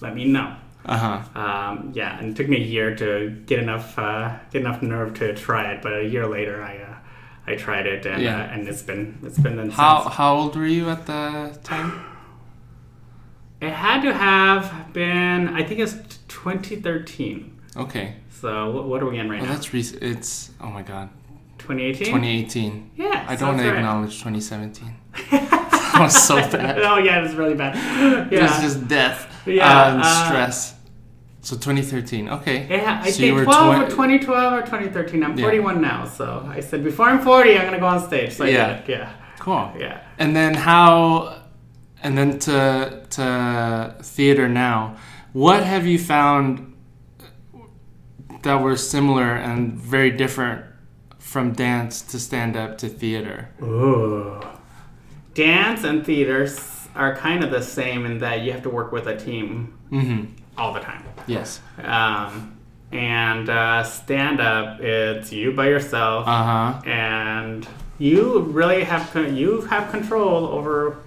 let 0.00 0.14
me 0.14 0.24
know." 0.24 0.54
Uh 0.84 0.96
huh. 0.96 1.40
Um, 1.40 1.90
yeah, 1.94 2.16
and 2.18 2.30
it 2.30 2.36
took 2.36 2.48
me 2.48 2.56
a 2.58 2.64
year 2.64 2.94
to 2.96 3.30
get 3.46 3.58
enough 3.58 3.98
uh, 3.98 4.36
get 4.52 4.62
enough 4.62 4.82
nerve 4.82 5.14
to 5.14 5.34
try 5.34 5.72
it, 5.72 5.82
but 5.82 5.92
a 5.98 6.04
year 6.04 6.26
later, 6.28 6.62
I 6.62 6.76
uh, 6.78 6.94
I 7.52 7.56
tried 7.56 7.86
it, 7.86 8.06
and 8.06 8.22
Yeah. 8.22 8.36
uh, 8.42 8.52
and 8.52 8.68
it's 8.68 8.82
been 8.82 9.18
it's 9.24 9.38
been 9.38 9.56
then 9.56 9.70
How 9.70 10.02
since. 10.04 10.14
how 10.14 10.34
old 10.36 10.54
were 10.56 10.66
you 10.66 10.88
at 10.88 11.06
the 11.06 11.58
time? 11.64 11.92
It 13.60 13.70
had 13.70 14.02
to 14.02 14.12
have 14.12 14.92
been 14.92 15.48
I 15.48 15.62
think 15.62 15.80
it's 15.80 15.94
2013. 16.28 17.60
Okay. 17.76 18.14
So 18.30 18.70
what, 18.70 18.88
what 18.88 19.02
are 19.02 19.06
we 19.06 19.18
in 19.18 19.28
right 19.30 19.40
Well, 19.40 19.48
now? 19.48 19.54
that's 19.54 19.72
recent. 19.72 20.02
It's 20.02 20.50
oh 20.60 20.68
my 20.68 20.82
god, 20.82 21.08
2018. 21.58 22.06
2018. 22.06 22.90
Yeah, 22.96 23.24
I 23.28 23.36
don't 23.36 23.56
to 23.56 23.64
right. 23.64 23.76
acknowledge 23.76 24.18
2017. 24.18 24.94
that 25.30 25.96
was 26.00 26.24
so 26.24 26.36
bad. 26.36 26.78
oh 26.80 26.98
yeah, 26.98 27.18
it 27.18 27.22
was 27.22 27.34
really 27.34 27.54
bad. 27.54 28.30
It 28.32 28.42
was 28.42 28.60
just 28.60 28.86
death 28.88 29.42
Yeah, 29.46 29.92
and 29.94 30.02
uh, 30.02 30.26
stress. 30.26 30.74
So 31.40 31.54
2013. 31.56 32.28
Okay. 32.28 32.66
yeah. 32.68 33.00
I 33.02 33.10
So 33.10 33.22
you 33.22 33.28
think 33.28 33.38
were 33.38 33.44
12 33.44 33.82
or 33.82 33.88
2012 33.90 34.52
or 34.52 34.60
2013. 34.62 35.22
I'm 35.24 35.38
Yeah. 35.38 35.44
41 35.44 35.80
now, 35.80 36.04
so 36.04 36.44
I 36.52 36.60
said 36.60 36.82
before 36.84 37.06
I'm 37.06 37.20
40, 37.20 37.56
I'm 37.56 37.64
gonna 37.64 37.78
go 37.78 37.86
on 37.86 38.00
stage. 38.06 38.32
So 38.32 38.44
I 38.44 38.48
Yeah. 38.48 38.82
Yeah, 38.86 39.12
Cool. 39.38 39.72
yeah. 39.78 40.00
And 40.18 40.34
then 40.36 40.54
how, 40.54 41.42
and 42.06 42.16
then 42.16 42.38
to 42.38 43.02
to 43.10 43.94
theater 44.02 44.48
now. 44.48 44.96
What 45.32 45.62
have 45.64 45.86
you 45.86 45.98
found 45.98 46.72
that 48.42 48.60
were 48.62 48.76
similar 48.76 49.34
and 49.34 49.72
very 49.74 50.10
different 50.10 50.64
from 51.18 51.52
dance 51.52 52.00
to 52.12 52.18
stand 52.18 52.56
up 52.56 52.78
to 52.78 52.88
theater? 52.88 53.48
Ooh. 53.62 54.40
Dance 55.34 55.84
and 55.84 56.06
theater 56.06 56.48
are 56.94 57.16
kind 57.16 57.44
of 57.44 57.50
the 57.50 57.62
same 57.62 58.06
in 58.06 58.18
that 58.18 58.42
you 58.42 58.52
have 58.52 58.62
to 58.62 58.70
work 58.70 58.92
with 58.92 59.06
a 59.06 59.16
team 59.16 59.72
Mm-hmm. 59.92 60.24
all 60.58 60.72
the 60.72 60.80
time. 60.80 61.04
Yes. 61.28 61.60
Um, 61.82 62.56
and 62.92 63.48
uh, 63.48 63.82
stand 63.84 64.40
up, 64.40 64.80
it's 64.80 65.32
you 65.32 65.52
by 65.52 65.68
yourself, 65.68 66.26
Uh 66.26 66.42
huh. 66.72 66.82
and 66.88 67.66
you 67.98 68.40
really 68.40 68.82
have 68.84 69.10
con- 69.12 69.36
you 69.36 69.60
have 69.62 69.90
control 69.90 70.46
over, 70.46 70.98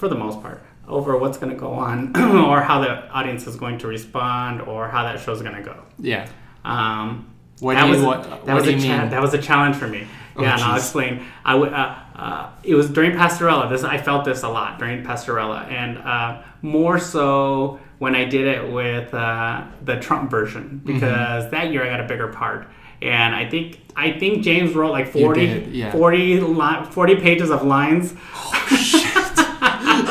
for 0.00 0.08
the 0.08 0.14
most 0.16 0.40
part, 0.42 0.62
over 0.88 1.16
what's 1.16 1.38
going 1.38 1.52
to 1.52 1.58
go 1.58 1.70
on, 1.72 2.16
or 2.50 2.60
how 2.62 2.80
the 2.80 3.08
audience 3.10 3.46
is 3.46 3.54
going 3.56 3.78
to 3.78 3.86
respond, 3.86 4.62
or 4.62 4.88
how 4.88 5.04
that 5.04 5.20
show's 5.20 5.42
going 5.42 5.54
to 5.54 5.62
go. 5.62 5.76
Yeah. 5.98 6.26
Um, 6.64 7.30
What 7.60 7.74
that 7.74 7.82
do 7.82 7.86
you 7.88 7.92
was 7.96 8.02
a- 8.02 8.06
what, 8.06 8.22
that 8.24 8.54
what 8.54 8.54
was 8.66 8.66
a 8.68 8.78
cha- 8.80 9.08
that 9.08 9.20
was 9.22 9.34
a 9.34 9.38
challenge 9.42 9.76
for 9.76 9.86
me. 9.86 10.06
Oh, 10.36 10.42
yeah, 10.42 10.54
and 10.54 10.62
I'll 10.62 10.76
explain. 10.76 11.22
I 11.44 11.52
w- 11.52 11.70
uh, 11.72 11.98
uh, 12.16 12.50
it 12.62 12.74
was 12.74 12.88
during 12.88 13.12
Pastorela. 13.12 13.68
This 13.68 13.82
I 13.84 13.98
felt 13.98 14.24
this 14.24 14.42
a 14.42 14.48
lot 14.48 14.78
during 14.78 15.02
Pastorela, 15.04 15.68
and 15.70 15.98
uh, 15.98 16.42
more 16.62 16.98
so 16.98 17.78
when 17.98 18.14
I 18.14 18.24
did 18.24 18.46
it 18.46 18.72
with 18.72 19.12
uh, 19.12 19.64
the 19.84 19.96
Trump 20.00 20.30
version 20.30 20.80
Mm-hmm. 20.84 20.94
because 20.94 21.50
that 21.50 21.70
year 21.72 21.84
I 21.84 21.88
got 21.90 22.00
a 22.00 22.08
bigger 22.08 22.28
part. 22.28 22.66
And 23.02 23.34
I 23.34 23.48
think 23.48 23.80
I 23.96 24.12
think 24.18 24.42
James 24.44 24.74
wrote 24.74 24.92
like 24.92 25.08
40, 25.08 25.46
did, 25.46 25.74
yeah. 25.74 25.90
40, 25.92 26.40
li- 26.40 26.84
40 26.90 27.16
pages 27.16 27.50
of 27.50 27.62
lines. 27.64 28.14
I 28.34 28.99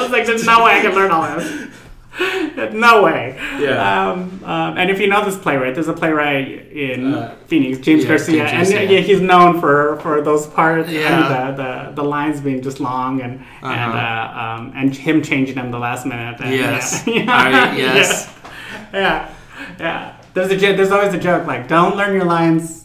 was 0.10 0.18
like, 0.18 0.26
there's 0.28 0.46
no 0.46 0.64
way 0.64 0.78
I 0.80 0.82
can 0.82 0.94
learn 0.96 1.12
all 1.12 1.24
this. 1.38 1.68
no 2.74 3.04
way. 3.04 3.36
Yeah. 3.60 4.10
Um, 4.12 4.44
um, 4.44 4.78
and 4.78 4.90
if 4.90 5.00
you 5.00 5.08
know 5.08 5.24
this 5.24 5.38
playwright, 5.38 5.74
there's 5.76 5.88
a 5.88 5.94
playwright 5.94 6.48
in 6.72 7.14
Uh, 7.14 7.36
Phoenix, 7.48 7.78
James 7.80 8.04
yeah, 8.04 8.10
Garcia, 8.10 8.48
James 8.48 8.70
and 8.70 8.80
Garcia. 8.80 8.92
yeah, 8.92 9.00
he's 9.00 9.22
known 9.22 9.60
for, 9.62 9.98
for 10.02 10.22
those 10.22 10.46
parts, 10.48 10.90
Yeah. 10.90 11.08
and 11.48 11.58
the, 11.58 11.64
the, 11.64 12.02
the 12.02 12.04
lines 12.04 12.42
being 12.42 12.62
just 12.62 12.80
long, 12.80 13.22
and 13.22 13.34
and 13.62 13.92
Uh-huh. 13.94 13.98
uh, 13.98 14.44
um, 14.60 14.74
and 14.76 14.94
him 14.94 15.22
changing 15.22 15.56
them 15.56 15.72
the 15.72 15.80
last 15.80 16.06
minute. 16.06 16.42
And, 16.42 16.54
Yes. 16.54 17.04
Yeah. 17.08 17.76
Yes. 17.86 18.30
Yeah. 18.94 19.00
yeah. 19.00 19.30
Yeah. 19.80 20.16
There's 20.34 20.52
a 20.52 20.56
there's 20.76 20.92
always 20.92 21.14
a 21.14 21.18
joke 21.20 21.48
like 21.48 21.68
don't 21.68 21.96
learn 21.98 22.14
your 22.14 22.26
lines 22.26 22.79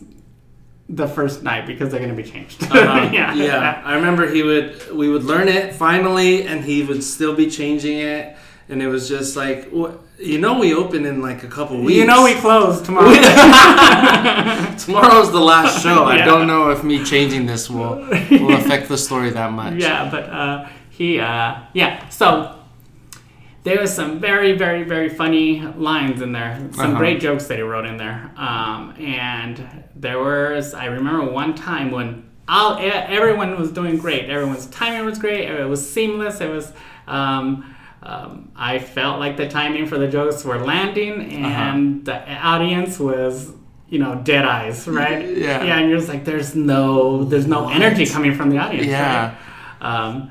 the 0.88 1.06
first 1.08 1.42
night 1.42 1.66
because 1.66 1.90
they're 1.90 2.00
going 2.00 2.14
to 2.14 2.22
be 2.22 2.28
changed. 2.28 2.62
Uh-huh. 2.64 3.10
yeah. 3.12 3.32
yeah. 3.34 3.82
I 3.84 3.94
remember 3.94 4.28
he 4.28 4.42
would 4.42 4.92
we 4.92 5.08
would 5.08 5.24
learn 5.24 5.48
it 5.48 5.74
finally, 5.74 6.46
and 6.46 6.62
he 6.64 6.82
would 6.82 7.02
still 7.02 7.34
be 7.34 7.50
changing 7.50 7.98
it, 7.98 8.36
and 8.68 8.82
it 8.82 8.88
was 8.88 9.08
just 9.08 9.34
like, 9.36 9.70
wh- 9.72 9.94
you 10.18 10.38
know, 10.38 10.58
we 10.58 10.74
open 10.74 11.06
in 11.06 11.20
like 11.22 11.42
a 11.42 11.48
couple 11.48 11.80
weeks. 11.80 11.96
You 11.98 12.06
know 12.06 12.22
we 12.24 12.34
close 12.34 12.80
tomorrow. 12.86 13.10
Tomorrow's 14.78 15.32
the 15.32 15.40
last 15.40 15.82
show. 15.82 16.04
I 16.04 16.18
don't 16.24 16.46
know 16.46 16.70
if 16.70 16.82
me 16.84 17.04
changing 17.04 17.46
this 17.46 17.68
will 17.70 17.96
will 18.30 18.54
affect 18.54 18.88
the 18.88 18.98
story 18.98 19.30
that 19.30 19.52
much. 19.52 19.74
yeah, 19.74 20.10
but 20.10 20.24
uh, 20.24 20.68
he, 20.90 21.18
uh, 21.18 21.56
yeah. 21.72 22.08
So 22.10 22.58
there 23.64 23.80
was 23.80 23.92
some 23.94 24.20
very, 24.20 24.52
very, 24.52 24.82
very 24.82 25.08
funny 25.08 25.60
lines 25.62 26.20
in 26.22 26.32
there. 26.32 26.58
Some 26.72 26.90
Uh-huh. 26.90 26.98
great 26.98 27.20
jokes 27.20 27.46
that 27.46 27.56
he 27.56 27.62
wrote 27.62 27.86
in 27.86 27.96
there. 27.96 28.30
Um, 28.36 28.94
and 28.98 29.83
there 30.04 30.18
was, 30.20 30.74
I 30.74 30.84
remember 30.86 31.24
one 31.30 31.54
time 31.54 31.90
when 31.90 32.28
all 32.46 32.76
everyone 32.78 33.58
was 33.58 33.72
doing 33.72 33.96
great. 33.96 34.28
Everyone's 34.30 34.66
timing 34.66 35.04
was 35.06 35.18
great. 35.18 35.48
It 35.48 35.64
was 35.68 35.80
seamless. 35.90 36.40
It 36.40 36.50
was. 36.50 36.72
Um, 37.08 37.74
um, 38.02 38.52
I 38.54 38.78
felt 38.80 39.18
like 39.18 39.38
the 39.38 39.48
timing 39.48 39.86
for 39.86 39.96
the 39.96 40.06
jokes 40.08 40.44
were 40.44 40.58
landing, 40.58 41.12
Uh-huh. 41.44 41.46
and 41.48 42.04
the 42.04 42.16
audience 42.34 42.98
was, 43.00 43.50
you 43.88 43.98
know, 43.98 44.20
dead 44.22 44.44
eyes, 44.44 44.86
right? 44.86 45.26
Yeah. 45.26 45.64
Yeah, 45.64 45.78
and 45.78 45.88
you're 45.88 45.98
just 45.98 46.10
like, 46.10 46.24
there's 46.26 46.54
no, 46.54 47.24
there's 47.24 47.46
no 47.46 47.70
energy 47.70 48.04
coming 48.04 48.34
from 48.34 48.50
the 48.50 48.58
audience. 48.58 48.88
Yeah. 48.88 49.34
right? 49.80 49.90
Um, 49.90 50.30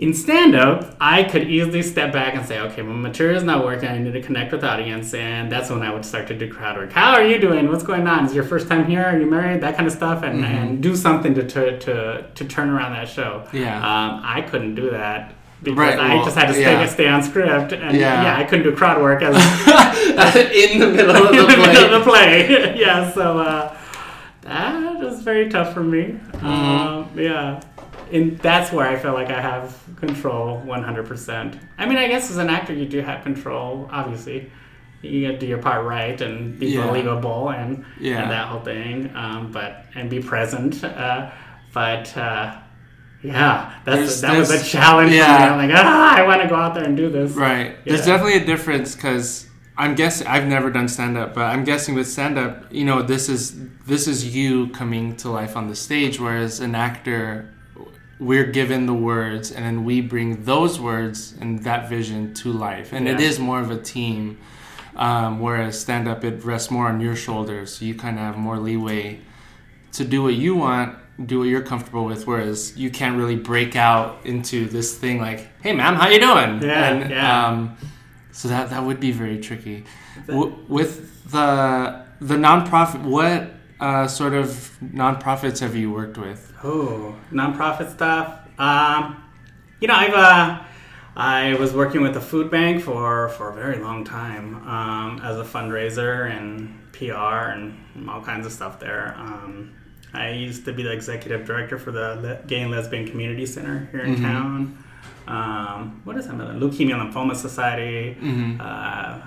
in 0.00 0.14
stand 0.14 0.54
up, 0.54 0.96
I 1.00 1.24
could 1.24 1.44
easily 1.48 1.82
step 1.82 2.10
back 2.12 2.34
and 2.34 2.46
say, 2.46 2.58
okay, 2.60 2.80
my 2.82 2.94
material 2.94 3.36
is 3.36 3.42
not 3.44 3.64
working. 3.64 3.88
I 3.88 3.98
need 3.98 4.12
to 4.14 4.22
connect 4.22 4.50
with 4.50 4.62
the 4.62 4.68
audience. 4.68 5.12
And 5.12 5.52
that's 5.52 5.68
when 5.68 5.82
I 5.82 5.92
would 5.92 6.04
start 6.06 6.26
to 6.28 6.34
do 6.38 6.50
crowd 6.50 6.76
work. 6.78 6.90
How 6.92 7.12
are 7.12 7.22
you 7.22 7.38
doing? 7.38 7.68
What's 7.68 7.84
going 7.84 8.06
on? 8.06 8.24
Is 8.24 8.34
your 8.34 8.44
first 8.44 8.66
time 8.66 8.86
here? 8.86 9.04
Are 9.04 9.18
you 9.18 9.26
married? 9.26 9.60
That 9.60 9.76
kind 9.76 9.86
of 9.86 9.92
stuff. 9.92 10.22
And, 10.22 10.42
and 10.44 10.82
do 10.82 10.96
something 10.96 11.34
to, 11.34 11.46
to, 11.46 11.78
to, 11.80 12.26
to 12.34 12.44
turn 12.46 12.70
around 12.70 12.92
that 12.92 13.08
show. 13.08 13.46
Yeah. 13.52 13.76
Um, 13.76 14.22
I 14.24 14.40
couldn't 14.40 14.74
do 14.74 14.88
that 14.90 15.34
because 15.62 15.78
Right, 15.78 15.98
I 15.98 16.14
well, 16.14 16.24
just 16.24 16.36
had 16.38 16.46
to 16.46 16.54
stay, 16.54 16.62
yeah. 16.62 16.86
stay 16.86 17.06
on 17.06 17.22
script. 17.22 17.72
And 17.74 17.94
Yeah. 17.94 18.22
yeah. 18.22 18.36
I 18.38 18.44
couldn't 18.44 18.64
do 18.64 18.74
crowd 18.74 19.02
work 19.02 19.20
as 19.22 19.34
in 20.72 20.78
the 20.80 20.86
middle 20.88 21.14
of 21.14 21.30
in 21.30 21.36
the 21.36 21.42
the 21.42 21.56
middle 21.58 21.64
play. 21.74 21.84
of 21.84 21.90
the 21.90 22.00
play. 22.10 22.78
yeah, 22.80 23.12
so 23.12 23.38
uh, 23.38 23.76
that 24.42 24.98
was 24.98 25.20
very 25.20 25.50
tough 25.50 25.74
for 25.74 25.82
me. 25.82 26.18
Mm-hmm. 26.32 26.46
Um, 26.46 27.10
yeah, 27.14 27.60
and 28.12 28.38
that's 28.38 28.72
where 28.72 28.86
I 28.86 28.96
feel 28.96 29.12
like 29.12 29.30
I 29.30 29.40
have 29.40 29.78
control 29.96 30.62
100%. 30.66 31.60
I 31.78 31.86
mean, 31.86 31.98
I 31.98 32.08
guess 32.08 32.30
as 32.30 32.36
an 32.38 32.48
actor, 32.50 32.72
you 32.72 32.86
do 32.86 33.00
have 33.00 33.22
control, 33.22 33.88
obviously. 33.92 34.50
You 35.02 35.26
gotta 35.26 35.38
do 35.38 35.46
your 35.46 35.58
part 35.58 35.84
right 35.86 36.20
and 36.20 36.58
be 36.58 36.66
Yeah. 36.68 36.86
believable 36.86 37.50
and, 37.50 37.84
Yeah. 37.98 38.22
and 38.22 38.30
that 38.30 38.48
whole 38.48 38.60
thing, 38.60 39.10
um, 39.14 39.50
but 39.50 39.86
and 39.94 40.10
be 40.10 40.20
present. 40.20 40.84
Uh, 40.84 41.30
but 41.72 42.14
uh, 42.16 42.54
yeah, 43.22 43.72
that's 43.84 44.20
that 44.20 44.36
was 44.36 44.50
a 44.50 44.62
challenge 44.62 45.12
yeah. 45.12 45.36
for 45.38 45.56
me. 45.56 45.62
I'm 45.62 45.68
like, 45.70 45.78
ah, 45.78 46.16
I 46.16 46.22
want 46.22 46.42
to 46.42 46.48
go 46.48 46.56
out 46.56 46.74
there 46.74 46.84
and 46.84 46.96
do 46.96 47.08
this. 47.08 47.32
Right. 47.32 47.76
There's 47.84 48.04
definitely 48.06 48.36
a 48.42 48.44
difference 48.44 48.94
because 48.94 49.46
I'm 49.78 49.94
guessing 49.94 50.26
I've 50.26 50.46
never 50.46 50.70
done 50.70 50.88
stand 50.88 51.16
up, 51.16 51.32
but 51.32 51.44
I'm 51.44 51.64
guessing 51.64 51.94
with 51.94 52.06
stand 52.06 52.38
up, 52.38 52.64
you 52.70 52.84
know, 52.84 53.00
this 53.02 53.28
is 53.30 53.56
this 53.86 54.06
is 54.06 54.34
you 54.36 54.68
coming 54.68 55.16
to 55.16 55.30
life 55.30 55.56
on 55.56 55.68
the 55.68 55.76
stage, 55.76 56.20
whereas 56.20 56.60
an 56.60 56.74
actor, 56.74 57.48
we're 58.20 58.44
given 58.46 58.86
the 58.86 58.94
words 58.94 59.50
and 59.50 59.64
then 59.64 59.84
we 59.84 60.00
bring 60.00 60.44
those 60.44 60.78
words 60.78 61.34
and 61.40 61.64
that 61.64 61.88
vision 61.88 62.34
to 62.34 62.52
life, 62.52 62.92
and 62.92 63.08
it 63.08 63.18
Yeah. 63.18 63.26
is 63.28 63.38
more 63.38 63.60
of 63.60 63.70
a 63.70 63.76
team. 63.78 64.36
Um, 64.96 65.40
whereas 65.40 65.80
stand 65.80 66.06
up, 66.08 66.24
it 66.24 66.44
rests 66.44 66.70
more 66.70 66.86
on 66.88 67.00
your 67.00 67.16
shoulders, 67.16 67.74
so 67.78 67.84
you 67.84 67.94
kind 67.94 68.18
of 68.18 68.24
have 68.24 68.36
more 68.36 68.58
leeway 68.58 69.20
to 69.92 70.04
do 70.04 70.22
what 70.22 70.34
you 70.34 70.54
want, 70.56 70.94
do 71.24 71.38
what 71.38 71.48
you're 71.48 71.62
comfortable 71.62 72.04
with. 72.04 72.26
Whereas 72.26 72.76
you 72.76 72.90
can't 72.90 73.16
really 73.16 73.36
break 73.36 73.76
out 73.76 74.18
into 74.24 74.66
this 74.66 74.96
thing 74.98 75.20
like, 75.20 75.48
"Hey, 75.62 75.72
ma'am, 75.74 75.94
how 75.94 76.08
you 76.08 76.18
doing?" 76.20 76.60
Yeah, 76.62 76.88
and, 76.90 77.10
yeah. 77.10 77.46
Um, 77.46 77.76
so 78.32 78.48
that 78.48 78.70
that 78.70 78.84
would 78.84 79.00
be 79.00 79.12
very 79.12 79.38
tricky. 79.38 79.84
W- 80.26 80.54
with 80.68 81.30
the 81.30 82.02
the 82.20 82.36
nonprofit, 82.36 83.02
what 83.02 83.54
uh, 83.80 84.06
sort 84.06 84.34
of 84.34 84.48
nonprofits 84.82 85.60
have 85.60 85.74
you 85.74 85.90
worked 85.90 86.18
with? 86.18 86.52
Oh, 86.62 87.14
nonprofit 87.32 87.92
stuff. 87.92 88.38
Um, 88.58 89.22
you 89.80 89.88
know, 89.88 89.94
I've 89.94 90.12
uh, 90.14 90.62
I 91.16 91.54
was 91.54 91.72
working 91.72 92.02
with 92.02 92.14
the 92.14 92.20
food 92.20 92.50
bank 92.50 92.82
for 92.82 93.28
for 93.30 93.50
a 93.50 93.54
very 93.54 93.78
long 93.78 94.04
time 94.04 94.56
um, 94.68 95.20
as 95.24 95.38
a 95.38 95.44
fundraiser 95.44 96.30
and 96.30 96.76
PR 96.92 97.50
and 97.54 98.08
all 98.08 98.22
kinds 98.22 98.46
of 98.46 98.52
stuff 98.52 98.78
there. 98.78 99.14
Um, 99.16 99.72
I 100.12 100.30
used 100.32 100.64
to 100.66 100.72
be 100.72 100.82
the 100.82 100.92
executive 100.92 101.46
director 101.46 101.78
for 101.78 101.92
the 101.92 102.16
Le- 102.16 102.46
Gay 102.46 102.60
and 102.62 102.70
Lesbian 102.70 103.06
Community 103.08 103.46
Center 103.46 103.88
here 103.92 104.00
in 104.02 104.20
town. 104.20 104.84
Um, 105.28 106.00
what 106.04 106.16
is 106.16 106.26
that? 106.26 106.34
Leukemia 106.34 107.00
and 107.00 107.12
Lymphoma 107.14 107.36
Society. 107.36 108.16
Mhm. 108.20 108.60
Uh, 108.60 108.64
uh, 108.64 109.20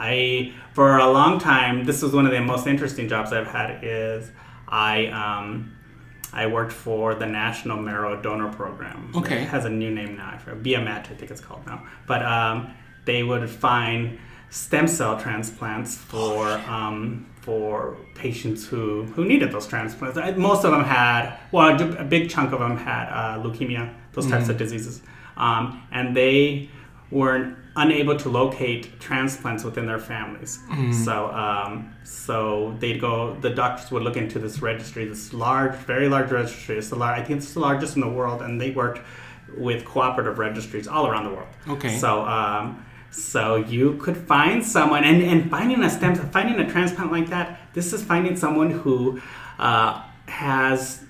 I 0.00 0.54
for 0.72 0.98
a 0.98 1.10
long 1.10 1.38
time. 1.38 1.84
This 1.84 2.02
was 2.02 2.12
one 2.12 2.26
of 2.26 2.32
the 2.32 2.40
most 2.40 2.66
interesting 2.66 3.08
jobs 3.08 3.32
I've 3.32 3.46
had. 3.46 3.84
Is 3.84 4.30
I 4.68 5.06
um, 5.06 5.76
I 6.32 6.46
worked 6.46 6.72
for 6.72 7.14
the 7.14 7.26
National 7.26 7.76
Marrow 7.76 8.20
Donor 8.20 8.52
Program. 8.52 9.12
Okay. 9.14 9.42
It 9.42 9.48
has 9.48 9.64
a 9.64 9.70
new 9.70 9.90
name 9.90 10.16
now. 10.16 10.38
Be 10.62 10.74
The 10.74 10.80
Match, 10.80 11.10
I 11.10 11.14
think 11.14 11.30
it's 11.30 11.40
called 11.40 11.66
now. 11.66 11.86
But 12.06 12.24
um, 12.24 12.74
they 13.04 13.22
would 13.22 13.48
find 13.50 14.18
stem 14.48 14.86
cell 14.86 15.20
transplants 15.20 15.96
for 15.96 16.48
um, 16.68 17.26
for 17.40 17.96
patients 18.14 18.66
who, 18.66 19.04
who 19.04 19.24
needed 19.24 19.50
those 19.50 19.66
transplants. 19.66 20.18
Most 20.36 20.64
of 20.64 20.72
them 20.72 20.84
had, 20.84 21.38
well, 21.52 21.80
a 21.98 22.04
big 22.04 22.28
chunk 22.28 22.52
of 22.52 22.60
them 22.60 22.76
had 22.76 23.08
uh, 23.08 23.42
leukemia, 23.42 23.94
those 24.12 24.28
types 24.28 24.50
of 24.50 24.58
diseases, 24.58 25.00
um, 25.38 25.82
and 25.90 26.14
they 26.14 26.68
were 27.10 27.56
unable 27.76 28.16
to 28.16 28.28
locate 28.28 28.98
transplants 29.00 29.62
within 29.64 29.86
their 29.86 29.98
families. 29.98 30.58
So 31.04 31.30
um, 31.30 31.94
so 32.04 32.76
they'd 32.80 33.00
go. 33.00 33.34
The 33.40 33.50
doctors 33.50 33.90
would 33.90 34.02
look 34.02 34.16
into 34.16 34.38
this 34.38 34.60
registry, 34.62 35.04
this 35.06 35.32
large, 35.32 35.74
very 35.74 36.08
large 36.08 36.30
registry. 36.30 36.78
It's 36.78 36.90
the 36.90 36.96
lar- 36.96 37.14
I 37.14 37.22
think 37.22 37.38
it's 37.40 37.54
the 37.54 37.60
largest 37.60 37.94
in 37.96 38.00
the 38.02 38.08
world, 38.08 38.42
and 38.42 38.60
they 38.60 38.70
worked 38.70 39.00
with 39.56 39.84
cooperative 39.84 40.38
registries 40.38 40.86
all 40.88 41.06
around 41.06 41.24
the 41.24 41.30
world. 41.30 41.48
Okay. 41.68 41.96
So, 41.98 42.22
um, 42.22 42.84
so 43.10 43.56
you 43.56 43.96
could 43.96 44.16
find 44.16 44.64
someone, 44.64 45.02
and, 45.04 45.22
and 45.22 45.50
finding 45.50 45.82
a 45.82 45.90
stem, 45.90 46.14
finding 46.14 46.60
a 46.60 46.70
transplant 46.70 47.10
like 47.10 47.28
that. 47.30 47.60
This 47.72 47.92
is 47.92 48.02
finding 48.02 48.36
someone 48.36 48.70
who 48.70 49.20
uh, 49.58 50.02
has 50.26 51.02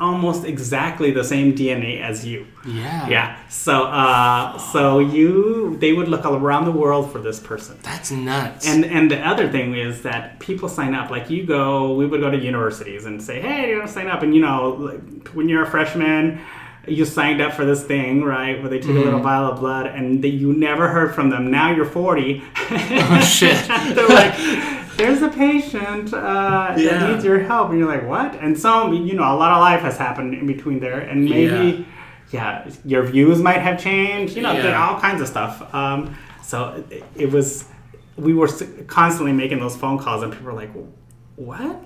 almost 0.00 0.44
exactly 0.44 1.10
the 1.12 1.22
same 1.22 1.54
DNA 1.54 2.00
as 2.00 2.26
you. 2.26 2.46
Yeah. 2.66 3.08
Yeah. 3.08 3.48
So, 3.48 3.84
uh, 3.84 4.58
so 4.58 4.98
you, 4.98 5.76
they 5.76 5.92
would 5.92 6.08
look 6.08 6.24
all 6.24 6.34
around 6.34 6.64
the 6.64 6.72
world 6.72 7.12
for 7.12 7.18
this 7.20 7.38
person. 7.38 7.78
That's 7.82 8.10
nuts. 8.10 8.66
And 8.66 8.84
and 8.84 9.10
the 9.10 9.20
other 9.20 9.50
thing 9.50 9.76
is 9.76 10.02
that 10.02 10.40
people 10.40 10.68
sign 10.68 10.94
up. 10.94 11.10
Like 11.10 11.30
you 11.30 11.44
go, 11.46 11.94
we 11.94 12.06
would 12.06 12.20
go 12.20 12.30
to 12.30 12.38
universities 12.38 13.04
and 13.06 13.22
say, 13.22 13.40
"Hey, 13.40 13.70
you 13.70 13.78
know, 13.78 13.86
sign 13.86 14.08
up." 14.08 14.22
And 14.22 14.34
you 14.34 14.40
know, 14.40 14.70
like, 14.70 15.28
when 15.28 15.48
you're 15.48 15.62
a 15.62 15.70
freshman, 15.70 16.40
you 16.86 17.04
signed 17.04 17.40
up 17.40 17.52
for 17.52 17.64
this 17.64 17.84
thing, 17.84 18.24
right? 18.24 18.60
Where 18.60 18.68
they 18.68 18.78
take 18.78 18.90
a 18.90 19.00
little 19.00 19.20
vial 19.20 19.52
of 19.52 19.60
blood, 19.60 19.86
and 19.86 20.22
they, 20.22 20.28
you 20.28 20.52
never 20.52 20.88
heard 20.88 21.14
from 21.14 21.30
them. 21.30 21.50
Now 21.50 21.72
you're 21.74 21.84
40. 21.84 22.42
oh 22.56 23.20
shit. 23.20 23.56
They're 23.68 24.08
like, 24.08 24.34
"There's 24.96 25.22
a 25.22 25.28
patient 25.28 26.12
uh, 26.14 26.74
Yeah. 26.76 26.98
that 26.98 27.10
needs 27.10 27.24
your 27.24 27.40
help," 27.40 27.70
and 27.70 27.78
you're 27.78 27.88
like, 27.88 28.06
"What?" 28.06 28.34
And 28.40 28.58
so 28.58 28.92
you 28.92 29.14
know, 29.14 29.22
a 29.24 29.36
lot 29.36 29.52
of 29.52 29.58
life 29.60 29.80
has 29.82 29.96
happened 29.98 30.34
in 30.34 30.46
between 30.46 30.80
there, 30.80 31.00
and 31.00 31.24
maybe. 31.24 31.86
Yeah, 32.30 32.68
your 32.84 33.04
views 33.04 33.38
might 33.40 33.60
have 33.60 33.78
changed. 33.80 34.34
You 34.36 34.42
know, 34.42 34.52
Yeah. 34.52 34.84
all 34.88 34.98
kinds 35.00 35.20
of 35.20 35.28
stuff. 35.28 35.62
Um, 35.72 36.16
so 36.42 36.82
it, 36.90 37.04
it 37.14 37.30
was 37.30 37.68
we 38.16 38.32
were 38.34 38.48
constantly 38.86 39.32
making 39.32 39.60
those 39.60 39.76
phone 39.76 39.98
calls 39.98 40.22
and 40.22 40.32
people 40.32 40.46
were 40.46 40.52
like 40.52 40.70
what 41.36 41.76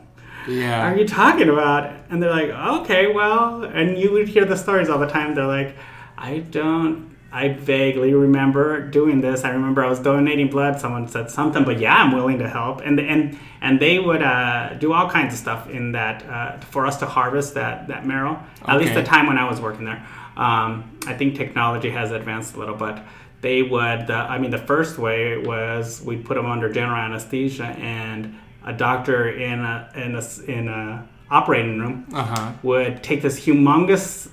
Yeah. 0.47 0.87
are 0.91 0.97
you 0.97 1.07
talking 1.07 1.49
about 1.49 1.91
and 2.11 2.23
they're 2.23 2.31
like 2.31 2.51
okay 2.81 3.13
well 3.13 3.65
and 3.65 3.97
you 3.99 4.13
would 4.13 4.29
hear 4.29 4.45
the 4.45 4.57
stories 4.57 4.89
all 4.91 4.99
the 4.99 5.07
time 5.07 5.35
they're 5.35 5.47
like 5.47 5.75
i 6.19 6.39
don't 6.39 7.17
i 7.31 7.49
vaguely 7.49 8.15
remember 8.15 8.81
doing 8.81 9.21
this. 9.21 9.45
I 9.45 9.51
remember 9.51 9.85
i 9.85 9.89
was 9.89 10.01
donating 10.01 10.49
blood. 10.49 10.81
Someone 10.81 11.09
said 11.09 11.31
something 11.31 11.65
but 11.65 11.79
yeah 11.79 11.97
i'm 11.97 12.13
willing 12.13 12.39
to 12.39 12.49
help. 12.49 12.81
And 12.81 12.99
and 13.01 13.39
and 13.61 13.81
they 13.81 13.99
would 13.99 14.23
uh, 14.23 14.75
do 14.75 14.93
all 14.93 15.11
kinds 15.11 15.35
of 15.35 15.41
stuff 15.41 15.69
in 15.69 15.93
that 15.93 16.25
uh, 16.27 16.59
for 16.61 16.87
us 16.87 16.99
to 16.99 17.07
harvest 17.07 17.55
that 17.55 17.89
that 17.89 18.07
marrow 18.07 18.43
at 18.67 18.79
least 18.79 18.95
the 18.95 19.03
time 19.03 19.27
when 19.27 19.39
i 19.39 19.49
was 19.49 19.61
working 19.61 19.85
there. 19.85 20.05
Um, 20.37 20.99
i 21.07 21.15
think 21.15 21.37
technology 21.37 21.91
has 21.91 22.13
advanced 22.13 22.55
a 22.55 22.59
little 22.59 22.77
but 22.77 23.05
they 23.41 23.63
would 23.63 24.11
uh, 24.11 24.27
i 24.29 24.39
mean 24.39 24.51
the 24.51 24.59
first 24.59 24.99
way 24.99 25.37
was 25.39 26.01
we'd 26.03 26.25
put 26.25 26.35
them 26.35 26.47
under 26.47 26.73
general 26.73 26.97
anesthesia 26.97 27.65
and 27.65 28.39
a 28.65 28.73
doctor 28.73 29.29
in 29.31 29.61
a 29.61 29.91
in 29.95 30.15
a 30.15 30.23
in 30.47 30.69
a 30.69 31.09
operating 31.31 31.79
room 31.79 32.07
Uh 32.13 32.25
huh. 32.25 32.53
would 32.63 33.03
take 33.03 33.21
this 33.23 33.39
humongous 33.47 34.29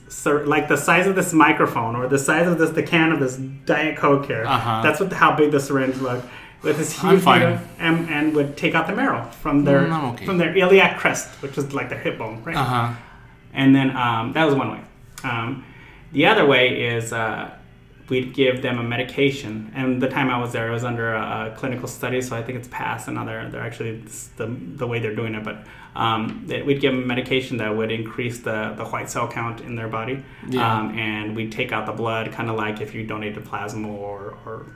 like 0.48 0.68
the 0.68 0.78
size 0.78 1.08
of 1.08 1.16
this 1.16 1.34
microphone 1.34 1.96
or 1.96 2.08
the 2.08 2.18
size 2.18 2.48
of 2.48 2.58
this 2.58 2.70
the 2.72 2.84
can 2.84 3.12
of 3.12 3.20
this 3.20 3.36
diet 3.66 3.98
coke 3.98 4.26
here 4.28 4.46
Uh-huh. 4.46 4.82
that's 4.84 5.00
what 5.00 5.12
how 5.14 5.36
big 5.36 5.52
the 5.52 5.60
syringe 5.60 5.98
looked 5.98 6.26
with 6.64 6.78
this 6.78 7.00
huge 7.00 7.24
needle, 7.26 7.60
and, 7.80 8.10
and 8.10 8.34
would 8.36 8.58
take 8.58 8.74
out 8.76 8.88
the 8.88 8.96
marrow 8.96 9.24
from 9.44 9.64
their 9.66 9.82
Mm, 9.82 10.14
okay. 10.14 10.26
from 10.26 10.38
their 10.38 10.56
iliac 10.56 10.98
crest 10.98 11.28
which 11.42 11.58
is 11.58 11.74
like 11.74 11.90
their 11.90 12.00
hip 12.00 12.18
bone 12.18 12.42
right 12.44 12.56
Uh 12.56 12.64
huh. 12.64 12.94
and 13.54 13.76
then 13.76 13.96
um, 13.96 14.34
that 14.34 14.46
was 14.46 14.56
one 14.56 14.72
way. 14.72 14.82
Um, 15.24 15.64
the 16.14 16.26
other 16.28 16.46
way 16.46 16.64
is 16.96 17.12
uh, 17.14 17.50
we'd 18.10 18.34
give 18.34 18.62
them 18.62 18.78
a 18.78 18.84
medication. 18.84 19.72
And 19.76 20.02
the 20.02 20.08
time 20.08 20.30
I 20.30 20.38
was 20.40 20.54
there, 20.54 20.68
it 20.68 20.72
was 20.72 20.84
under 20.84 21.14
a, 21.14 21.52
a 21.52 21.56
clinical 21.58 21.88
study, 21.88 22.22
so 22.22 22.36
I 22.36 22.44
think 22.44 22.58
it's 22.60 22.68
passed. 22.68 23.08
And 23.08 23.16
now 23.16 23.26
they're, 23.26 23.50
they're 23.50 23.62
actually 23.62 24.04
the, 24.38 24.48
the 24.48 24.86
way 24.88 25.00
they're 25.00 25.16
doing 25.16 25.34
it. 25.36 25.44
But 25.44 25.66
um, 25.96 26.44
that 26.48 26.66
we'd 26.66 26.82
give 26.82 26.94
them 26.94 27.08
medication 27.08 27.58
that 27.58 27.76
would 27.76 27.92
increase 27.92 28.40
the, 28.40 28.74
the 28.78 28.86
white 28.86 29.10
cell 29.10 29.28
count 29.28 29.62
in 29.62 29.76
their 29.76 29.88
body. 29.88 30.24
Yeah. 30.48 30.80
Um, 30.80 30.98
and 30.98 31.36
we'd 31.36 31.52
take 31.52 31.72
out 31.72 31.86
the 31.86 31.94
blood, 31.94 32.32
kind 32.32 32.50
of 32.50 32.56
like 32.56 32.82
if 32.82 32.94
you 32.94 33.06
donated 33.06 33.44
plasma 33.46 33.88
or, 33.92 34.38
or 34.46 34.68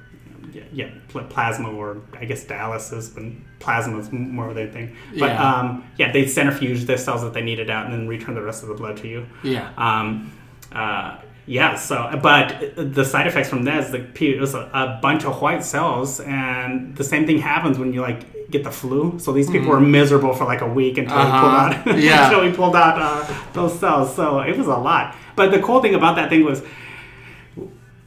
yeah, 0.52 0.64
yeah, 0.74 0.90
pl- 1.10 1.26
plasma 1.26 1.70
or 1.72 2.02
I 2.20 2.26
guess 2.26 2.46
dialysis, 2.46 3.14
but 3.14 3.24
plasma 3.60 4.00
is 4.00 4.12
more 4.12 4.50
of 4.50 4.56
their 4.56 4.72
thing. 4.72 4.96
But 5.12 5.32
Yeah. 5.32 5.56
um, 5.56 5.88
yeah, 5.98 6.12
they 6.12 6.26
centrifuge 6.26 6.86
the 6.86 6.98
cells 6.98 7.22
that 7.22 7.34
they 7.34 7.42
needed 7.44 7.70
out 7.70 7.86
and 7.86 7.94
then 7.94 8.08
return 8.08 8.34
the 8.34 8.42
rest 8.42 8.64
of 8.64 8.70
the 8.70 8.76
blood 8.76 8.98
to 8.98 9.08
you. 9.08 9.28
Yeah. 9.44 9.72
Um, 9.78 10.32
uh, 10.72 11.20
yeah, 11.58 11.76
so, 11.76 11.96
but 12.22 12.74
the 12.76 13.04
side 13.04 13.26
effects 13.26 13.50
from 13.50 13.64
that 13.64 13.78
is 13.86 13.92
the 13.92 14.02
it 14.36 14.40
was 14.40 14.54
a, 14.54 15.00
bunch 15.02 15.26
of 15.26 15.42
white 15.42 15.64
cells, 15.64 16.20
and 16.20 16.96
the 16.96 17.04
same 17.04 17.26
thing 17.26 17.40
happens 17.40 17.80
when 17.80 17.92
you 17.92 18.02
like 18.02 18.52
get 18.52 18.64
the 18.64 18.72
flu. 18.72 19.18
So 19.20 19.32
these 19.32 19.50
people 19.50 19.70
were 19.70 19.80
miserable 19.80 20.34
for 20.34 20.46
like 20.46 20.62
a 20.62 20.68
week 20.68 20.98
until 21.00 21.18
Uh-huh. 21.18 21.70
we 21.70 21.74
pulled 21.84 21.96
out, 21.96 22.00
Yeah. 22.10 22.26
until 22.28 22.42
we 22.46 22.52
pulled 22.56 22.76
out 22.76 22.96
uh, 23.02 23.34
those 23.54 23.74
cells. 23.80 24.16
So 24.16 24.40
it 24.42 24.56
was 24.58 24.68
a 24.68 24.76
lot. 24.90 25.16
But 25.36 25.50
the 25.52 25.60
cool 25.68 25.82
thing 25.82 25.96
about 25.96 26.16
that 26.18 26.30
thing 26.30 26.44
was 26.46 26.62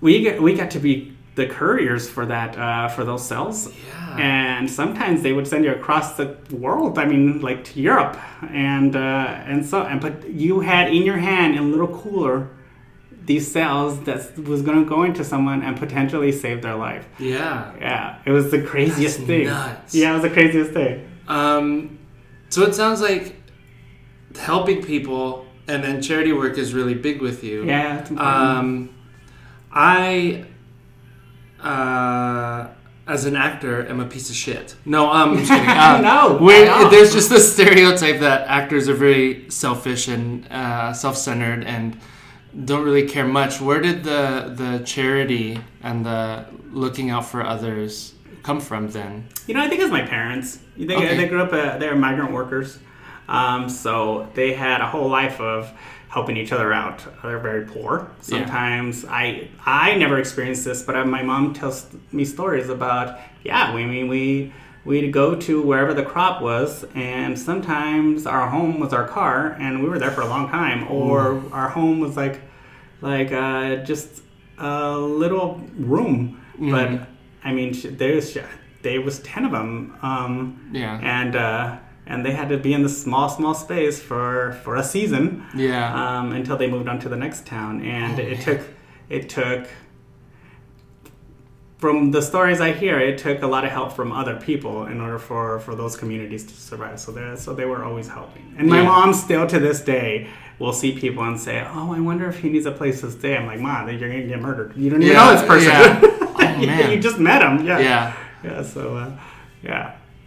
we 0.01 0.21
get, 0.23 0.41
we 0.41 0.55
got 0.55 0.71
to 0.73 0.79
be 0.79 1.13
the 1.35 1.47
couriers 1.47 2.09
for 2.09 2.27
that 2.27 2.57
uh, 2.59 2.89
for 2.89 3.03
those 3.05 3.27
cells. 3.27 3.69
Yeah. 3.69 4.19
And 4.19 4.71
sometimes 4.71 5.23
they 5.23 5.33
would 5.33 5.49
send 5.49 5.65
you 5.65 5.73
across 5.73 6.17
the 6.17 6.37
world. 6.51 6.99
I 6.99 7.07
mean, 7.07 7.41
like 7.41 7.65
to 7.71 7.81
Europe, 7.81 8.17
and 8.51 8.95
uh, 8.95 9.49
and 9.51 9.65
so 9.65 9.83
and 9.83 10.01
but 10.01 10.29
you 10.31 10.61
had 10.61 10.89
in 10.97 11.03
your 11.03 11.17
hand 11.19 11.55
in 11.57 11.63
a 11.63 11.67
little 11.67 11.89
cooler 12.03 12.49
these 13.25 13.51
cells 13.51 14.01
that 14.05 14.37
was 14.39 14.63
going 14.63 14.83
to 14.83 14.89
go 14.89 15.03
into 15.05 15.23
someone 15.25 15.63
and 15.63 15.77
potentially 15.79 16.33
save 16.33 16.63
their 16.63 16.75
life. 16.75 17.07
Yeah. 17.19 17.73
Yeah, 17.79 18.19
it 18.25 18.31
was 18.33 18.51
the 18.51 18.63
craziest 18.63 19.19
That's 19.19 19.27
thing. 19.27 19.47
nuts. 19.47 19.95
Yeah, 19.95 20.11
it 20.11 20.15
was 20.15 20.23
the 20.23 20.31
craziest 20.31 20.73
thing. 20.73 21.09
Um, 21.29 21.99
so 22.49 22.63
it 22.65 22.75
sounds 22.75 23.01
like 23.01 23.37
helping 24.39 24.83
people 24.83 25.47
and 25.69 25.83
then 25.85 26.03
charity 26.03 26.33
work 26.33 26.59
is 26.59 26.75
really 26.75 26.95
big 26.95 27.21
with 27.23 27.45
you. 27.45 27.65
Yeah, 27.65 28.01
it's. 28.01 28.11
Um, 28.11 28.91
I, 29.73 30.45
uh, 31.63 32.69
as 33.07 33.25
an 33.25 33.37
actor, 33.37 33.87
am 33.89 34.01
a 34.01 34.07
piece 34.07 34.31
of 34.31 34.37
shit. 34.37 34.75
No, 34.85 35.11
um, 35.11 35.31
I'm 35.31 35.37
just 35.39 35.51
kidding. 35.51 35.69
Uh, 35.69 36.01
No, 36.03 36.37
we- 36.39 36.47
why 36.61 36.65
not? 36.65 36.91
there's 36.91 37.13
just 37.13 37.31
this 37.31 37.53
stereotype 37.53 38.21
that 38.21 38.47
actors 38.49 38.89
are 38.89 38.95
very 38.95 39.49
selfish 39.51 40.09
and 40.09 40.47
uh, 40.51 40.93
self-centered 40.93 41.65
and 41.65 41.99
don't 42.65 42.85
really 42.85 43.07
care 43.09 43.27
much. 43.27 43.61
Where 43.61 43.81
did 43.81 44.05
the 44.05 44.53
the 44.55 44.83
charity 44.85 45.59
and 45.83 46.05
the 46.05 46.45
looking 46.71 47.11
out 47.11 47.27
for 47.27 47.43
others 47.45 48.15
come 48.43 48.61
from 48.61 48.88
then? 48.91 49.27
You 49.47 49.55
know, 49.55 49.62
I 49.62 49.69
think 49.69 49.81
it's 49.81 49.91
my 49.91 50.03
parents. 50.03 50.59
Think 50.77 50.91
Okay. 50.93 51.17
they 51.17 51.29
grew 51.29 51.43
up? 51.43 51.53
Uh, 51.53 51.79
they're 51.79 51.97
migrant 51.97 52.33
workers, 52.33 52.79
um, 53.29 53.69
so 53.69 54.29
they 54.35 54.53
had 54.55 54.81
a 54.81 54.87
whole 54.87 55.09
life 55.09 55.41
of 55.41 55.71
helping 56.09 56.37
each 56.37 56.53
other 56.53 56.73
out. 56.73 57.03
They're 57.23 57.38
very 57.38 57.65
poor. 57.65 58.11
Sometimes 58.21 59.05
I 59.07 59.49
I 59.65 59.95
never 59.97 60.19
experienced 60.19 60.65
this, 60.65 60.83
but 60.83 61.07
my 61.07 61.23
mom 61.23 61.55
tells 61.55 61.87
me 62.12 62.25
stories 62.25 62.69
about 62.69 63.19
yeah. 63.45 63.75
We 63.75 63.85
mean 63.87 64.09
we. 64.09 64.53
We'd 64.85 65.12
go 65.12 65.37
to 65.37 65.62
wherever 65.62 65.95
the 65.95 66.03
crop 66.03 66.42
was, 66.42 66.85
and 66.95 67.38
sometimes 67.38 68.27
our 68.27 68.49
home 68.49 68.81
was 68.81 68.92
our 68.92 69.07
car, 69.07 69.57
and 69.61 69.81
we 69.83 69.88
were 69.88 69.99
there 69.99 70.11
for 70.11 70.23
a 70.23 70.27
long 70.27 70.49
time. 70.49 70.90
Or 70.90 71.40
our 71.53 71.68
home 71.68 72.01
was 72.01 72.16
like, 72.16 72.40
like 73.01 73.31
uh, 73.31 73.77
just 73.85 74.23
a 74.59 74.97
little 74.99 75.61
room. 75.79 76.40
But 76.59 77.09
I 77.45 77.53
mean, 77.53 77.73
there's 77.97 78.37
there 78.83 79.01
was 79.01 79.21
ten 79.21 79.45
of 79.45 79.53
them, 79.53 79.97
um, 80.03 80.71
Yeah. 80.73 80.99
and 81.01 81.37
uh, 81.37 81.79
and 82.07 82.27
they 82.27 82.33
had 82.33 82.49
to 82.49 82.57
be 82.59 82.73
in 82.73 82.83
this 82.83 83.01
small, 83.01 83.29
small 83.29 83.55
space 83.55 84.01
for 84.03 84.59
for 84.64 84.75
a 84.77 84.83
season 84.83 85.45
Yeah. 85.55 85.95
um, 86.18 86.33
until 86.33 86.57
they 86.57 86.66
moved 86.68 86.88
on 86.88 86.99
to 87.01 87.09
the 87.09 87.16
next 87.16 87.47
town. 87.47 87.83
And 87.83 88.18
Oh, 88.18 88.23
it 88.23 88.31
man. 88.38 88.42
took 88.42 88.61
it 89.09 89.29
took 89.29 89.68
from 91.83 92.12
the 92.12 92.23
stories 92.23 92.61
I 92.61 92.71
hear, 92.71 92.97
it 93.01 93.18
took 93.18 93.42
a 93.42 93.47
lot 93.55 93.64
of 93.64 93.73
help 93.73 93.90
from 93.99 94.12
other 94.12 94.37
people 94.37 94.87
in 94.87 95.01
order 95.01 95.18
for, 95.18 95.59
for 95.64 95.75
those 95.75 95.97
communities 95.97 96.45
to 96.47 96.55
survive. 96.55 97.01
So 97.01 97.11
they 97.11 97.35
so 97.45 97.49
they 97.61 97.64
were 97.73 97.83
always 97.88 98.07
helping. 98.18 98.45
And 98.57 98.68
my 98.68 98.81
Yeah. 98.83 98.92
mom 98.92 99.12
still 99.12 99.47
to 99.49 99.59
this 99.59 99.81
day 99.95 100.29
will 100.61 100.73
see 100.73 100.92
people 101.05 101.25
and 101.31 101.37
say, 101.47 101.57
"Oh, 101.77 101.92
I 101.92 102.01
wonder 102.11 102.27
if 102.33 102.37
he 102.42 102.49
needs 102.55 102.66
a 102.66 102.71
place 102.81 103.01
to 103.01 103.11
stay." 103.11 103.33
I'm 103.38 103.47
like, 103.53 103.59
"Mom, 103.68 103.88
you're 103.88 103.99
gonna 103.99 104.23
get 104.35 104.40
murdered. 104.49 104.71
You 104.77 104.90
don't 104.90 105.03
even 105.03 105.12
Yeah, 105.16 105.25
know 105.25 105.33
this 105.37 105.47
person. 105.53 105.71
yeah. 105.73 106.01
Oh, 106.45 106.61
You- 106.61 106.66
man. 106.68 106.90
you 106.92 106.99
just 107.09 107.18
met 107.31 107.40
him. 107.47 107.55
Yeah, 107.66 107.79
yeah. 107.90 108.12
yeah. 108.47 108.62
So 108.75 108.83
uh, 109.03 109.11
yeah, 109.71 109.85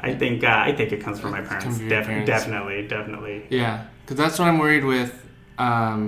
I 0.10 0.12
think 0.22 0.44
uh, 0.44 0.70
I 0.70 0.72
think 0.78 0.92
it 0.96 1.00
comes 1.06 1.18
from 1.22 1.32
my 1.38 1.42
parents. 1.50 1.78
Def- 1.80 2.08
parents. 2.08 2.28
Definitely, 2.34 2.80
definitely. 2.96 3.38
Yeah, 3.50 3.76
because 4.02 4.18
that's 4.22 4.38
what 4.40 4.48
I'm 4.50 4.60
worried 4.66 4.84
with. 4.84 5.12
Um, 5.58 6.02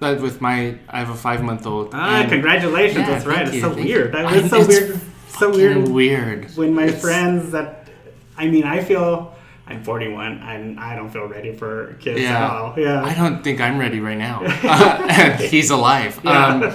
that 0.00 0.20
with 0.20 0.40
my, 0.40 0.76
I 0.88 0.98
have 0.98 1.10
a 1.10 1.14
five 1.14 1.42
month 1.42 1.66
old. 1.66 1.90
Ah, 1.92 2.26
congratulations! 2.28 2.98
Yeah, 2.98 3.10
That's 3.10 3.26
right. 3.26 3.46
It's 3.46 3.54
you, 3.56 3.60
so 3.60 3.74
weird. 3.74 4.14
I- 4.14 4.40
was 4.40 4.50
so 4.50 4.58
it's 4.60 4.68
weird. 4.68 5.00
So 5.28 5.50
weird. 5.50 5.88
Weird. 5.88 6.50
when 6.56 6.74
my 6.74 6.84
It's- 6.84 7.00
friends 7.00 7.50
that 7.52 7.88
I 8.36 8.46
mean 8.46 8.64
I 8.64 8.82
feel 8.82 9.34
I'm 9.66 9.82
41 9.82 10.38
and 10.44 10.78
I 10.78 10.94
don't 10.94 11.10
feel 11.10 11.26
ready 11.26 11.52
for 11.52 11.94
kids 12.00 12.20
Yeah. 12.20 12.44
at 12.44 12.50
all. 12.50 12.74
Yeah. 12.76 13.02
I 13.02 13.14
don't 13.14 13.42
think 13.42 13.60
I'm 13.60 13.78
ready 13.78 13.98
right 14.00 14.18
now. 14.18 14.42
Uh, 14.44 15.36
he's 15.52 15.70
alive. 15.70 16.24
Um, 16.26 16.70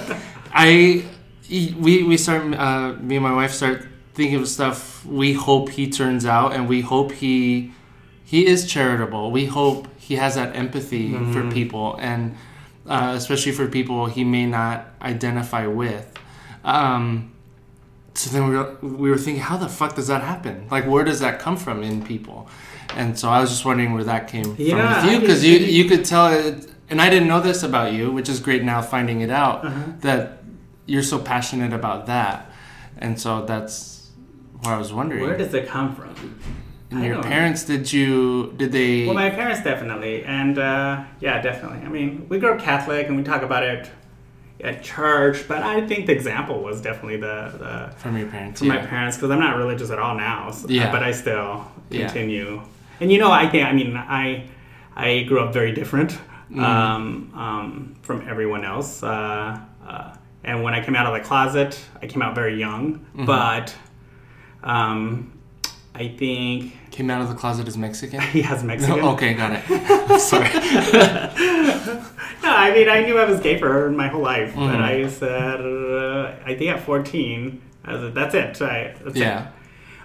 I 0.52 1.04
we 1.48 2.02
we 2.02 2.16
start 2.16 2.42
uh, 2.54 2.92
me 3.00 3.16
and 3.16 3.22
my 3.24 3.32
wife 3.34 3.52
start 3.52 3.86
thinking 4.14 4.40
of 4.40 4.48
stuff 4.48 5.04
we 5.06 5.32
hope 5.32 5.70
he 5.70 5.88
turns 5.88 6.26
out 6.26 6.52
and 6.52 6.68
we 6.68 6.80
hope 6.80 7.12
he 7.12 7.72
he 8.24 8.46
is 8.46 8.66
charitable. 8.70 9.30
We 9.30 9.46
hope 9.46 9.88
he 9.98 10.16
has 10.16 10.34
that 10.34 10.54
empathy 10.56 11.14
for 11.32 11.48
people 11.50 11.96
and 12.00 12.36
uh, 12.86 13.12
especially 13.16 13.52
for 13.52 13.66
people 13.66 14.06
he 14.06 14.24
may 14.24 14.46
not 14.46 14.88
identify 15.02 15.66
with. 15.66 16.12
Um, 16.64 17.32
so 18.14 18.30
then 18.30 18.48
we 18.48 18.56
were, 18.56 18.76
we 18.82 19.10
were 19.10 19.16
thinking, 19.16 19.42
how 19.42 19.56
the 19.56 19.68
fuck 19.68 19.94
does 19.94 20.08
that 20.08 20.22
happen? 20.22 20.66
Like, 20.70 20.86
where 20.86 21.04
does 21.04 21.20
that 21.20 21.38
come 21.38 21.56
from 21.56 21.82
in 21.82 22.02
people? 22.04 22.48
And 22.96 23.18
so 23.18 23.28
I 23.28 23.40
was 23.40 23.50
just 23.50 23.64
wondering 23.64 23.92
where 23.94 24.04
that 24.04 24.28
came 24.28 24.56
Yeah, 24.58 25.00
from 25.00 25.06
with 25.06 25.14
you 25.14 25.20
because 25.20 25.44
you 25.44 25.58
you 25.58 25.84
could 25.88 26.04
tell 26.04 26.26
it, 26.32 26.68
and 26.90 27.00
I 27.00 27.08
didn't 27.08 27.28
know 27.28 27.40
this 27.40 27.62
about 27.62 27.92
you, 27.92 28.10
which 28.10 28.28
is 28.28 28.40
great 28.40 28.64
now 28.64 28.82
finding 28.82 29.20
it 29.20 29.30
out 29.30 29.64
Uh-huh. 29.64 29.80
that 30.00 30.42
you're 30.86 31.04
so 31.04 31.18
passionate 31.20 31.72
about 31.72 32.06
that, 32.06 32.50
and 32.98 33.18
so 33.20 33.44
that's 33.46 34.10
what 34.58 34.72
I 34.74 34.76
was 34.76 34.92
wondering. 34.92 35.22
Where 35.22 35.38
does 35.38 35.54
it 35.54 35.68
come 35.68 35.94
from? 35.94 36.12
And 36.90 37.00
I 37.00 37.06
your 37.06 37.22
parents 37.22 37.64
did 37.64 37.92
you 37.92 38.52
did 38.56 38.72
they? 38.72 39.06
Well, 39.06 39.14
my 39.14 39.30
parents 39.30 39.62
definitely, 39.62 40.24
and 40.24 40.58
uh, 40.58 41.04
yeah, 41.20 41.40
definitely. 41.40 41.78
I 41.86 41.88
mean, 41.88 42.26
we 42.28 42.38
grew 42.38 42.52
up 42.52 42.60
Catholic, 42.60 43.06
and 43.08 43.16
we 43.16 43.22
talk 43.22 43.42
about 43.42 43.62
it 43.62 43.90
at 44.62 44.82
church, 44.82 45.48
but 45.48 45.62
I 45.62 45.86
think 45.86 46.06
the 46.06 46.12
example 46.12 46.62
was 46.62 46.82
definitely 46.82 47.16
the, 47.16 47.52
the 47.58 47.96
from 47.96 48.16
your 48.18 48.28
parents, 48.28 48.60
from 48.60 48.68
yeah. 48.68 48.76
my 48.76 48.86
parents 48.86 49.16
because 49.16 49.30
I'm 49.30 49.40
not 49.40 49.56
religious 49.56 49.90
at 49.90 49.98
all 49.98 50.14
now. 50.16 50.50
So, 50.50 50.68
Yeah. 50.68 50.92
But 50.92 51.02
I 51.02 51.12
still 51.12 51.66
continue. 51.90 52.56
Yeah. 52.56 52.64
And 53.00 53.10
you 53.10 53.18
know, 53.18 53.30
I 53.30 53.48
think 53.48 53.66
I 53.66 53.72
mean 53.72 53.96
I 53.96 54.46
I 54.94 55.22
grew 55.22 55.40
up 55.40 55.52
very 55.52 55.72
different 55.72 56.18
Mm-hmm. 56.50 56.64
um, 56.64 57.32
um, 57.34 57.96
from 58.02 58.28
everyone 58.28 58.64
else. 58.64 59.04
Uh, 59.04 59.60
uh, 59.86 60.14
and 60.42 60.64
when 60.64 60.74
I 60.74 60.84
came 60.84 60.96
out 60.96 61.06
of 61.06 61.14
the 61.14 61.20
closet, 61.20 61.80
I 62.02 62.08
came 62.08 62.22
out 62.22 62.34
very 62.34 62.58
young. 62.58 62.94
Mm-hmm. 62.94 63.24
But 63.24 63.72
um, 64.64 65.32
I 65.94 66.08
think 66.08 66.72
Came 66.90 67.10
out 67.10 67.20
of 67.22 67.28
the 67.28 67.34
closet 67.34 67.66
as 67.68 67.76
Mexican. 67.76 68.20
he 68.32 68.42
has 68.42 68.62
Mexican. 68.64 69.00
okay, 69.00 69.34
got 69.34 69.52
it. 69.54 70.20
Sorry. 70.20 70.48
No, 72.42 72.48
I 72.56 72.72
mean, 72.72 72.88
I 72.88 73.02
knew 73.02 73.18
I 73.18 73.24
was 73.26 73.38
gay 73.40 73.58
for 73.58 73.90
my 73.90 74.08
whole 74.08 74.22
life, 74.22 74.54
Mhm. 74.54 74.72
but 74.72 74.80
I 74.80 75.08
said, 75.08 75.60
uh, 75.60 76.32
I 76.46 76.54
think 76.54 76.70
at 76.70 76.80
14, 76.80 77.60
I 77.84 77.92
was, 77.94 78.14
that's 78.14 78.34
it. 78.34 78.62
I, 78.62 78.94
that's 79.04 79.14
it. 79.14 79.20
Yeah. 79.20 79.48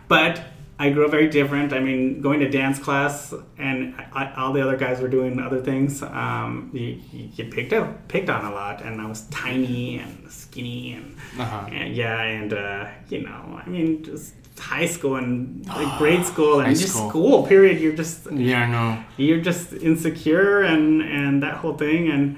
But 0.09 0.43
I 0.77 0.89
grew 0.89 1.05
up 1.05 1.11
very 1.11 1.29
different. 1.29 1.71
I 1.71 1.79
mean, 1.79 2.19
going 2.19 2.41
to 2.41 2.49
dance 2.49 2.77
class 2.77 3.33
and 3.57 3.95
I, 4.11 4.33
all 4.33 4.51
the 4.51 4.61
other 4.61 4.75
guys 4.75 4.99
were 4.99 5.07
doing 5.07 5.39
other 5.39 5.61
things. 5.61 6.03
Um, 6.03 6.71
you, 6.73 6.99
you 7.13 7.27
get 7.29 7.51
picked 7.51 7.71
up, 7.71 8.05
picked 8.09 8.29
on 8.29 8.43
a 8.43 8.51
lot, 8.53 8.81
and 8.81 8.99
I 8.99 9.07
was 9.07 9.21
tiny 9.27 9.99
and 9.99 10.29
skinny 10.29 10.91
and, 10.93 11.15
Uh-huh. 11.39 11.67
and 11.71 11.95
yeah, 11.95 12.21
and 12.21 12.51
uh, 12.53 12.87
you 13.07 13.21
know, 13.23 13.61
I 13.65 13.69
mean, 13.69 14.03
just 14.03 14.33
high 14.59 14.85
school 14.85 15.15
and 15.17 15.65
like 15.67 15.97
grade 16.01 16.25
school 16.25 16.59
and 16.59 16.67
High 16.67 16.73
just 16.73 16.89
school. 16.93 17.09
school. 17.09 17.47
Period. 17.47 17.79
You're 17.81 17.93
just 17.93 18.31
Yeah, 18.31 18.65
no. 18.67 19.03
you're 19.17 19.41
just 19.41 19.73
insecure 19.73 20.61
and 20.61 21.01
and 21.01 21.43
that 21.43 21.55
whole 21.57 21.75
thing 21.77 22.09
and 22.09 22.37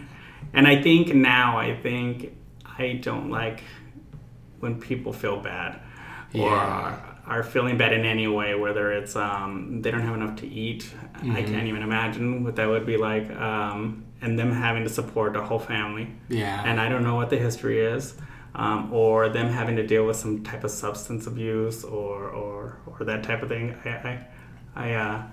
and 0.53 0.67
I 0.67 0.81
think 0.81 1.13
now 1.13 1.57
I 1.57 1.75
think 1.75 2.33
I 2.79 2.93
don't 3.03 3.29
like 3.29 3.63
when 4.59 4.79
people 4.79 5.13
feel 5.13 5.37
bad 5.39 5.79
or 6.33 6.49
Yeah. 6.49 6.55
are, 7.27 7.39
are 7.39 7.43
feeling 7.43 7.77
bad 7.77 7.93
in 7.93 8.05
any 8.05 8.27
way 8.27 8.55
whether 8.55 8.91
it's 8.91 9.15
um, 9.15 9.81
they 9.81 9.91
don't 9.91 10.01
have 10.01 10.15
enough 10.15 10.35
to 10.37 10.47
eat 10.47 10.91
I 11.15 11.19
Mm-hmm. 11.19 11.51
can't 11.53 11.67
even 11.67 11.81
imagine 11.83 12.43
what 12.43 12.55
that 12.55 12.67
would 12.67 12.85
be 12.85 12.97
like 12.97 13.29
um, 13.31 14.03
and 14.21 14.37
them 14.39 14.51
having 14.51 14.83
to 14.83 14.89
support 14.89 15.35
a 15.35 15.43
whole 15.43 15.59
family 15.59 16.07
Yeah. 16.29 16.63
and 16.65 16.79
I 16.79 16.89
don't 16.89 17.03
know 17.03 17.15
what 17.15 17.29
the 17.29 17.37
history 17.37 17.79
is, 17.79 18.13
um, 18.57 18.91
or 18.91 19.29
them 19.29 19.47
having 19.47 19.75
to 19.77 19.85
deal 19.87 20.05
with 20.05 20.17
some 20.17 20.43
type 20.43 20.63
of 20.65 20.71
substance 20.71 21.27
abuse 21.27 21.83
or 21.85 22.29
or, 22.29 22.79
or 22.85 23.05
that 23.05 23.23
type 23.23 23.41
of 23.43 23.49
thing. 23.49 23.75
I 23.85 23.89
I, 23.89 24.27
I 24.75 24.93
uh, 24.93 25.23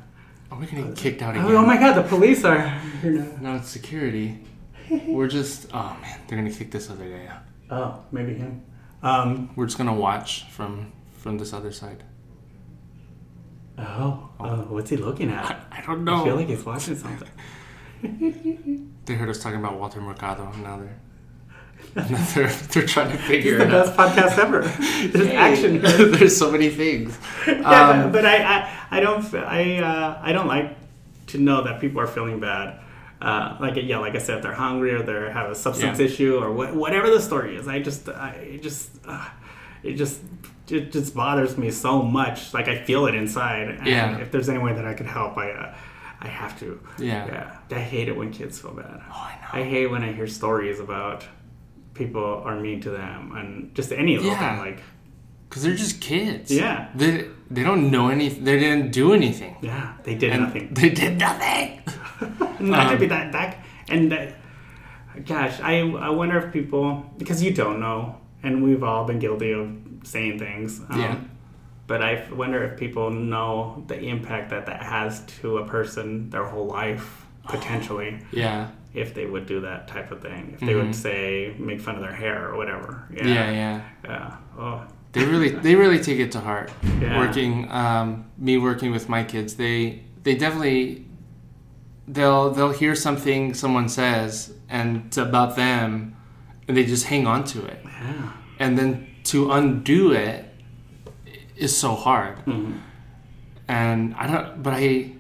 Are 0.53 0.59
we 0.59 0.67
gonna 0.67 0.93
kicked 0.93 1.23
out 1.23 1.35
again? 1.35 1.47
oh, 1.51 1.57
oh 1.57 1.67
my 1.67 1.77
God, 1.79 1.95
the 1.95 2.03
police 2.09 2.45
are. 2.45 2.81
No, 3.41 3.57
it's 3.57 3.69
security. 3.69 4.39
We're 5.07 5.29
just. 5.29 5.69
Oh 5.75 5.97
man, 6.01 6.21
they're 6.29 6.39
gonna 6.39 6.51
kick 6.53 6.71
this 6.71 6.89
other 6.91 7.09
guy 7.09 7.27
out. 7.27 7.43
Oh, 7.71 8.05
maybe 8.13 8.35
him. 8.35 8.63
Um, 9.03 9.51
We're 9.57 9.67
just 9.67 9.77
gonna 9.79 9.95
watch 9.95 10.45
from 10.51 10.93
from 11.19 11.39
this 11.39 11.53
other 11.53 11.73
side. 11.73 12.05
oh, 13.79 14.31
oh, 14.41 14.57
what's 14.69 14.91
he 14.91 14.97
looking 14.97 15.31
at? 15.31 15.67
I 15.73 15.81
don't 15.87 16.05
know. 16.05 16.23
I 16.23 16.25
feel 16.25 16.37
like 16.37 16.49
he's 16.49 16.65
watching 16.65 16.97
something. 16.97 17.29
They 19.07 19.15
heard 19.15 19.29
us 19.29 19.43
talking 19.43 19.59
about 19.59 19.79
Walter 19.79 20.01
Mercado. 20.01 20.51
and 20.51 20.63
Now 20.63 20.79
they're. 20.79 20.99
they're, 21.95 22.49
they're 22.49 22.87
trying 22.87 23.13
to 23.13 23.19
figure 23.19 23.59
the 23.59 23.65
it 23.67 23.73
out. 23.75 23.97
best 23.97 23.97
podcast 23.97 24.39
ever. 24.39 24.61
There's 25.13 25.29
action 25.29 25.81
here. 25.85 26.07
There's 26.11 26.37
so 26.37 26.51
many 26.51 26.69
things. 26.71 27.17
yeah, 27.47 27.53
Um, 27.91 28.03
but, 28.11 28.13
but 28.23 28.27
I, 28.27 28.37
I, 28.43 28.87
I 28.91 29.01
don't, 29.01 29.35
I, 29.35 29.79
uh, 29.79 30.19
I 30.21 30.33
don't 30.33 30.49
like 30.49 30.77
to 31.29 31.39
know 31.39 31.63
that 31.65 31.81
people 31.81 32.01
are 32.01 32.07
feeling 32.09 32.41
bad. 32.41 32.81
Uh, 33.23 33.57
like 33.61 33.75
yeah, 33.77 33.99
like 33.99 34.15
I 34.15 34.19
said, 34.19 34.43
they're 34.43 34.53
hungry 34.53 34.93
or 34.93 35.03
they 35.03 35.33
have 35.33 35.51
a 35.51 35.55
substance 35.55 35.99
Yeah. 36.01 36.07
issue 36.07 36.37
or 36.37 36.53
wha- 36.53 36.75
whatever 36.75 37.09
the 37.11 37.21
story 37.21 37.57
is. 37.57 37.69
I 37.69 37.79
just, 37.81 38.09
I 38.09 38.31
it 38.33 38.63
just, 38.63 38.91
uh, 39.07 39.29
it 39.83 39.95
just, 39.95 40.21
it 40.69 40.91
just 40.93 41.15
bothers 41.15 41.57
me 41.57 41.71
so 41.71 42.03
much. 42.03 42.53
Like 42.53 42.69
I 42.69 42.83
feel 42.83 43.07
it 43.07 43.15
inside. 43.15 43.69
And 43.69 43.87
Yeah. 43.87 44.19
If 44.19 44.31
there's 44.33 44.49
any 44.49 44.59
way 44.59 44.73
that 44.75 44.85
I 44.85 44.95
could 44.95 45.07
help, 45.07 45.39
I, 45.39 45.53
uh, 45.53 45.75
I 46.21 46.27
have 46.29 46.59
to. 46.61 46.81
Yeah. 46.99 47.27
Yeah. 47.71 47.77
I 47.77 47.81
hate 47.81 48.09
it 48.09 48.17
when 48.17 48.31
kids 48.33 48.61
feel 48.61 48.73
bad. 48.73 49.01
Oh, 49.09 49.13
I 49.13 49.39
know. 49.41 49.61
I 49.61 49.69
hate 49.69 49.87
when 49.87 50.03
I 50.03 50.13
hear 50.13 50.27
stories 50.27 50.81
about 50.81 51.25
people 51.95 52.43
are 52.45 52.59
mean 52.61 52.81
to 52.81 52.91
them 52.91 53.33
and 53.37 53.75
just 53.75 53.93
any 53.93 54.17
little 54.17 54.33
Yeah. 54.33 54.57
thing 54.57 54.59
like 54.67 54.83
Because 55.49 55.63
they're 55.63 55.77
just 55.77 56.01
kids. 56.01 56.51
Yeah. 56.51 56.89
They 56.95 57.27
they 57.51 57.63
don't 57.63 57.91
know 57.91 58.09
anything. 58.09 58.43
They 58.45 58.59
didn't 58.59 58.91
do 58.91 59.13
anything. 59.15 59.55
yeah, 59.63 59.93
they 60.03 60.15
did 60.17 60.33
And 60.33 60.43
nothing. 60.43 60.75
They 60.75 60.91
did 60.91 61.19
nothing. 61.19 61.81
not 62.61 62.85
to 62.89 62.95
Um, 62.95 62.99
be 62.99 63.07
that 63.07 63.33
that 63.33 63.51
and 63.89 64.05
gosh 65.27 65.61
i 65.61 65.75
i 66.09 66.11
wonder 66.21 66.37
if 66.39 66.53
people 66.53 66.87
because 67.19 67.43
you 67.43 67.53
don't 67.53 67.79
know 67.87 68.17
and 68.43 68.63
we've 68.65 68.83
all 68.83 69.05
been 69.05 69.19
guilty 69.19 69.53
of 69.53 69.69
saying 70.05 70.39
things 70.39 70.81
um, 70.91 71.01
Yeah. 71.01 71.17
but 71.87 72.03
I 72.03 72.13
wonder 72.33 72.65
if 72.65 72.79
people 72.79 73.11
know 73.11 73.85
the 73.87 73.99
impact 74.15 74.51
that 74.51 74.65
that 74.67 74.83
has 74.83 75.21
to 75.41 75.59
a 75.59 75.65
person 75.67 76.31
their 76.31 76.45
whole 76.53 76.67
life 76.67 77.07
potentially 77.49 78.19
Yeah. 78.33 78.69
If 78.95 79.13
they 79.15 79.27
would 79.27 79.47
do 79.47 79.61
that 79.61 79.89
type 79.89 80.11
of 80.13 80.21
thing 80.23 80.53
if 80.55 80.61
they 80.61 80.75
would 80.75 80.95
say 80.95 81.53
make 81.59 81.81
fun 81.81 81.97
of 81.97 82.01
their 82.01 82.15
hair 82.15 82.49
or 82.49 82.57
whatever 82.57 83.07
Mm-hmm. 83.11 83.29
Yeah. 83.29 83.51
Yeah. 83.51 83.81
yeah 84.05 84.37
oh 84.59 84.85
They 85.13 85.25
really 85.25 85.51
they 85.51 85.75
really 85.75 86.01
take 86.09 86.19
it 86.19 86.31
to 86.33 86.41
heart. 86.41 86.71
Yeah. 87.01 87.19
Working 87.19 87.71
um, 87.71 88.07
me 88.39 88.55
working 88.59 88.91
with 88.97 89.09
my 89.09 89.23
kids, 89.33 89.55
they 89.57 90.03
they 90.25 90.35
definitely 90.35 91.07
they'll 92.09 92.51
they'll 92.55 92.73
hear 92.83 92.95
something 92.95 93.55
someone 93.55 93.89
says 93.89 94.53
and 94.69 94.89
it's 95.07 95.17
about 95.19 95.55
them, 95.57 96.17
and 96.67 96.77
they 96.77 96.85
just 96.85 97.07
hang 97.07 97.27
on 97.27 97.45
to 97.53 97.59
it, 97.73 97.81
yeah 97.85 98.33
and 98.59 98.79
then 98.79 99.07
to 99.25 99.51
undo 99.59 100.13
it 100.13 100.45
is 101.57 101.73
so 101.77 101.95
hard. 101.95 102.37
Mhm. 102.47 102.79
And 103.69 104.15
I 104.15 104.27
don't, 104.27 104.63
but 104.63 104.73
I 104.75 105.13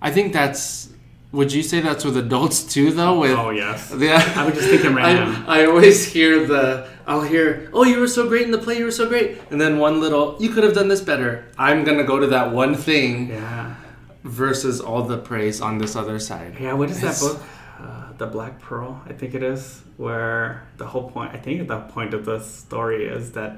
I 0.00 0.10
think 0.10 0.32
that's. 0.32 0.88
Would 1.32 1.52
you 1.52 1.62
say 1.62 1.80
that's 1.80 2.04
with 2.04 2.16
adults 2.16 2.62
too, 2.62 2.92
though? 2.92 3.20
With 3.20 3.38
oh 3.38 3.50
yes 3.50 3.92
yeah, 3.98 4.32
I 4.36 4.44
was 4.44 4.54
just 4.54 4.68
thinking 4.68 4.94
now. 4.94 5.44
I, 5.46 5.62
I 5.62 5.66
always 5.66 6.06
hear 6.06 6.46
the 6.46 6.88
I'll 7.06 7.22
hear, 7.22 7.70
"Oh, 7.72 7.84
you 7.84 7.98
were 7.98 8.06
so 8.06 8.28
great 8.28 8.42
in 8.42 8.52
the 8.52 8.58
play. 8.58 8.78
You 8.78 8.84
were 8.84 8.90
so 8.90 9.08
great," 9.08 9.40
and 9.50 9.60
then 9.60 9.78
one 9.78 10.00
little, 10.00 10.36
"You 10.38 10.50
could 10.50 10.62
have 10.62 10.74
done 10.74 10.88
this 10.88 11.00
better." 11.00 11.46
I'm 11.58 11.84
gonna 11.84 12.04
go 12.04 12.20
to 12.20 12.28
that 12.28 12.52
one 12.52 12.74
thing 12.74 13.30
yeah 13.30 13.74
versus 14.24 14.80
all 14.80 15.02
the 15.02 15.18
praise 15.18 15.60
on 15.60 15.78
this 15.78 15.96
other 15.96 16.18
side. 16.18 16.56
Yeah, 16.60 16.74
what 16.74 16.90
is 16.90 17.00
that 17.00 17.18
book? 17.18 17.42
Uh, 17.80 18.12
the 18.18 18.26
Black 18.26 18.60
Pearl, 18.60 19.02
I 19.06 19.12
think 19.12 19.34
it 19.34 19.42
is, 19.42 19.82
where 19.96 20.62
the 20.76 20.86
whole 20.86 21.10
point, 21.10 21.32
I 21.34 21.38
think 21.38 21.66
the 21.66 21.80
point 21.80 22.14
of 22.14 22.24
the 22.24 22.40
story 22.40 23.06
is 23.06 23.32
that 23.32 23.56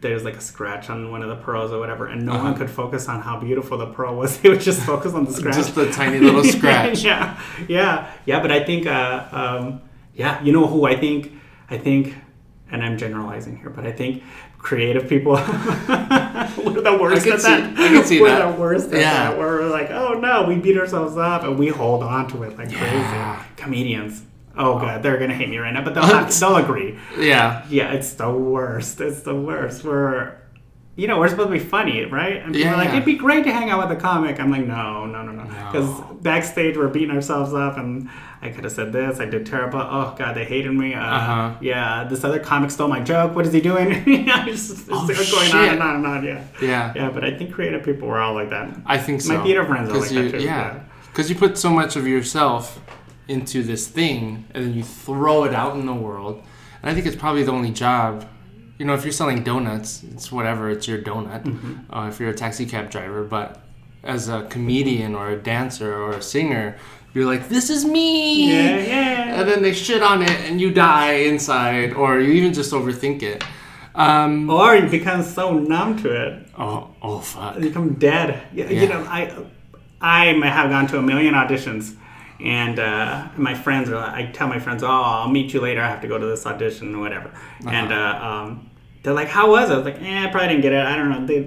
there's 0.00 0.24
like 0.24 0.36
a 0.36 0.40
scratch 0.40 0.88
on 0.88 1.10
one 1.10 1.22
of 1.22 1.28
the 1.28 1.36
pearls 1.36 1.72
or 1.72 1.78
whatever, 1.78 2.06
and 2.06 2.24
no 2.24 2.32
one 2.32 2.40
Uh-huh. 2.40 2.54
could 2.58 2.70
focus 2.70 3.08
on 3.08 3.20
how 3.20 3.38
beautiful 3.38 3.76
the 3.78 3.86
pearl 3.86 4.16
was. 4.16 4.38
They 4.40 4.48
would 4.48 4.60
just 4.60 4.80
focus 4.82 5.12
on 5.14 5.24
the 5.26 5.32
scratch. 5.32 5.56
Just 5.56 5.74
the 5.74 5.90
tiny 5.92 6.18
little 6.18 6.44
scratch. 6.56 7.04
yeah, 7.04 7.38
yeah, 7.68 8.10
yeah. 8.24 8.40
But 8.40 8.50
I 8.50 8.64
think, 8.64 8.86
uh, 8.86 9.26
um, 9.32 9.80
yeah, 10.14 10.42
you 10.42 10.52
know 10.52 10.66
who 10.66 10.86
I 10.86 10.96
think? 10.96 11.32
I 11.70 11.76
think, 11.78 12.14
and 12.72 12.82
I'm 12.82 12.96
generalizing 12.98 13.56
here, 13.58 13.70
but 13.70 13.86
I 13.86 13.92
think 13.92 14.22
creative 14.58 15.08
people 15.08 15.32
we're 15.34 16.82
the 16.82 16.98
worst 17.00 17.26
at 17.26 17.40
see- 17.40 17.48
that. 17.48 17.78
I 17.78 17.88
can 17.88 18.04
see 18.04 18.20
we're 18.20 18.28
that. 18.28 18.54
the 18.54 18.60
worst 18.60 18.92
at 18.92 19.00
Yeah. 19.00 19.30
that. 19.30 19.38
Where 19.38 19.48
we're 19.48 19.68
like, 19.70 19.90
oh 19.90 20.14
no, 20.18 20.44
we 20.44 20.56
beat 20.56 20.76
ourselves 20.78 21.16
up 21.16 21.44
and 21.44 21.58
we 21.58 21.68
hold 21.68 22.02
on 22.02 22.28
to 22.28 22.42
it 22.42 22.56
like 22.58 22.70
Yeah. 22.70 23.36
crazy. 23.36 23.46
Comedians. 23.56 24.22
Oh 24.62 24.78
god, 24.78 25.02
they're 25.02 25.18
gonna 25.18 25.34
hate 25.34 25.48
me 25.48 25.58
right 25.58 25.72
now, 25.72 25.82
but 25.82 25.94
they'll 25.94 26.02
have, 26.04 26.28
they'll 26.40 26.56
agree. 26.56 26.98
Yeah. 27.18 27.64
Yeah, 27.70 27.92
it's 27.92 28.12
the 28.14 28.30
worst. 28.30 29.00
It's 29.00 29.22
the 29.22 29.34
worst. 29.34 29.84
We're, 29.84 30.36
you 30.96 31.06
know, 31.08 31.18
we're 31.18 31.28
supposed 31.28 31.48
to 31.48 31.52
be 31.54 31.58
funny, 31.76 32.04
right? 32.04 32.36
And 32.36 32.46
people 32.52 32.60
Yeah, 32.60 32.74
are 32.74 32.76
like, 32.76 32.88
yeah. 32.88 32.94
it'd 32.96 33.04
be 33.06 33.14
great 33.14 33.44
to 33.44 33.52
hang 33.52 33.70
out 33.70 33.88
with 33.88 33.96
a 33.96 34.00
comic. 34.00 34.38
I'm 34.38 34.50
like, 34.50 34.66
no, 34.66 35.06
no, 35.06 35.22
no, 35.22 35.32
no. 35.32 35.44
Because 35.44 35.88
backstage 36.20 36.76
we're 36.76 36.88
beating 36.88 37.14
ourselves 37.14 37.54
up, 37.54 37.78
and 37.78 38.10
I 38.42 38.50
could 38.50 38.64
have 38.64 38.72
said 38.74 38.92
this. 38.92 39.18
I 39.20 39.24
did 39.24 39.46
terrible. 39.46 39.80
Oh 39.80 40.14
god, 40.18 40.34
they 40.36 40.44
hated 40.44 40.72
me. 40.74 40.92
Uh, 40.94 41.00
Uh-huh. 41.20 41.54
Yeah, 41.62 42.04
this 42.04 42.22
other 42.24 42.38
comic 42.40 42.70
stole 42.70 42.88
my 42.88 43.00
joke. 43.00 43.34
What 43.34 43.46
is 43.46 43.52
he 43.54 43.60
doing? 43.62 43.88
yeah, 44.26 44.46
it's 44.46 44.68
just, 44.68 44.80
it's 44.82 44.90
Oh, 44.90 45.06
going 45.06 45.16
shit. 45.46 45.54
on 45.54 45.68
and 45.68 45.82
on 45.82 45.94
and 45.96 46.06
on. 46.06 46.24
Yeah. 46.24 46.44
Yeah. 46.60 46.92
Yeah, 46.94 47.10
but 47.10 47.24
I 47.24 47.30
think 47.36 47.52
creative 47.54 47.82
people 47.82 48.06
were 48.08 48.20
all 48.20 48.34
like 48.34 48.50
that. 48.50 48.68
I 48.84 48.98
think 48.98 49.22
so. 49.22 49.38
My 49.38 49.42
theater 49.44 49.64
friends 49.64 49.88
are 49.90 49.98
like 49.98 50.10
you, 50.10 50.22
that 50.30 50.38
too. 50.38 50.44
Yeah, 50.44 50.80
because 51.12 51.30
you 51.30 51.36
put 51.36 51.56
so 51.56 51.70
much 51.70 51.96
of 51.96 52.06
yourself 52.06 52.78
into 53.30 53.62
this 53.62 53.86
thing, 53.88 54.44
and 54.54 54.64
then 54.64 54.74
you 54.74 54.82
throw 54.82 55.44
it 55.44 55.54
out 55.54 55.72
in 55.76 55.86
the 55.86 55.94
world. 55.94 56.36
And 56.82 56.90
I 56.90 56.94
think 56.94 57.06
it's 57.06 57.16
probably 57.24 57.44
the 57.44 57.52
only 57.52 57.70
job. 57.70 58.26
You 58.78 58.86
know, 58.86 58.94
if 58.94 59.04
you're 59.04 59.12
selling 59.22 59.42
donuts, 59.44 60.02
it's 60.12 60.32
whatever. 60.32 60.70
It's 60.70 60.86
your 60.88 60.98
donut. 60.98 61.42
Mm-hmm. 61.44 61.94
Uh, 61.94 62.08
if 62.08 62.18
you're 62.18 62.30
a 62.30 62.34
taxi 62.34 62.66
cab 62.66 62.90
driver, 62.90 63.22
but 63.24 63.48
as 64.02 64.28
a 64.28 64.38
comedian 64.54 65.14
or 65.14 65.30
a 65.30 65.36
dancer 65.36 65.94
or 66.04 66.12
a 66.12 66.22
singer, 66.22 66.76
you're 67.14 67.26
like, 67.32 67.48
"This 67.48 67.68
is 67.70 67.84
me." 67.84 68.50
Yeah, 68.52 68.76
yeah. 68.94 69.40
And 69.40 69.48
then 69.48 69.60
they 69.62 69.72
shit 69.74 70.02
on 70.02 70.22
it, 70.22 70.30
and 70.46 70.60
you 70.60 70.70
die 70.72 71.12
inside, 71.32 71.92
or 71.92 72.18
you 72.20 72.32
even 72.32 72.52
just 72.54 72.72
overthink 72.72 73.22
it. 73.22 73.44
Um, 73.94 74.48
Or 74.48 74.74
you 74.76 74.88
become 74.88 75.22
so 75.22 75.52
numb 75.52 76.00
to 76.02 76.08
it. 76.24 76.32
oh, 76.56 76.88
oh, 77.02 77.18
fuck. 77.18 77.56
you 77.56 77.62
become 77.70 77.94
dead. 77.94 78.28
You, 78.54 78.64
Yeah. 78.64 78.80
you 78.82 78.88
know, 78.88 79.02
I 79.18 79.20
I 80.00 80.32
may 80.42 80.48
have 80.48 80.70
gone 80.70 80.86
to 80.92 80.98
a 80.98 81.02
million 81.02 81.34
auditions, 81.34 81.84
and 82.44 82.78
uh, 82.78 83.28
my 83.36 83.54
friends 83.54 83.90
are. 83.90 83.96
I 84.04 84.26
tell 84.32 84.48
my 84.48 84.58
friends, 84.58 84.82
"Oh, 84.82 84.88
I'll 84.88 85.28
meet 85.28 85.52
you 85.54 85.60
later. 85.60 85.80
I 85.82 85.88
have 85.88 86.00
to 86.02 86.08
go 86.08 86.18
to 86.18 86.26
this 86.26 86.46
audition 86.46 86.94
or 86.94 87.00
whatever." 87.00 87.30
And 87.66 87.92
uh, 87.92 87.96
um, 88.22 88.70
they're 89.02 89.12
like, 89.14 89.28
"How 89.28 89.50
was 89.50 89.70
it?" 89.70 89.74
I 89.74 89.76
was 89.76 89.84
like, 89.84 90.00
"Eh, 90.02 90.24
I 90.24 90.30
probably 90.30 90.48
didn't 90.48 90.62
get 90.62 90.72
it. 90.72 90.84
I 90.84 90.96
don't 90.96 91.10
know." 91.10 91.26
They, 91.30 91.40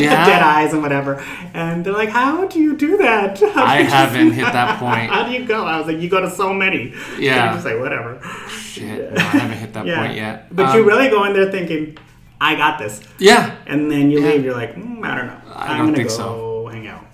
they 0.00 0.04
Yeah. 0.04 0.24
dead 0.26 0.42
eyes 0.42 0.72
and 0.74 0.82
whatever. 0.82 1.16
And 1.54 1.84
they're 1.84 1.92
like, 1.92 2.10
"How 2.10 2.46
do 2.46 2.60
you 2.60 2.76
do 2.76 2.98
that?" 2.98 3.38
How 3.54 3.64
I 3.64 3.82
haven't 3.82 4.30
hit 4.40 4.44
that 4.44 4.78
point. 4.78 5.10
How 5.10 5.24
do 5.24 5.32
you 5.32 5.44
go? 5.44 5.64
I 5.64 5.78
was 5.78 5.86
like, 5.88 5.98
"You 5.98 6.08
go 6.08 6.20
to 6.20 6.30
so 6.30 6.52
many." 6.54 6.94
Yeah. 7.18 7.52
Just 7.54 7.64
like 7.64 7.78
whatever. 7.80 8.20
Shit, 8.48 9.12
no, 9.12 9.16
I 9.16 9.20
haven't 9.20 9.58
hit 9.58 9.72
that 9.72 9.86
Yeah. 9.86 9.98
point 10.00 10.14
yet. 10.16 10.54
But 10.54 10.66
Um, 10.66 10.76
you 10.76 10.84
really 10.86 11.08
go 11.10 11.24
in 11.24 11.32
there 11.32 11.50
thinking, 11.50 11.98
"I 12.40 12.54
got 12.54 12.78
this," 12.78 13.00
Yeah, 13.18 13.56
and 13.66 13.90
then 13.90 14.10
you 14.12 14.20
Yeah. 14.20 14.28
leave. 14.32 14.44
You're 14.44 14.54
like, 14.54 14.76
mm, 14.76 15.04
"I 15.04 15.16
don't 15.16 15.26
know. 15.26 15.36
I 15.54 15.72
I'm 15.72 15.86
don't 15.86 15.94
think 15.96 16.08
go 16.08 16.14
so. 16.14 16.24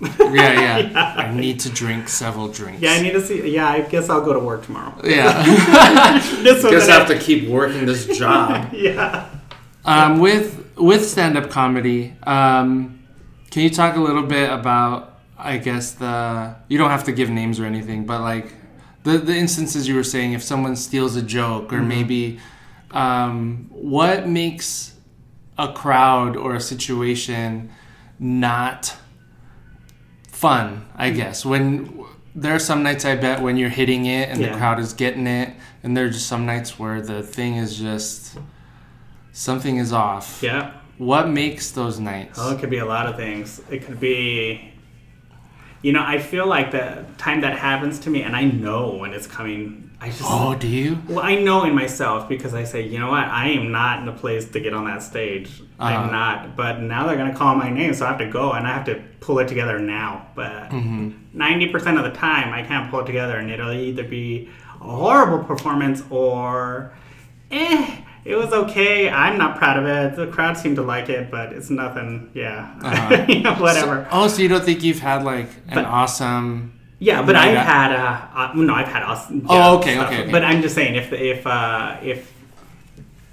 Hang 0.01 0.11
out." 0.11 0.33
yeah, 0.35 0.77
yeah, 0.77 1.15
I 1.17 1.33
need 1.33 1.59
to 1.61 1.69
drink 1.69 2.07
several 2.09 2.47
drinks. 2.47 2.81
Yeah, 2.81 2.91
I 2.91 3.01
need 3.01 3.13
to 3.13 3.21
see. 3.21 3.49
Yeah, 3.49 3.69
I 3.69 3.81
guess 3.81 4.09
I'll 4.09 4.23
go 4.23 4.33
to 4.33 4.39
work 4.39 4.65
tomorrow. 4.65 4.93
Yeah. 5.03 5.43
This 6.43 6.63
one 6.63 6.73
Guess 6.73 6.83
I 6.83 6.85
that 6.87 7.07
have 7.07 7.07
to 7.07 7.19
keep 7.19 7.49
working 7.49 7.85
this 7.85 8.05
job. 8.17 8.73
Yeah. 8.73 9.29
Um, 9.83 10.19
with 10.19 10.73
with 10.77 11.07
stand 11.07 11.37
up 11.37 11.49
comedy, 11.49 12.13
um, 12.23 13.03
can 13.51 13.63
you 13.63 13.69
talk 13.69 13.95
a 13.95 13.99
little 14.01 14.23
bit 14.23 14.49
about? 14.49 15.13
I 15.37 15.57
guess 15.57 15.91
the 15.91 16.55
you 16.67 16.77
don't 16.77 16.89
have 16.89 17.03
to 17.05 17.11
give 17.11 17.29
names 17.29 17.59
or 17.59 17.65
anything, 17.65 18.05
but 18.05 18.21
like 18.21 18.53
the 19.03 19.17
the 19.17 19.35
instances 19.35 19.87
you 19.87 19.95
were 19.95 20.03
saying, 20.03 20.33
if 20.33 20.43
someone 20.43 20.75
steals 20.75 21.15
a 21.15 21.21
joke 21.21 21.71
or 21.71 21.81
maybe 21.81 22.39
um, 22.91 23.67
what 23.69 24.27
makes 24.27 24.95
a 25.57 25.71
crowd 25.71 26.35
or 26.35 26.55
a 26.55 26.61
situation 26.61 27.69
not 28.19 28.95
fun 30.35 30.85
i 30.97 31.09
guess 31.09 31.45
when 31.45 32.03
there 32.35 32.53
are 32.53 32.59
some 32.59 32.83
nights 32.83 33.05
i 33.05 33.15
bet 33.15 33.41
when 33.41 33.55
you're 33.57 33.69
hitting 33.81 34.05
it 34.05 34.27
and 34.29 34.39
Yeah. 34.41 34.51
the 34.51 34.57
crowd 34.57 34.79
is 34.79 34.91
getting 34.93 35.27
it 35.27 35.53
and 35.81 35.95
there 35.95 36.05
are 36.05 36.09
just 36.09 36.27
some 36.27 36.45
nights 36.45 36.77
where 36.77 36.99
the 37.01 37.23
thing 37.23 37.55
is 37.55 37.77
just 37.77 38.37
something 39.31 39.77
is 39.77 39.93
off 39.93 40.39
Yeah. 40.43 40.71
what 40.97 41.29
makes 41.29 41.71
those 41.71 41.99
nights 41.99 42.37
Oh, 42.41 42.53
it 42.53 42.59
could 42.59 42.69
be 42.69 42.79
a 42.79 42.85
lot 42.85 43.05
of 43.07 43.15
things. 43.15 43.61
It 43.69 43.85
could 43.85 43.99
be, 43.99 44.71
you 45.81 45.91
know, 45.93 46.03
I 46.03 46.19
feel 46.19 46.47
like 46.47 46.71
the 46.71 47.05
time 47.17 47.41
that 47.41 47.57
happens 47.59 47.99
to 47.99 48.09
me, 48.09 48.21
and 48.23 48.35
I 48.35 48.43
know 48.45 48.95
when 49.01 49.13
it's 49.13 49.27
coming. 49.27 49.91
I 50.01 50.07
just, 50.09 50.21
oh 50.25 50.55
do 50.55 50.67
you 50.67 50.97
well, 51.07 51.19
I 51.19 51.35
know 51.35 51.63
in 51.63 51.73
myself 51.75 52.27
because 52.27 52.53
I 52.53 52.63
say, 52.63 52.81
you 52.87 52.97
know 52.99 53.09
what, 53.09 53.25
I 53.25 53.49
am 53.49 53.71
not 53.71 53.99
in 53.99 54.05
the 54.05 54.11
place 54.23 54.49
to 54.51 54.59
get 54.59 54.73
on 54.73 54.85
that 54.85 55.01
stage. 55.03 55.49
Uh-huh. 55.79 55.93
I'm 55.93 56.11
not. 56.11 56.55
But 56.55 56.81
now 56.81 57.05
they're 57.07 57.17
gonna 57.17 57.35
call 57.35 57.55
my 57.55 57.69
name, 57.69 57.93
so 57.93 58.05
I 58.05 58.09
have 58.09 58.17
to 58.19 58.29
go, 58.29 58.51
and 58.53 58.65
I 58.67 58.73
have 58.73 58.85
to 58.85 59.01
pull 59.25 59.39
it 59.39 59.47
together 59.47 59.79
now. 59.79 60.27
But 60.35 60.69
Mm-hmm. 60.69 61.09
90 61.33 61.67
percent 61.69 61.97
of 61.97 62.03
the 62.05 62.11
time, 62.17 62.53
I 62.53 62.61
can't 62.63 62.89
pull 62.89 63.01
it 63.01 63.05
together, 63.05 63.37
and 63.37 63.49
it'll 63.51 63.71
either 63.71 64.03
be 64.03 64.49
a 64.79 64.83
horrible 64.83 65.43
performance 65.43 66.03
or, 66.09 66.93
eh. 67.51 68.01
It 68.23 68.35
was 68.35 68.51
okay. 68.53 69.07
I'm 69.07 69.37
not 69.37 69.55
proud 69.57 69.77
of 69.77 69.85
it. 69.85 70.15
The 70.15 70.25
crowd 70.27 70.57
seemed 70.57 70.77
to 70.77 70.81
like 70.81 71.09
it, 71.09 71.29
but 71.29 71.53
it's 71.53 71.69
nothing. 71.69 72.31
Yeah, 72.33 72.73
Uh-huh. 72.81 73.25
You 73.29 73.41
know, 73.41 73.53
whatever. 73.55 74.07
oh 74.11 74.27
so 74.27 74.41
you 74.41 74.47
don't 74.47 74.63
think 74.63 74.81
you've 74.83 74.99
had 74.99 75.23
like 75.23 75.45
an 75.67 75.75
But- 75.75 75.85
awesome 75.85 76.79
Yeah, 76.97 77.21
but 77.21 77.35
I've 77.35 77.55
had 77.57 77.91
uh, 77.93 78.21
uh 78.39 78.51
no, 78.55 78.73
I've 78.73 78.87
had 78.87 79.03
awesome. 79.03 79.45
Oh, 79.47 79.77
okay, 79.77 79.99
okay, 79.99 80.21
okay. 80.23 80.31
But 80.31 80.43
I'm 80.43 80.61
just 80.63 80.73
saying, 80.73 80.95
if 80.95 81.13
if 81.13 81.45
uh, 81.45 81.97
if 82.01 82.31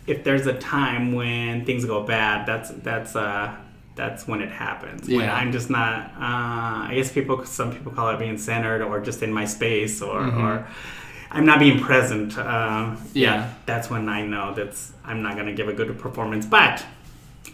if 0.07 0.24
there's 0.24 0.47
a 0.47 0.55
time 0.59 1.12
when 1.14 1.64
things 1.64 1.84
go 1.86 2.03
bad, 2.03 2.45
that's 2.45 2.68
that's 2.88 3.14
uh 3.16 3.55
that's 3.95 4.26
when 4.26 4.40
it 4.40 4.51
happens. 4.51 5.09
When 5.09 5.20
Yeah. 5.20 5.34
I'm 5.34 5.53
just 5.53 5.68
not. 5.70 5.95
Uh, 6.16 6.88
I 6.88 6.93
guess 6.95 7.12
people, 7.12 7.45
some 7.45 7.72
people 7.72 7.93
call 7.93 8.11
it 8.11 8.18
being 8.18 8.38
centered 8.38 8.82
or 8.82 9.01
just 9.01 9.22
in 9.22 9.32
my 9.32 9.45
space 9.45 10.01
or 10.03 10.20
or. 10.24 10.66
I'm 11.34 11.47
not 11.47 11.59
being 11.61 11.80
present. 11.80 12.36
Um, 12.38 12.97
Mm-hmm. 12.97 13.07
Yeah. 13.18 13.49
that's 13.66 13.88
when 13.90 14.09
I 14.09 14.20
know 14.22 14.53
that's 14.55 14.93
I'm 15.05 15.22
not 15.22 15.36
gonna 15.36 15.55
give 15.55 15.68
a 15.68 15.72
good 15.72 15.99
performance. 15.99 16.45
But 16.47 16.84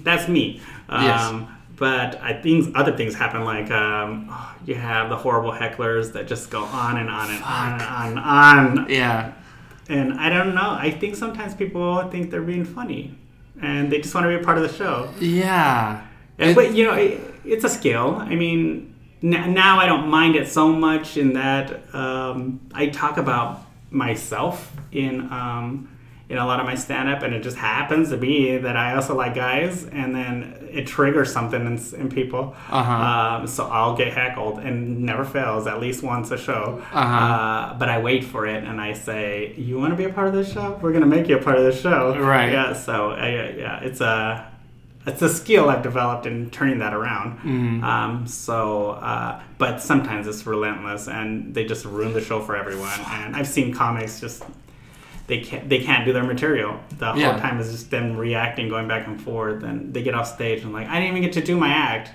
that's 0.03 0.29
me. 0.29 0.61
Um, 0.89 1.05
Yes. 1.05 1.55
But 1.77 2.21
I 2.21 2.33
think 2.33 2.77
other 2.77 2.97
things 2.97 3.15
happen, 3.15 3.45
like 3.45 3.71
um, 3.71 4.35
you 4.67 4.75
have 4.75 5.09
the 5.11 5.17
horrible 5.17 5.53
hecklers 5.53 6.13
that 6.15 6.27
just 6.27 6.51
go 6.51 6.65
on 6.65 6.97
and 6.97 7.09
on 7.09 7.31
and 7.31 7.43
on 7.45 7.73
and 7.81 8.19
on, 8.19 8.79
on. 8.81 8.91
yeah 8.91 9.33
And 9.89 10.15
I 10.15 10.29
don't 10.29 10.57
know. 10.57 10.71
I 10.87 10.91
think 10.91 11.15
sometimes 11.15 11.55
people 11.55 12.03
think 12.11 12.31
they're 12.33 12.43
being 12.43 12.65
funny, 12.65 13.15
and 13.63 13.93
they 13.93 13.99
just 14.01 14.13
want 14.13 14.25
to 14.25 14.29
be 14.29 14.35
a 14.43 14.45
part 14.45 14.59
of 14.59 14.65
the 14.69 14.75
show. 14.77 15.09
yeah 15.21 16.03
And, 16.39 16.55
but 16.55 16.75
you 16.75 16.85
know, 16.85 16.95
it, 16.95 17.21
it's 17.45 17.65
a 17.65 17.69
skill. 17.69 18.17
I 18.17 18.35
mean, 18.35 18.95
n- 19.23 19.55
now 19.55 19.79
I 19.79 19.87
don't 19.87 20.09
mind 20.09 20.37
it 20.37 20.49
so 20.49 20.69
much 20.69 21.17
in 21.17 21.33
that 21.35 21.95
um, 21.95 22.61
I 22.73 22.89
talk 22.89 23.17
about 23.17 23.63
myself 23.91 24.73
in 24.93 25.21
um, 25.33 25.89
in 26.29 26.37
a 26.37 26.47
lot 26.47 26.61
of 26.61 26.67
my 26.67 26.75
stand 26.75 27.09
up, 27.09 27.23
and 27.23 27.35
it 27.35 27.43
just 27.43 27.57
happens 27.57 28.11
to 28.11 28.17
be 28.19 28.59
that 28.59 28.77
I 28.77 28.95
also 28.95 29.15
like 29.15 29.35
guys, 29.35 29.87
and 29.87 30.15
then 30.15 30.69
it 30.71 30.87
triggers 30.87 31.33
something 31.33 31.65
in, 31.65 31.79
in 31.99 32.11
people. 32.11 32.55
Uh-huh. 32.69 32.93
Um, 33.41 33.47
so 33.47 33.67
I'll 33.67 33.97
get 33.97 34.13
heckled, 34.13 34.59
and 34.59 35.01
never 35.01 35.25
fails 35.25 35.67
at 35.67 35.81
least 35.81 36.03
once 36.03 36.31
a 36.31 36.37
show. 36.37 36.83
Uh-huh. 36.93 36.99
Uh, 36.99 37.79
but 37.79 37.89
I 37.89 37.99
wait 38.01 38.25
for 38.25 38.47
it, 38.47 38.63
and 38.65 38.79
I 38.79 38.93
say, 38.93 39.55
"You 39.57 39.79
want 39.79 39.93
to 39.93 39.97
be 39.97 40.05
a 40.05 40.13
part 40.13 40.29
of 40.29 40.35
this 40.35 40.53
show? 40.53 40.79
We're 40.83 40.93
gonna 40.93 41.07
make 41.07 41.29
you 41.29 41.39
a 41.39 41.43
part 41.43 41.57
of 41.57 41.65
this 41.65 41.81
show." 41.81 42.19
Right. 42.19 42.53
Yeah. 42.53 42.75
So 42.75 43.13
I, 43.13 43.55
yeah, 43.57 43.81
it's 43.81 44.03
a 44.03 44.53
it's 45.09 45.23
a 45.23 45.29
skill 45.29 45.69
I've 45.71 45.83
developed 45.83 46.27
in 46.27 46.51
turning 46.51 46.79
that 46.81 46.95
around. 46.95 47.39
Mm-hmm. 47.39 47.83
Um, 47.85 48.27
so, 48.27 48.91
uh, 48.93 49.41
but 49.59 49.81
sometimes 49.81 50.27
it's 50.27 50.47
relentless, 50.47 51.09
and 51.09 51.55
they 51.55 51.65
just 51.65 51.85
ruin 51.85 52.13
the 52.13 52.21
show 52.21 52.41
for 52.41 52.55
everyone. 52.57 52.99
And 53.11 53.35
I've 53.37 53.49
seen 53.49 53.73
comics 53.75 54.21
just 54.21 54.45
they 55.27 55.41
can't 55.41 55.69
they 55.69 55.81
can't 55.81 56.05
do 56.05 56.13
their 56.13 56.25
material. 56.25 56.79
The 56.99 57.13
Yeah. 57.15 57.31
whole 57.33 57.41
time 57.41 57.59
is 57.61 57.71
just 57.73 57.91
them 57.91 58.17
reacting, 58.17 58.69
going 58.69 58.89
back 58.89 59.07
and 59.07 59.21
forth, 59.21 59.63
and 59.63 59.93
they 59.95 60.03
get 60.03 60.15
off 60.15 60.27
stage 60.33 60.63
and 60.63 60.73
like 60.73 60.87
I 60.89 60.95
didn't 61.01 61.11
even 61.17 61.23
get 61.23 61.33
to 61.35 61.43
do 61.43 61.57
my 61.57 61.69
act. 61.69 62.11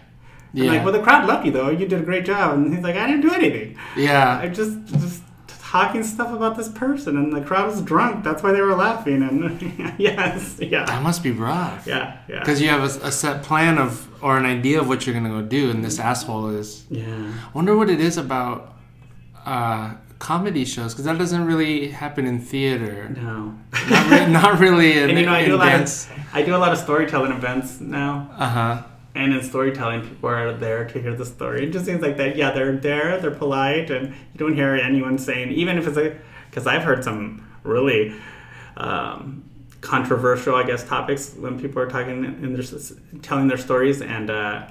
I'm 0.56 0.64
Yeah. 0.64 0.72
like, 0.74 0.84
well, 0.84 0.94
the 0.94 1.02
crowd 1.02 1.28
loved 1.28 1.46
you 1.48 1.52
though. 1.52 1.70
You 1.72 1.88
did 1.88 2.00
a 2.00 2.04
great 2.04 2.26
job, 2.26 2.54
and 2.54 2.74
he's 2.74 2.84
like, 2.84 2.96
I 2.96 3.08
didn't 3.08 3.22
do 3.22 3.32
anything. 3.34 3.76
yeah 3.98 4.40
I 4.40 4.48
just 4.50 4.78
just 4.86 5.23
talking 5.74 6.04
stuff 6.04 6.32
about 6.40 6.56
this 6.56 6.70
person, 6.70 7.12
and 7.18 7.34
the 7.38 7.42
crowd 7.42 7.66
was 7.72 7.82
drunk. 7.82 8.24
That's 8.24 8.42
why 8.44 8.52
they 8.56 8.62
were 8.62 8.76
laughing. 8.88 9.20
And 9.28 9.40
yes, 10.08 10.60
yeah, 10.74 10.86
that 10.86 11.02
must 11.02 11.24
be 11.24 11.32
rough 11.32 11.88
yeah, 11.88 12.06
yeah. 12.30 12.40
Because 12.40 12.62
you 12.62 12.70
have 12.70 12.84
a, 12.84 13.08
a 13.08 13.12
set 13.12 13.42
plan 13.48 13.78
of 13.80 13.92
or 14.24 14.38
an 14.38 14.46
idea 14.46 14.80
of 14.82 14.88
what 14.88 15.00
you're 15.06 15.16
gonna 15.20 15.36
go 15.38 15.42
do, 15.42 15.72
and 15.72 15.84
this 15.84 15.98
asshole 16.00 16.50
is. 16.62 16.86
Yeah. 16.90 17.06
I 17.48 17.52
wonder 17.58 17.76
what 17.76 17.90
it 17.90 18.00
is 18.00 18.18
about 18.18 18.58
uh, 19.46 19.96
comedy 20.20 20.64
shows 20.64 20.94
because 20.94 21.06
that 21.06 21.18
doesn't 21.18 21.46
really 21.52 21.90
happen 21.90 22.26
in 22.28 22.40
theater. 22.40 23.10
No. 23.10 23.56
Not, 23.90 24.10
re- 24.12 24.32
not 24.32 24.60
really 24.60 24.92
in, 25.02 25.10
and 25.10 25.20
you 25.20 25.26
know, 25.26 25.34
I 25.34 25.40
in 25.40 25.50
do 25.50 25.56
a 25.56 25.58
lot 25.58 25.66
dance. 25.66 26.06
of 26.06 26.12
I 26.38 26.44
do 26.44 26.56
a 26.56 26.62
lot 26.66 26.72
of 26.72 26.78
storytelling 26.78 27.32
events 27.32 27.80
now, 27.82 28.30
Uh 28.38 28.50
huh. 28.58 28.84
And 29.16 29.34
in 29.34 29.44
storytelling, 29.44 30.02
people 30.02 30.30
are 30.30 30.54
there 30.54 30.86
to 30.86 31.02
hear 31.02 31.16
the 31.16 31.26
story. 31.26 31.68
It 31.68 31.72
just 31.72 31.86
seems 31.86 32.02
like 32.02 32.18
that. 32.18 32.36
Yeah, 32.36 32.52
they're 32.52 32.76
there, 32.76 33.20
they're 33.20 33.32
polite, 33.32 33.92
and 33.92 34.10
you 34.10 34.38
don't 34.38 34.56
hear 34.56 34.76
anyone 34.76 35.18
saying, 35.18 35.52
even 35.52 35.78
if 35.78 35.88
it's 35.88 35.98
a, 35.98 36.18
because 36.50 36.66
I've 36.68 36.84
heard 36.84 37.04
some 37.04 37.48
really 37.64 38.16
um, 38.78 39.44
controversial, 39.82 40.56
I 40.56 40.64
guess, 40.64 40.84
topics 40.84 41.34
when 41.36 41.60
people 41.60 41.82
are 41.82 41.90
talking 41.90 42.26
and 42.26 42.56
they're 42.56 42.82
telling 43.22 43.48
their 43.48 43.58
stories, 43.58 44.02
and 44.02 44.30
uh, 44.30 44.68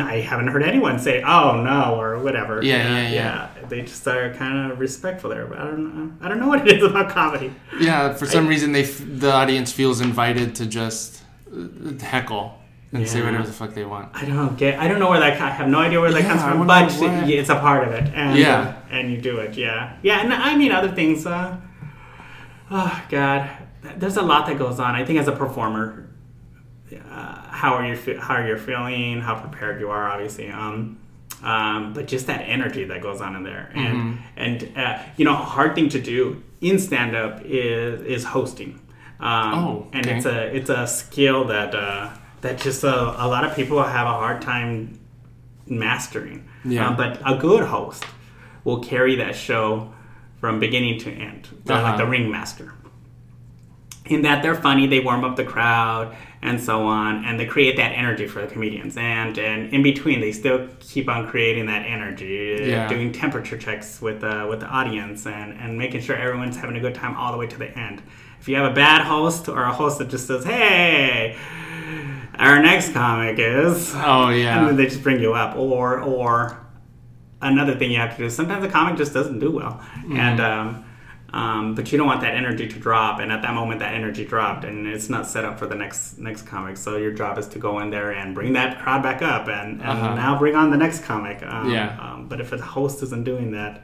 I 0.00 0.16
haven't 0.16 0.48
heard 0.48 0.62
anyone 0.62 0.98
say 0.98 1.22
"oh 1.22 1.62
no" 1.62 2.00
or 2.00 2.18
whatever. 2.18 2.62
Yeah, 2.62 2.76
yeah, 2.76 3.08
yeah. 3.08 3.50
yeah. 3.60 3.68
They 3.68 3.82
just 3.82 4.06
are 4.06 4.34
kind 4.34 4.72
of 4.72 4.78
respectful 4.78 5.30
there. 5.30 5.46
But 5.46 5.58
I 5.58 5.64
don't 5.64 5.96
know. 5.96 6.12
I 6.20 6.28
don't 6.28 6.38
know 6.38 6.48
what 6.48 6.66
it 6.66 6.76
is 6.76 6.84
about 6.84 7.10
comedy. 7.10 7.52
Yeah, 7.78 8.14
for 8.14 8.26
some 8.26 8.46
I, 8.46 8.48
reason 8.48 8.72
they 8.72 8.82
f- 8.82 9.02
the 9.04 9.32
audience 9.32 9.72
feels 9.72 10.00
invited 10.00 10.54
to 10.56 10.66
just 10.66 11.22
uh, 11.54 11.98
heckle 12.04 12.58
and 12.92 13.02
yeah. 13.02 13.08
say 13.08 13.22
whatever 13.22 13.46
the 13.46 13.52
fuck 13.52 13.72
they 13.72 13.84
want. 13.84 14.10
I 14.14 14.24
don't 14.24 14.56
get. 14.56 14.78
I 14.78 14.88
don't 14.88 14.98
know 14.98 15.10
where 15.10 15.20
that. 15.20 15.40
I 15.40 15.50
have 15.50 15.68
no 15.68 15.78
idea 15.78 16.00
where 16.00 16.12
that 16.12 16.22
yeah, 16.22 16.28
comes 16.28 16.42
from, 16.42 16.66
but 16.66 16.90
it's 17.28 17.48
a 17.48 17.56
part 17.56 17.86
of 17.86 17.94
it. 17.94 18.12
And, 18.14 18.38
yeah, 18.38 18.60
uh, 18.60 18.94
and 18.94 19.12
you 19.12 19.20
do 19.20 19.38
it. 19.38 19.56
Yeah, 19.56 19.96
yeah. 20.02 20.20
And 20.20 20.32
I 20.32 20.56
mean 20.56 20.72
other 20.72 20.90
things. 20.90 21.26
Uh, 21.26 21.60
oh 22.70 23.04
God, 23.08 23.48
there's 23.96 24.16
a 24.16 24.22
lot 24.22 24.46
that 24.46 24.58
goes 24.58 24.80
on. 24.80 24.94
I 24.94 25.04
think 25.04 25.20
as 25.20 25.28
a 25.28 25.32
performer, 25.32 26.08
uh, 26.92 27.48
how 27.50 27.74
are 27.74 27.86
you 27.86 28.18
how 28.18 28.34
are 28.34 28.46
you 28.46 28.58
feeling? 28.58 29.20
How 29.20 29.38
prepared 29.38 29.80
you 29.80 29.90
are, 29.90 30.08
obviously. 30.08 30.50
Um, 30.50 30.98
um, 31.42 31.94
but 31.94 32.06
just 32.06 32.26
that 32.26 32.40
energy 32.40 32.84
that 32.84 33.00
goes 33.00 33.20
on 33.20 33.36
in 33.36 33.44
there, 33.44 33.70
and 33.74 33.96
mm-hmm. 33.96 34.22
and 34.36 34.76
uh, 34.76 35.02
you 35.16 35.24
know, 35.24 35.32
a 35.32 35.36
hard 35.36 35.74
thing 35.74 35.88
to 35.90 36.00
do 36.00 36.42
in 36.60 36.78
stand 36.78 37.14
up 37.14 37.40
is 37.44 38.02
is 38.02 38.24
hosting. 38.24 38.80
Um, 39.20 39.54
oh, 39.54 39.86
okay. 39.88 39.98
and 39.98 40.06
it's 40.06 40.26
a 40.26 40.54
it's 40.54 40.70
a 40.70 40.86
skill 40.86 41.44
that 41.46 41.74
uh, 41.74 42.10
that 42.40 42.58
just 42.58 42.84
uh, 42.84 43.14
a 43.18 43.28
lot 43.28 43.44
of 43.44 43.54
people 43.54 43.82
have 43.82 44.06
a 44.06 44.12
hard 44.12 44.42
time 44.42 44.98
mastering. 45.66 46.48
Yeah. 46.64 46.88
Um, 46.88 46.96
but 46.96 47.20
a 47.24 47.36
good 47.36 47.64
host 47.64 48.04
will 48.64 48.80
carry 48.80 49.16
that 49.16 49.34
show 49.34 49.92
from 50.40 50.60
beginning 50.60 50.98
to 51.00 51.10
end. 51.10 51.48
Uh-huh. 51.68 51.82
like 51.82 51.96
the 51.98 52.06
ringmaster 52.06 52.74
in 54.10 54.22
that 54.22 54.42
they're 54.42 54.56
funny, 54.56 54.86
they 54.86 55.00
warm 55.00 55.24
up 55.24 55.36
the 55.36 55.44
crowd 55.44 56.16
and 56.42 56.60
so 56.60 56.82
on, 56.82 57.24
and 57.24 57.38
they 57.38 57.44
create 57.46 57.76
that 57.76 57.90
energy 57.92 58.26
for 58.26 58.40
the 58.40 58.46
comedians. 58.46 58.96
And 58.96 59.38
and 59.38 59.72
in 59.72 59.82
between, 59.82 60.20
they 60.20 60.32
still 60.32 60.68
keep 60.80 61.08
on 61.08 61.28
creating 61.28 61.66
that 61.66 61.86
energy, 61.86 62.58
yeah. 62.66 62.88
doing 62.88 63.12
temperature 63.12 63.56
checks 63.56 64.02
with 64.02 64.20
the 64.20 64.46
with 64.48 64.60
the 64.60 64.66
audience, 64.66 65.26
and 65.26 65.52
and 65.52 65.78
making 65.78 66.00
sure 66.00 66.16
everyone's 66.16 66.56
having 66.56 66.76
a 66.76 66.80
good 66.80 66.94
time 66.94 67.16
all 67.16 67.32
the 67.32 67.38
way 67.38 67.46
to 67.46 67.58
the 67.58 67.78
end. 67.78 68.02
If 68.40 68.48
you 68.48 68.56
have 68.56 68.70
a 68.70 68.74
bad 68.74 69.06
host 69.06 69.48
or 69.48 69.62
a 69.62 69.72
host 69.72 69.98
that 69.98 70.08
just 70.08 70.26
says, 70.26 70.44
"Hey," 70.44 71.36
our 72.40 72.62
next 72.62 72.92
comic 72.92 73.38
is 73.38 73.92
oh 73.94 74.30
yeah, 74.30 74.58
and 74.58 74.68
then 74.68 74.76
they 74.76 74.86
just 74.86 75.02
bring 75.02 75.20
you 75.20 75.34
up, 75.34 75.56
or 75.56 76.00
or 76.00 76.66
another 77.42 77.76
thing 77.76 77.90
you 77.90 77.98
have 77.98 78.16
to 78.16 78.22
do. 78.24 78.30
Sometimes 78.30 78.62
the 78.62 78.70
comic 78.70 78.96
just 78.96 79.12
doesn't 79.12 79.38
do 79.38 79.50
well, 79.50 79.72
mm-hmm. 79.72 80.16
and 80.16 80.40
um, 80.40 80.84
um, 81.32 81.74
but 81.74 81.92
you 81.92 81.98
don't 81.98 82.06
want 82.06 82.22
that 82.22 82.34
energy 82.34 82.66
to 82.66 82.78
drop, 82.78 83.20
and 83.20 83.30
at 83.30 83.42
that 83.42 83.54
moment, 83.54 83.80
that 83.80 83.94
energy 83.94 84.24
dropped, 84.24 84.64
and 84.64 84.86
it's 84.86 85.08
not 85.08 85.26
set 85.26 85.44
up 85.44 85.58
for 85.58 85.66
the 85.66 85.74
next 85.74 86.18
next 86.18 86.42
comic. 86.42 86.76
So 86.76 86.96
your 86.96 87.12
job 87.12 87.38
is 87.38 87.46
to 87.48 87.58
go 87.58 87.78
in 87.80 87.90
there 87.90 88.10
and 88.12 88.34
bring 88.34 88.54
that 88.54 88.80
crowd 88.80 89.02
back 89.02 89.22
up, 89.22 89.48
and, 89.48 89.80
and 89.80 89.82
uh-huh. 89.82 90.14
now 90.14 90.38
bring 90.38 90.56
on 90.56 90.70
the 90.70 90.76
next 90.76 91.04
comic. 91.04 91.42
Um, 91.44 91.70
yeah. 91.70 91.98
Um, 92.00 92.26
but 92.26 92.40
if 92.40 92.52
a 92.52 92.60
host 92.60 93.02
isn't 93.02 93.24
doing 93.24 93.52
that, 93.52 93.82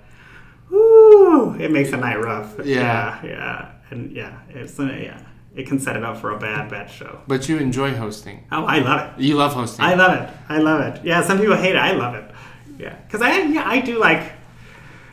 whoo, 0.70 1.54
it 1.60 1.70
makes 1.70 1.92
a 1.92 1.96
night 1.96 2.20
rough. 2.20 2.56
Yeah, 2.64 3.20
yeah, 3.22 3.28
yeah. 3.28 3.72
and 3.90 4.10
yeah, 4.12 4.40
it's 4.48 4.80
uh, 4.80 4.84
yeah. 4.84 5.20
It 5.56 5.66
can 5.66 5.80
set 5.80 5.96
it 5.96 6.04
up 6.04 6.18
for 6.18 6.32
a 6.32 6.38
bad, 6.38 6.70
bad 6.70 6.90
show. 6.90 7.22
But 7.26 7.48
you 7.48 7.56
enjoy 7.56 7.94
hosting. 7.94 8.46
Oh, 8.52 8.66
I 8.66 8.80
love 8.80 9.18
it. 9.18 9.22
You 9.22 9.36
love 9.36 9.54
hosting. 9.54 9.82
I 9.82 9.94
love 9.94 10.12
it. 10.20 10.28
I 10.50 10.58
love 10.58 10.82
it. 10.82 11.02
Yeah, 11.02 11.22
some 11.22 11.38
people 11.38 11.56
hate 11.56 11.74
it. 11.74 11.78
I 11.78 11.92
love 11.92 12.14
it. 12.14 12.30
Yeah, 12.78 12.94
because 12.94 13.22
I 13.22 13.38
yeah 13.38 13.66
I 13.66 13.80
do 13.80 13.98
like 13.98 14.32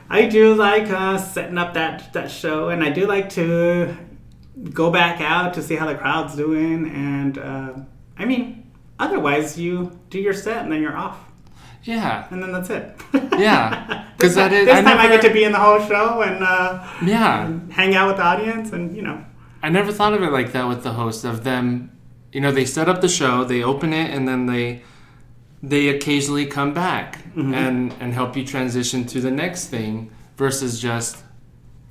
I 0.10 0.26
do 0.28 0.54
like 0.54 0.90
uh, 0.90 1.18
setting 1.18 1.58
up 1.58 1.76
that 1.76 2.12
that 2.12 2.30
show, 2.30 2.68
and 2.68 2.84
I 2.84 2.90
do 2.90 3.08
like 3.08 3.30
to 3.32 3.96
go 4.74 4.92
back 4.92 5.22
out 5.22 5.54
to 5.54 5.64
see 5.64 5.76
how 5.76 5.88
the 5.88 5.96
crowd's 5.96 6.36
doing. 6.36 6.90
And 6.90 7.38
uh, 7.38 7.74
I 8.18 8.26
mean, 8.26 8.70
otherwise, 9.00 9.58
you 9.58 9.98
do 10.10 10.20
your 10.20 10.34
set 10.34 10.64
and 10.64 10.72
then 10.74 10.82
you're 10.82 10.98
off. 10.98 11.20
Yeah, 11.84 12.28
and 12.32 12.44
then 12.44 12.52
that's 12.52 12.70
it. 12.70 13.02
Yeah, 13.14 14.10
because 14.18 14.36
that 14.36 14.52
is. 14.52 14.66
This 14.66 14.76
I 14.76 14.82
time 14.82 14.98
never, 14.98 15.00
I 15.00 15.08
get 15.08 15.22
to 15.22 15.34
be 15.34 15.46
in 15.46 15.54
the 15.54 15.60
whole 15.60 15.80
show 15.80 16.22
and 16.22 16.44
uh, 16.44 16.86
yeah, 17.06 17.46
and 17.46 17.72
hang 17.72 17.96
out 17.96 18.10
with 18.10 18.18
the 18.18 18.24
audience, 18.24 18.74
and 18.74 18.94
you 18.94 19.04
know. 19.04 19.24
I 19.64 19.70
never 19.70 19.92
thought 19.92 20.14
of 20.14 20.22
it 20.22 20.32
like 20.32 20.52
that 20.52 20.68
with 20.68 20.84
the 20.84 20.92
host 20.92 21.24
of 21.24 21.44
them. 21.44 21.98
You 22.32 22.42
know, 22.42 22.52
they 22.52 22.66
set 22.66 22.90
up 22.90 23.02
the 23.02 23.08
show, 23.08 23.44
they 23.44 23.64
open 23.64 23.94
it, 23.94 24.12
and 24.12 24.28
then 24.28 24.46
they 24.46 24.84
they 25.64 25.88
occasionally 25.88 26.46
come 26.46 26.74
back 26.74 27.24
mm-hmm. 27.34 27.54
and 27.54 27.96
and 28.00 28.14
help 28.14 28.36
you 28.36 28.46
transition 28.46 29.06
to 29.06 29.22
the 29.22 29.32
next 29.32 29.68
thing 29.68 30.12
versus 30.36 30.80
just 30.80 31.24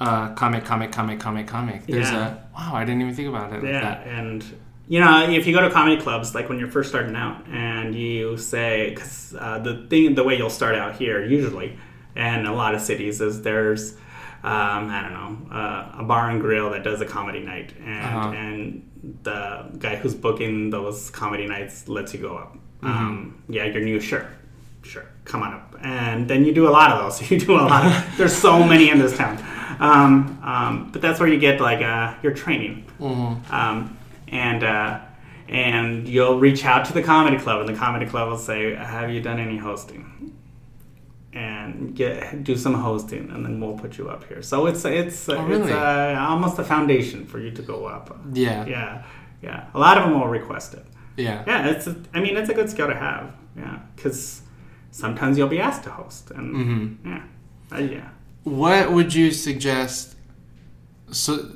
uh, 0.00 0.34
comic, 0.34 0.64
comic, 0.64 0.92
comic, 0.92 1.18
comic, 1.18 1.46
comic. 1.46 1.86
There's 1.86 2.10
yeah. 2.10 2.34
a 2.34 2.54
wow, 2.54 2.74
I 2.74 2.84
didn't 2.84 3.00
even 3.02 3.14
think 3.14 3.28
about 3.28 3.52
it. 3.52 3.64
Yeah, 3.64 3.88
like 3.88 4.06
and 4.06 4.44
you 4.88 5.00
know, 5.00 5.30
if 5.30 5.46
you 5.46 5.54
go 5.54 5.62
to 5.62 5.70
comedy 5.70 6.00
clubs, 6.00 6.34
like 6.34 6.50
when 6.50 6.58
you're 6.58 6.70
first 6.70 6.90
starting 6.90 7.16
out, 7.16 7.46
and 7.48 7.94
you 7.94 8.36
say, 8.36 8.90
because 8.90 9.34
uh, 9.38 9.58
the 9.60 9.86
thing, 9.88 10.14
the 10.14 10.24
way 10.24 10.36
you'll 10.36 10.50
start 10.50 10.74
out 10.74 10.96
here 10.96 11.24
usually, 11.24 11.78
and 12.14 12.46
a 12.46 12.52
lot 12.52 12.74
of 12.74 12.80
cities 12.82 13.20
is 13.22 13.40
there's, 13.42 13.96
um, 14.45 14.90
I 14.90 15.03
don't 15.03 15.12
know, 15.12 15.57
uh, 15.57 16.01
a 16.01 16.05
bar 16.05 16.30
and 16.30 16.40
grill 16.40 16.70
that 16.70 16.82
does 16.82 17.01
a 17.01 17.07
comedy 17.07 17.40
night, 17.40 17.74
and 17.78 18.05
uh-huh. 18.05 18.28
and 18.30 19.18
the 19.22 19.70
guy 19.78 19.97
who's 19.97 20.14
booking 20.14 20.70
those 20.70 21.11
comedy 21.11 21.47
nights 21.47 21.88
lets 21.88 22.12
you 22.12 22.20
go 22.20 22.36
up. 22.36 22.55
Mm-hmm. 22.82 22.86
Um, 22.86 23.43
yeah, 23.49 23.64
you're 23.66 23.82
new, 23.82 24.01
sure, 24.01 24.26
sure, 24.82 25.07
come 25.24 25.43
on 25.43 25.55
up. 25.55 25.76
And 25.80 26.28
then 26.28 26.45
you 26.45 26.53
do 26.53 26.68
a 26.68 26.70
lot 26.70 26.90
of 26.90 27.05
those. 27.05 27.30
You 27.30 27.38
do 27.38 27.55
a 27.55 27.62
lot 27.62 27.86
of, 27.86 28.14
there's 28.18 28.34
so 28.34 28.64
many 28.64 28.90
in 28.90 28.99
this 28.99 29.16
town. 29.16 29.38
Um, 29.78 30.40
um, 30.43 30.90
but 30.93 31.01
that's 31.01 31.20
where 31.20 31.28
you 31.28 31.38
get 31.38 31.61
like 31.61 31.80
uh, 31.80 32.14
your 32.22 32.32
training. 32.32 32.86
Mm-hmm. 32.99 33.55
Um, 33.55 33.97
and, 34.28 34.64
uh, 34.64 35.01
and 35.49 36.09
you'll 36.09 36.40
reach 36.40 36.64
out 36.64 36.86
to 36.86 36.93
the 36.93 37.03
comedy 37.03 37.38
club, 37.38 37.61
and 37.61 37.68
the 37.68 37.78
comedy 37.78 38.07
club 38.07 38.28
will 38.28 38.38
say, 38.38 38.74
"Have 38.74 39.11
you 39.11 39.20
done 39.20 39.38
any 39.38 39.59
hosting?" 39.59 40.31
And 41.34 41.94
get 41.94 42.44
do 42.44 42.56
some 42.56 42.74
hosting, 42.74 43.30
and 43.30 43.42
then 43.44 43.58
we'll 43.58 43.78
put 43.78 43.96
you 43.96 44.10
up 44.10 44.24
here. 44.24 44.42
So 44.42 44.66
it's 44.66 44.84
it's 44.84 45.28
oh, 45.30 45.42
really? 45.44 45.62
it's 45.62 45.72
uh, 45.72 46.16
almost 46.28 46.58
a 46.58 46.64
foundation 46.64 47.24
for 47.24 47.38
you 47.40 47.50
to 47.52 47.62
go 47.62 47.86
up. 47.86 48.14
Yeah, 48.34 48.66
yeah, 48.66 49.04
yeah. 49.40 49.64
A 49.72 49.78
lot 49.78 49.96
of 49.96 50.04
them 50.04 50.20
will 50.20 50.28
request 50.28 50.74
it. 50.74 50.84
Yeah, 51.16 51.42
yeah. 51.46 51.68
It's 51.68 51.86
a, 51.86 51.96
I 52.12 52.20
mean 52.20 52.36
it's 52.36 52.50
a 52.50 52.54
good 52.54 52.68
skill 52.68 52.88
to 52.88 52.94
have. 52.94 53.34
Yeah, 53.56 53.78
because 53.96 54.42
sometimes 54.90 55.38
you'll 55.38 55.48
be 55.48 55.60
asked 55.60 55.84
to 55.84 55.90
host, 55.90 56.30
and 56.32 56.54
mm-hmm. 56.54 57.08
yeah, 57.08 57.22
uh, 57.72 57.80
yeah. 57.80 58.08
What 58.44 58.92
would 58.92 59.14
you 59.14 59.30
suggest? 59.30 60.16
So, 61.10 61.50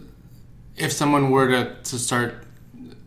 if 0.77 0.91
someone 0.91 1.31
were 1.31 1.49
to 1.49 1.77
to 1.83 1.99
start 1.99 2.47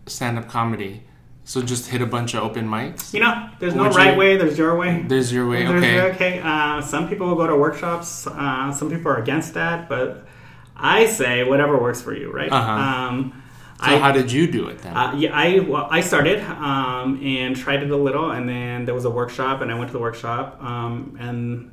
stand 0.05 0.37
up 0.37 0.47
comedy, 0.47 1.03
so 1.49 1.63
just 1.63 1.87
hit 1.87 1.99
a 1.99 2.05
bunch 2.05 2.35
of 2.35 2.43
open 2.43 2.67
mics. 2.67 3.11
You 3.11 3.21
know, 3.21 3.49
there's 3.57 3.73
no 3.73 3.89
right 3.89 4.13
you, 4.13 4.19
way. 4.19 4.37
There's 4.37 4.55
your 4.55 4.77
way. 4.77 5.01
There's 5.07 5.33
your 5.33 5.49
way. 5.49 5.65
There's 5.65 5.83
okay. 5.83 6.01
okay. 6.11 6.41
Uh, 6.43 6.79
some 6.79 7.09
people 7.09 7.25
will 7.25 7.37
go 7.37 7.47
to 7.47 7.55
workshops. 7.55 8.27
Uh, 8.27 8.71
some 8.71 8.91
people 8.91 9.11
are 9.11 9.17
against 9.17 9.55
that, 9.55 9.89
but 9.89 10.27
I 10.75 11.07
say 11.07 11.43
whatever 11.43 11.81
works 11.81 12.03
for 12.03 12.13
you, 12.13 12.31
right? 12.31 12.51
Uh-huh. 12.51 12.71
Um, 12.71 13.43
so 13.79 13.95
I, 13.95 13.97
how 13.97 14.11
did 14.11 14.31
you 14.31 14.45
do 14.45 14.67
it 14.67 14.77
then? 14.83 14.95
Uh, 14.95 15.15
yeah, 15.15 15.31
I 15.35 15.61
well, 15.61 15.87
I 15.89 16.01
started 16.01 16.39
um, 16.43 17.19
and 17.23 17.55
tried 17.55 17.81
it 17.81 17.89
a 17.89 17.97
little, 17.97 18.29
and 18.29 18.47
then 18.47 18.85
there 18.85 18.93
was 18.93 19.05
a 19.05 19.09
workshop, 19.09 19.61
and 19.61 19.71
I 19.71 19.73
went 19.73 19.87
to 19.87 19.93
the 19.93 20.03
workshop. 20.03 20.61
Um, 20.61 21.17
and 21.19 21.71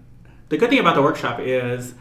the 0.48 0.56
good 0.56 0.70
thing 0.70 0.78
about 0.78 0.94
the 0.94 1.02
workshop 1.02 1.38
is 1.38 1.92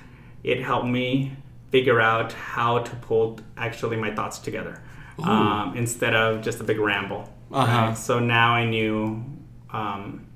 it 0.46 0.62
helped 0.62 0.88
me 0.88 1.36
figure 1.72 2.00
out 2.00 2.32
how 2.32 2.80
to 2.80 2.96
pull 2.96 3.42
actually 3.58 3.98
my 3.98 4.16
thoughts 4.16 4.40
together 4.40 4.82
um, 5.22 5.76
instead 5.76 6.16
of 6.16 6.42
just 6.42 6.62
a 6.62 6.64
big 6.64 6.80
ramble. 6.80 7.35
Uh-huh. 7.52 7.88
Right? 7.88 7.98
So 7.98 8.20
now 8.20 8.54
I 8.54 8.66
knew 8.66 9.24
um, 9.72 10.28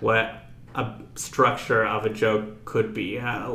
what 0.00 0.42
a 0.74 0.94
structure 1.14 1.84
of 1.84 2.06
a 2.06 2.10
joke 2.10 2.64
could 2.64 2.94
be. 2.94 3.18
Uh, 3.18 3.52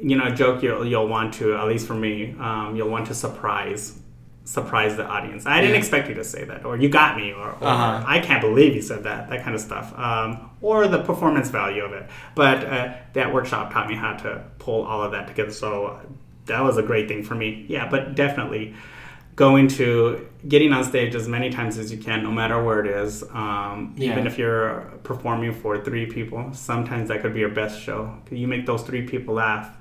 you 0.00 0.16
know, 0.16 0.26
a 0.26 0.34
joke 0.34 0.62
you'll, 0.62 0.84
you'll 0.86 1.08
want 1.08 1.34
to, 1.34 1.54
at 1.56 1.66
least 1.68 1.86
for 1.86 1.94
me, 1.94 2.34
um, 2.38 2.74
you'll 2.74 2.90
want 2.90 3.06
to 3.06 3.14
surprise 3.14 3.98
surprise 4.44 4.96
the 4.96 5.04
audience. 5.04 5.46
I 5.46 5.60
didn't 5.60 5.74
yeah. 5.74 5.78
expect 5.78 6.08
you 6.08 6.14
to 6.14 6.24
say 6.24 6.44
that, 6.44 6.64
or 6.64 6.76
you 6.76 6.88
got 6.88 7.16
me, 7.16 7.32
or, 7.32 7.52
or 7.52 7.64
uh-huh. 7.64 8.04
I 8.06 8.18
can't 8.18 8.40
believe 8.40 8.74
you 8.74 8.82
said 8.82 9.04
that, 9.04 9.30
that 9.30 9.44
kind 9.44 9.54
of 9.54 9.60
stuff, 9.60 9.96
um, 9.96 10.50
or 10.60 10.88
the 10.88 11.02
performance 11.02 11.48
value 11.48 11.84
of 11.84 11.92
it. 11.92 12.08
But 12.34 12.64
uh, 12.64 12.94
that 13.12 13.32
workshop 13.32 13.72
taught 13.72 13.88
me 13.88 13.94
how 13.94 14.14
to 14.14 14.44
pull 14.58 14.82
all 14.82 15.02
of 15.02 15.12
that 15.12 15.28
together. 15.28 15.52
So 15.52 15.86
uh, 15.86 16.00
that 16.46 16.60
was 16.60 16.76
a 16.76 16.82
great 16.82 17.08
thing 17.08 17.22
for 17.22 17.34
me. 17.34 17.66
Yeah, 17.68 17.88
but 17.88 18.14
definitely 18.14 18.74
going 19.34 19.66
to 19.66 20.28
getting 20.46 20.72
on 20.72 20.84
stage 20.84 21.14
as 21.14 21.26
many 21.28 21.50
times 21.50 21.78
as 21.78 21.90
you 21.90 21.98
can, 21.98 22.22
no 22.22 22.30
matter 22.30 22.62
where 22.62 22.84
it 22.84 22.86
is. 22.86 23.22
Um, 23.30 23.94
yeah. 23.96 24.12
Even 24.12 24.26
if 24.26 24.38
you're 24.38 24.80
performing 25.04 25.52
for 25.52 25.82
three 25.84 26.06
people, 26.06 26.52
sometimes 26.52 27.08
that 27.08 27.22
could 27.22 27.32
be 27.32 27.40
your 27.40 27.48
best 27.48 27.80
show. 27.80 28.18
You 28.30 28.48
make 28.48 28.66
those 28.66 28.82
three 28.82 29.06
people 29.06 29.34
laugh 29.34 29.74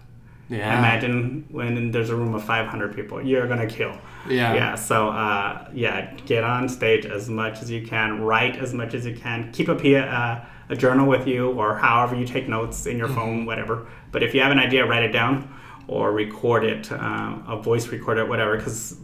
yeah. 0.52 0.78
Imagine 0.78 1.46
when 1.50 1.92
there's 1.92 2.10
a 2.10 2.16
room 2.16 2.36
of 2.36 2.44
500 2.44 2.94
people, 2.94 3.22
you're 3.26 3.48
gonna 3.48 3.68
kill. 3.68 3.98
Yeah. 4.28 4.54
Yeah. 4.54 4.76
So 4.76 5.08
uh, 5.08 5.70
yeah, 5.74 6.14
get 6.26 6.44
on 6.44 6.68
stage 6.68 7.06
as 7.06 7.30
much 7.30 7.62
as 7.62 7.72
you 7.72 7.88
can. 7.88 8.20
Write 8.20 8.58
as 8.58 8.74
much 8.74 8.94
as 8.94 9.06
you 9.06 9.16
can. 9.16 9.50
Keep 9.54 9.70
a 9.70 9.98
uh, 9.98 10.44
a 10.68 10.76
journal 10.76 11.08
with 11.08 11.26
you, 11.26 11.52
or 11.52 11.78
however 11.78 12.16
you 12.16 12.26
take 12.26 12.50
notes 12.50 12.86
in 12.86 12.98
your 12.98 13.08
mm-hmm. 13.08 13.16
phone, 13.16 13.46
whatever. 13.46 13.88
But 14.12 14.24
if 14.24 14.36
you 14.36 14.42
have 14.42 14.52
an 14.52 14.60
idea, 14.60 14.86
write 14.86 15.04
it 15.04 15.14
down, 15.14 15.54
or 15.88 16.12
record 16.12 16.66
it, 16.66 16.92
um, 16.92 17.46
a 17.48 17.56
voice 17.56 17.88
record 17.88 18.18
it, 18.18 18.28
whatever. 18.28 18.58
Because 18.58 18.98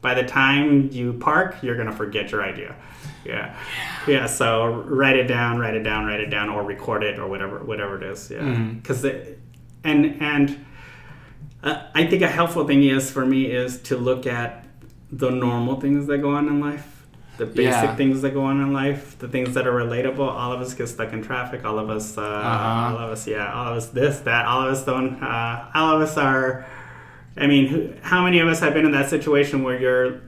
by 0.00 0.14
the 0.14 0.22
time 0.22 0.88
you 0.92 1.12
park, 1.14 1.56
you're 1.62 1.76
gonna 1.76 1.92
forget 1.92 2.30
your 2.30 2.42
idea. 2.42 2.74
Yeah. 3.24 3.54
yeah, 4.08 4.26
So 4.26 4.72
write 4.86 5.16
it 5.16 5.26
down, 5.26 5.58
write 5.58 5.74
it 5.74 5.82
down, 5.82 6.06
write 6.06 6.20
it 6.20 6.30
down, 6.30 6.48
or 6.48 6.62
record 6.62 7.02
it, 7.04 7.18
or 7.18 7.26
whatever, 7.28 7.58
whatever 7.62 7.96
it 7.96 8.02
is. 8.02 8.30
Yeah, 8.30 8.42
because 8.76 9.04
and 9.84 10.22
and 10.22 10.64
uh, 11.62 11.82
I 11.94 12.06
think 12.06 12.22
a 12.22 12.28
helpful 12.28 12.66
thing 12.66 12.82
is 12.82 13.10
for 13.10 13.26
me 13.26 13.44
is 13.50 13.78
to 13.82 13.96
look 13.96 14.26
at 14.26 14.64
the 15.12 15.30
normal 15.30 15.78
things 15.80 16.06
that 16.06 16.18
go 16.18 16.30
on 16.34 16.46
in 16.48 16.60
life, 16.60 17.06
the 17.36 17.44
basic 17.44 17.64
Yeah. 17.90 17.96
things 17.96 18.22
that 18.22 18.32
go 18.32 18.44
on 18.44 18.62
in 18.62 18.72
life, 18.72 19.18
the 19.18 19.28
things 19.28 19.52
that 19.54 19.66
are 19.66 19.72
relatable. 19.72 20.20
All 20.26 20.52
of 20.52 20.60
us 20.62 20.72
get 20.72 20.88
stuck 20.88 21.12
in 21.12 21.22
traffic. 21.22 21.64
All 21.66 21.78
of 21.78 21.90
us, 21.90 22.16
uh, 22.16 22.22
Uh-huh. 22.22 22.96
all 22.96 22.98
of 23.04 23.10
us, 23.10 23.26
yeah, 23.26 23.52
all 23.52 23.72
of 23.72 23.76
us, 23.76 23.88
this, 23.88 24.20
that. 24.20 24.46
All 24.46 24.62
of 24.66 24.72
us 24.72 24.82
don't. 24.86 25.22
Uh, 25.22 25.64
all 25.74 25.96
of 25.96 26.00
us 26.00 26.16
are. 26.16 26.64
I 27.36 27.46
mean, 27.46 27.96
how 28.02 28.24
many 28.24 28.38
of 28.40 28.48
us 28.48 28.60
have 28.60 28.74
been 28.74 28.84
in 28.84 28.92
that 28.92 29.08
situation 29.08 29.62
where 29.62 29.78
you're 29.78 30.20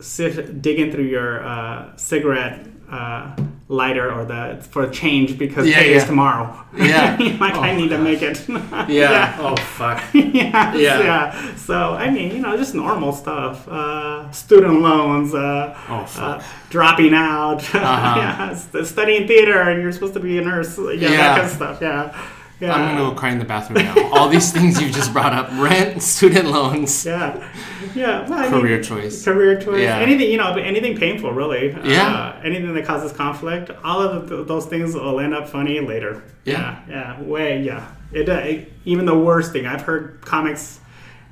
sit, 0.00 0.60
digging 0.62 0.92
through 0.92 1.04
your 1.04 1.44
uh, 1.44 1.96
cigarette 1.96 2.66
uh, 2.90 3.36
lighter 3.68 4.12
or 4.12 4.24
the 4.24 4.58
for 4.70 4.82
a 4.82 4.90
change 4.90 5.38
because 5.38 5.66
Yeah, 5.66 5.78
pay 5.78 5.90
yeah. 5.92 5.96
is 5.98 6.04
tomorrow? 6.04 6.64
Yeah. 6.76 7.16
like 7.40 7.54
I 7.54 7.70
Oh, 7.72 7.76
need 7.76 7.88
to 7.90 7.98
make 7.98 8.20
it. 8.22 8.46
Yeah. 8.88 9.36
Oh 9.40 9.54
fuck. 9.56 10.02
yeah, 10.14 10.74
Yeah. 10.74 11.00
yeah. 11.00 11.54
So 11.56 11.94
I 11.94 12.10
mean, 12.10 12.32
you 12.34 12.40
know, 12.40 12.56
just 12.56 12.74
normal 12.74 13.12
stuff. 13.12 13.66
Uh, 13.68 14.30
student 14.32 14.80
loans. 14.80 15.34
Uh, 15.34 15.76
Oh, 15.88 16.04
fuck. 16.04 16.40
uh, 16.40 16.44
dropping 16.68 17.14
out. 17.14 17.62
Uh-huh. 17.74 18.54
yeah, 18.74 18.82
studying 18.84 19.26
theater, 19.28 19.60
and 19.62 19.80
you're 19.82 19.92
supposed 19.92 20.14
to 20.14 20.20
be 20.20 20.38
a 20.38 20.42
nurse. 20.42 20.76
Yeah, 20.78 20.92
Yeah. 20.92 21.10
that 21.10 21.36
kind 21.36 21.46
of 21.46 21.52
stuff. 21.52 21.78
Yeah, 21.80 22.12
yeah. 22.60 22.74
I'm 22.74 22.96
gonna 22.96 23.10
go 23.10 23.16
cry 23.16 23.30
in 23.30 23.38
the 23.38 23.44
bathroom 23.44 23.82
now. 23.84 24.10
All 24.12 24.28
these 24.28 24.52
things 24.52 24.80
you 24.80 24.90
just 24.90 25.12
brought 25.12 25.32
up: 25.32 25.48
rent, 25.52 26.02
student 26.02 26.48
loans, 26.50 27.04
Yeah, 27.06 27.50
yeah. 27.94 28.28
Well, 28.28 28.38
I 28.38 28.42
mean, 28.50 28.60
career 28.60 28.82
choice. 28.82 29.24
career 29.24 29.60
choice. 29.60 29.80
Yeah. 29.82 29.98
Anything, 29.98 30.30
you 30.30 30.36
know, 30.36 30.52
but 30.52 30.62
anything 30.64 30.96
painful, 30.96 31.32
really. 31.32 31.72
Yeah. 31.84 32.34
Uh, 32.36 32.40
anything 32.44 32.74
that 32.74 32.84
causes 32.84 33.12
conflict. 33.12 33.70
All 33.82 34.00
of 34.02 34.28
th- 34.28 34.46
those 34.46 34.66
things 34.66 34.94
will 34.94 35.18
end 35.20 35.34
up 35.34 35.48
funny 35.48 35.80
later. 35.80 36.22
Yeah. 36.44 36.80
Yeah. 36.88 37.18
Yeah. 37.18 37.22
Way. 37.22 37.62
Yeah. 37.62 37.86
It, 38.12 38.28
uh, 38.28 38.32
it. 38.34 38.72
Even 38.84 39.06
the 39.06 39.18
worst 39.18 39.52
thing. 39.52 39.66
I've 39.66 39.82
heard 39.82 40.20
comics 40.20 40.80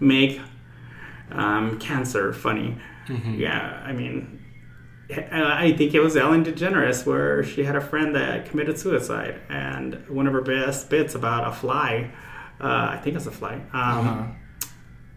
make 0.00 0.40
um, 1.32 1.78
cancer 1.78 2.32
funny. 2.32 2.76
Mm-hmm. 3.06 3.34
Yeah. 3.34 3.82
I 3.84 3.92
mean. 3.92 4.37
I 5.10 5.72
think 5.76 5.94
it 5.94 6.00
was 6.00 6.16
Ellen 6.16 6.44
DeGeneres 6.44 7.06
where 7.06 7.42
she 7.42 7.64
had 7.64 7.76
a 7.76 7.80
friend 7.80 8.14
that 8.14 8.46
committed 8.50 8.78
suicide, 8.78 9.40
and 9.48 9.94
one 10.08 10.26
of 10.26 10.32
her 10.34 10.42
best 10.42 10.90
bits 10.90 11.14
about 11.14 11.48
a 11.48 11.52
fly, 11.52 12.10
uh, 12.60 12.88
I 12.92 12.98
think 13.02 13.16
it's 13.16 13.26
a 13.26 13.30
fly, 13.30 13.54
um, 13.54 13.62
Uh-huh. 13.72 14.22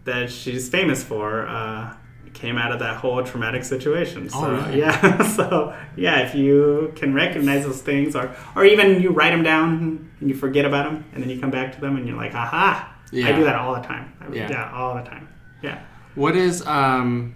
that 0.04 0.30
she's 0.30 0.68
famous 0.68 1.02
for 1.04 1.46
uh, 1.46 1.94
came 2.32 2.56
out 2.56 2.72
of 2.72 2.78
that 2.78 2.96
whole 2.96 3.22
traumatic 3.22 3.62
situation. 3.62 4.30
So 4.30 4.38
Oh, 4.38 4.50
really? 4.66 4.78
yeah, 4.80 5.22
so 5.36 5.74
yeah, 5.96 6.20
if 6.20 6.34
you 6.34 6.92
can 6.96 7.12
recognize 7.12 7.64
those 7.66 7.82
things, 7.82 8.16
or 8.16 8.34
or 8.56 8.64
even 8.64 9.02
you 9.02 9.10
write 9.10 9.30
them 9.30 9.42
down 9.42 10.08
and 10.20 10.28
you 10.30 10.34
forget 10.34 10.64
about 10.64 10.84
them, 10.90 11.04
and 11.12 11.22
then 11.22 11.28
you 11.28 11.38
come 11.38 11.50
back 11.50 11.74
to 11.74 11.80
them 11.82 11.96
and 11.96 12.08
you're 12.08 12.16
like, 12.16 12.34
aha! 12.34 12.88
I 13.12 13.32
do 13.32 13.44
that 13.44 13.56
all 13.56 13.74
the 13.74 13.82
time. 13.82 14.10
I, 14.22 14.32
Yeah. 14.32 14.48
yeah, 14.50 14.72
all 14.74 14.94
the 14.94 15.02
time. 15.02 15.28
Yeah. 15.62 15.82
What 16.14 16.34
is 16.34 16.66
um, 16.66 17.34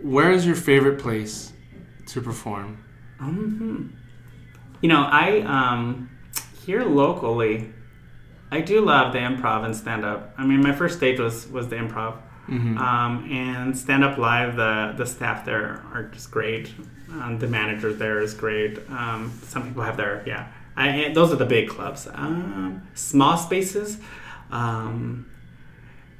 where 0.00 0.30
is 0.30 0.46
your 0.46 0.54
favorite 0.54 1.00
place 1.00 1.52
to 2.08 2.20
perform? 2.20 2.78
hmm 3.18 3.86
You 4.80 4.88
know, 4.88 5.02
I 5.02 5.40
um, 5.42 6.10
here 6.64 6.84
locally, 6.84 7.72
I 8.50 8.60
do 8.60 8.80
love 8.80 9.12
the 9.12 9.18
improv 9.18 9.64
and 9.64 9.74
stand 9.74 10.04
up. 10.04 10.34
I 10.38 10.44
mean, 10.46 10.60
my 10.62 10.72
first 10.72 10.96
stage 10.96 11.18
was 11.20 11.46
was 11.48 11.68
the 11.68 11.76
improv, 11.76 12.14
Mm-hmm. 12.48 12.78
um, 12.78 13.30
and 13.30 13.76
stand 13.76 14.02
up 14.04 14.16
live. 14.18 14.56
The 14.56 14.94
the 14.96 15.04
staff 15.06 15.44
there 15.44 15.82
are 15.92 16.04
just 16.14 16.30
great. 16.30 16.72
Um, 17.12 17.38
the 17.38 17.46
manager 17.46 17.92
there 17.92 18.20
is 18.22 18.32
great. 18.34 18.78
Um, 18.90 19.32
some 19.42 19.62
people 19.68 19.82
have 19.82 19.96
their 19.96 20.22
yeah. 20.26 20.46
I, 20.76 21.10
those 21.12 21.32
are 21.32 21.36
the 21.36 21.44
big 21.56 21.68
clubs. 21.68 22.06
Um, 22.14 22.86
small 22.94 23.36
spaces. 23.36 23.98
Um, 24.50 25.26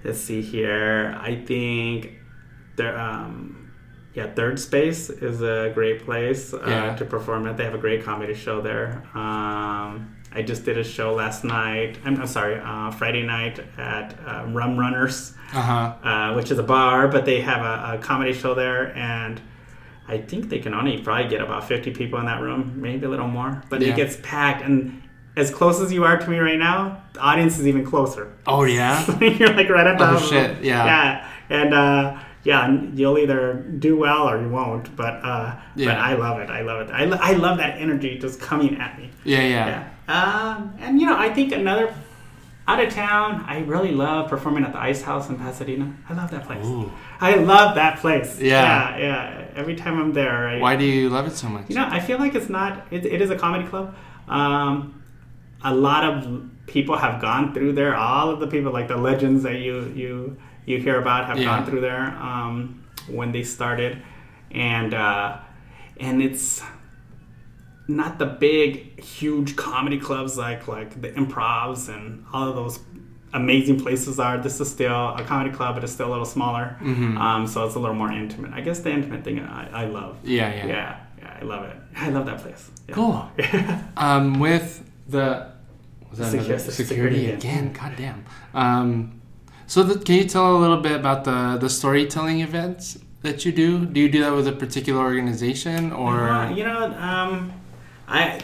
let's 0.05 0.18
see 0.20 0.43
here. 0.43 1.16
I 1.22 1.36
think 1.36 2.12
there. 2.76 2.99
Yeah, 4.18 4.26
Third 4.34 4.58
Space 4.58 5.10
is 5.10 5.42
a 5.42 5.70
great 5.78 6.04
place 6.04 6.52
uh, 6.52 6.60
Yeah. 6.66 6.96
to 6.96 7.04
perform 7.04 7.46
at. 7.46 7.56
They 7.56 7.62
have 7.64 7.74
a 7.74 7.78
great 7.86 8.02
comedy 8.04 8.34
show 8.34 8.60
there. 8.60 8.88
Um, 9.14 10.16
I 10.34 10.42
just 10.44 10.64
did 10.64 10.76
a 10.76 10.82
show 10.82 11.14
last 11.14 11.44
night. 11.44 11.98
I'm, 12.04 12.20
I'm 12.20 12.26
sorry, 12.26 12.56
uh, 12.70 12.90
Friday 12.90 13.22
night 13.22 13.60
at 13.78 14.18
uh, 14.26 14.44
Rum 14.48 14.76
Runners, 14.76 15.34
Uh 15.54 15.62
huh. 15.62 16.08
uh, 16.08 16.34
which 16.34 16.50
is 16.50 16.58
a 16.58 16.64
bar, 16.64 17.06
but 17.06 17.24
they 17.26 17.40
have 17.42 17.62
a, 17.62 17.94
a 17.94 17.98
comedy 18.02 18.32
show 18.32 18.54
there, 18.54 18.92
and 18.96 19.40
I 20.08 20.18
think 20.18 20.48
they 20.48 20.58
can 20.58 20.74
only 20.74 20.98
probably 20.98 21.28
get 21.28 21.40
about 21.40 21.62
50 21.68 21.92
people 21.92 22.18
in 22.18 22.26
that 22.26 22.40
room, 22.42 22.62
maybe 22.82 23.06
a 23.06 23.08
little 23.08 23.28
more. 23.28 23.62
But 23.70 23.80
Yeah. 23.82 23.90
it 23.92 23.96
gets 23.96 24.16
packed, 24.22 24.62
and 24.64 25.00
as 25.36 25.52
close 25.52 25.80
as 25.80 25.92
you 25.92 26.02
are 26.02 26.16
to 26.18 26.28
me 26.28 26.38
right 26.40 26.58
now, 26.58 27.04
the 27.12 27.20
audience 27.20 27.56
is 27.60 27.68
even 27.68 27.84
closer. 27.84 28.32
Oh 28.48 28.64
yeah. 28.64 28.94
You're 29.38 29.54
like 29.54 29.68
right 29.68 29.86
at 29.86 29.96
the 29.96 30.10
Oh, 30.10 30.18
shit, 30.18 30.50
yeah. 30.64 30.84
yeah, 30.90 31.28
and 31.60 31.72
uh, 31.72 32.18
yeah, 32.45 32.80
you'll 32.95 33.18
either 33.18 33.55
do 33.78 33.97
well 33.97 34.28
or 34.28 34.41
you 34.41 34.49
won't. 34.49 34.95
But 34.97 35.14
uh, 35.24 35.57
but 35.76 35.89
I 35.89 36.14
love 36.14 36.41
it. 36.41 36.51
I 36.51 36.62
love 36.62 36.89
it. 36.89 36.93
I, 36.93 37.05
lo- 37.05 37.18
I 37.20 37.32
love 37.32 37.59
that 37.59 37.78
energy 37.80 38.18
just 38.18 38.41
coming 38.41 38.76
at 38.76 38.99
me. 38.99 39.11
Yeah, 39.24 39.41
yeah. 39.41 39.66
Yeah. 40.09 40.55
Um, 40.55 40.74
and 40.78 41.01
you 41.01 41.07
know, 41.07 41.16
I 41.18 41.32
think 41.32 41.53
another 41.53 41.95
out 42.68 42.84
of 42.84 42.93
town, 42.93 43.45
I 43.49 43.61
really 43.61 43.93
love 43.93 44.28
performing 44.28 44.62
at 44.62 44.72
the 44.72 44.78
Ice 44.78 45.01
House 45.01 45.30
in 45.30 45.36
Pasadena. 45.36 45.97
I 46.07 46.12
love 46.12 46.30
that 46.32 46.45
place. 46.45 46.66
Ooh. 46.66 46.93
I 47.18 47.36
love 47.36 47.76
that 47.76 47.99
place. 47.99 48.39
Yeah. 48.39 48.97
yeah, 48.97 48.99
yeah. 48.99 49.47
Every 49.55 49.74
time 49.74 49.99
I'm 49.99 50.12
there, 50.12 50.47
I, 50.49 50.59
Why 50.61 50.76
do 50.76 50.84
you 50.84 51.09
love 51.09 51.26
it 51.26 51.32
so 51.34 51.49
much? 51.49 51.64
you 51.70 51.74
know, 51.76 51.89
I 51.91 51.99
feel 52.01 52.18
like 52.18 52.34
it's 52.34 52.51
not. 52.51 52.86
It, 52.91 53.07
it 53.07 53.22
is 53.22 53.30
a 53.30 53.36
comedy 53.39 53.66
club. 53.66 53.97
Um, 54.28 55.03
a 55.64 55.74
lot 55.74 56.05
of 56.05 56.51
people 56.66 56.97
have 56.97 57.22
gone 57.22 57.55
through 57.55 57.72
there. 57.72 57.97
All 57.97 58.28
of 58.28 58.39
the 58.39 58.47
people, 58.47 58.70
like 58.70 58.86
the 58.89 58.99
legends 58.99 59.43
that 59.45 59.57
you 59.61 59.84
you 59.97 60.36
you 60.68 60.78
hear 60.80 61.00
about, 61.00 61.26
have 61.26 61.38
Yeah. 61.38 61.44
gone 61.46 61.66
through 61.66 61.80
there 61.80 62.06
um, 62.20 62.84
when 63.08 63.32
they 63.32 63.42
started, 63.42 64.02
and 64.50 64.94
uh, 64.94 65.38
and 65.98 66.22
it's 66.22 66.62
not 67.88 68.18
the 68.18 68.26
big, 68.26 69.02
huge 69.02 69.56
comedy 69.56 69.98
clubs 69.98 70.36
like 70.36 70.68
like 70.68 71.00
the 71.00 71.10
Improvs 71.12 71.88
and 71.88 72.24
all 72.32 72.48
of 72.48 72.54
those 72.56 72.80
amazing 73.32 73.80
places 73.80 74.18
are. 74.20 74.38
This 74.38 74.60
is 74.60 74.70
still 74.70 75.14
a 75.14 75.24
comedy 75.24 75.50
club, 75.54 75.74
but 75.74 75.84
it's 75.84 75.92
still 75.92 76.08
a 76.08 76.10
little 76.12 76.24
smaller, 76.26 76.76
um, 76.82 77.46
so 77.46 77.64
it's 77.66 77.74
a 77.76 77.78
little 77.78 77.96
more 77.96 78.12
intimate. 78.12 78.52
I 78.52 78.60
guess 78.60 78.80
the 78.80 78.90
intimate 78.90 79.24
thing 79.24 79.40
I, 79.40 79.82
I 79.82 79.84
love. 79.86 80.18
Yeah, 80.22 80.52
yeah. 80.54 80.66
Yeah, 80.66 81.00
yeah, 81.18 81.38
I 81.40 81.44
love 81.44 81.64
it. 81.64 81.76
I 81.96 82.10
love 82.10 82.26
that 82.26 82.38
place. 82.40 82.70
Yeah. 82.88 82.94
Cool. 82.94 83.30
Um, 83.96 84.38
with 84.38 84.84
the 85.08 85.48
was 86.10 86.18
that 86.20 86.32
Secu- 86.32 86.60
security 86.60 86.70
security 86.70 87.26
again. 87.30 87.36
again? 87.38 87.72
God 87.72 87.92
damn. 87.96 88.24
Um, 88.54 89.17
so 89.68 89.82
the, 89.84 89.98
can 90.04 90.16
you 90.16 90.24
tell 90.24 90.56
a 90.56 90.58
little 90.58 90.80
bit 90.80 90.92
about 90.92 91.22
the 91.24 91.56
the 91.60 91.68
storytelling 91.70 92.40
events 92.40 92.98
that 93.22 93.44
you 93.44 93.52
do? 93.52 93.86
Do 93.86 94.00
you 94.00 94.08
do 94.08 94.20
that 94.24 94.34
with 94.34 94.48
a 94.48 94.52
particular 94.52 95.00
organization 95.02 95.92
or? 95.92 96.28
Uh, 96.30 96.50
you 96.50 96.64
know, 96.64 96.84
um, 96.98 97.52
I 98.08 98.40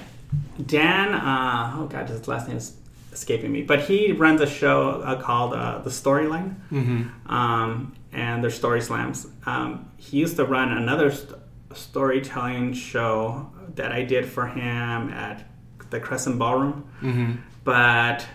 Dan. 0.67 1.15
Uh, 1.15 1.77
oh 1.79 1.87
God, 1.87 2.09
his 2.09 2.29
last 2.29 2.47
name 2.49 2.57
is 2.59 2.77
escaping 3.13 3.51
me. 3.53 3.63
But 3.63 3.81
he 3.83 4.13
runs 4.13 4.41
a 4.41 4.47
show 4.47 5.01
uh, 5.03 5.21
called 5.21 5.53
uh, 5.55 5.79
The 5.79 5.91
Storyline, 5.91 6.57
Mhm. 6.73 7.11
um, 7.31 7.95
and 8.13 8.43
they're 8.43 8.51
story 8.51 8.81
slams. 8.81 9.27
Um, 9.47 9.87
he 9.97 10.19
used 10.19 10.37
to 10.37 10.45
run 10.45 10.71
another 10.73 11.11
st- 11.13 11.39
storytelling 11.75 12.73
show 12.73 13.51
that 13.77 13.93
I 13.93 14.03
did 14.03 14.27
for 14.27 14.47
him 14.47 15.11
at 15.11 15.45
the 15.91 16.01
Crescent 16.01 16.39
Ballroom, 16.39 16.85
Mhm. 17.03 17.37
but 17.65 18.27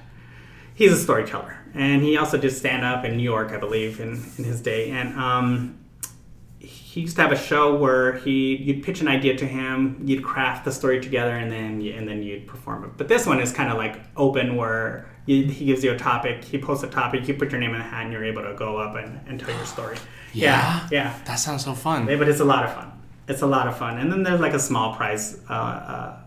he's 0.74 0.92
a 0.94 0.98
storyteller, 0.98 1.58
and 1.74 2.02
he 2.04 2.18
also 2.18 2.38
did 2.38 2.52
stand 2.52 2.84
up 2.86 3.06
in 3.06 3.18
New 3.18 3.24
York, 3.24 3.52
I 3.52 3.58
believe, 3.58 4.00
in, 4.00 4.24
in 4.38 4.44
his 4.44 4.62
day, 4.62 4.92
and. 4.92 5.18
Um, 5.20 5.76
he 6.62 7.02
used 7.02 7.16
to 7.18 7.22
have 7.22 7.32
a 7.32 7.38
show 7.38 7.76
where 7.76 8.14
he 8.18 8.56
you'd 8.58 8.82
pitch 8.84 9.00
an 9.00 9.08
idea 9.08 9.38
to 9.38 9.46
him, 9.46 10.02
you'd 10.04 10.24
craft 10.24 10.66
the 10.66 10.72
story 10.72 11.00
together, 11.00 11.36
and 11.36 11.52
then 11.52 11.80
you, 11.82 11.94
and 11.94 12.08
then 12.08 12.24
you'd 12.24 12.48
perform 12.48 12.84
it. 12.84 12.98
But 12.98 13.08
this 13.08 13.28
one 13.28 13.40
is 13.40 13.54
kind 13.54 13.72
of 13.72 13.78
like 13.78 14.02
open, 14.18 14.56
where 14.56 15.08
you, 15.28 15.46
he 15.46 15.66
gives 15.66 15.84
you 15.84 15.92
a 15.92 15.98
topic, 15.98 16.44
he 16.44 16.58
posts 16.58 16.84
a 16.84 16.88
topic, 16.88 17.28
you 17.28 17.36
put 17.36 17.52
your 17.52 17.60
name 17.62 17.74
in 17.74 17.78
the 17.78 17.84
hat, 17.86 18.04
and 18.06 18.12
you're 18.12 18.26
able 18.26 18.42
to 18.42 18.56
go 18.56 18.78
up 18.78 18.96
and, 18.96 19.20
and 19.28 19.40
tell 19.40 19.56
your 19.56 19.66
story. 19.66 19.98
Yeah? 20.34 20.88
yeah, 20.92 21.18
That 21.26 21.36
sounds 21.36 21.64
so 21.64 21.74
fun. 21.74 22.08
yeah. 22.08 22.16
But 22.18 22.28
it's 22.30 22.40
a 22.40 22.46
lot 22.46 22.64
of 22.64 22.74
fun. 22.74 22.92
It's 23.28 23.42
a 23.44 23.48
lot 23.48 23.68
of 23.68 23.78
fun, 23.78 23.98
and 24.00 24.12
then 24.12 24.24
there's 24.24 24.40
like 24.40 24.54
a 24.54 24.60
small 24.60 24.96
prize 24.96 25.40
uh, 25.50 25.54
uh, 25.54 26.18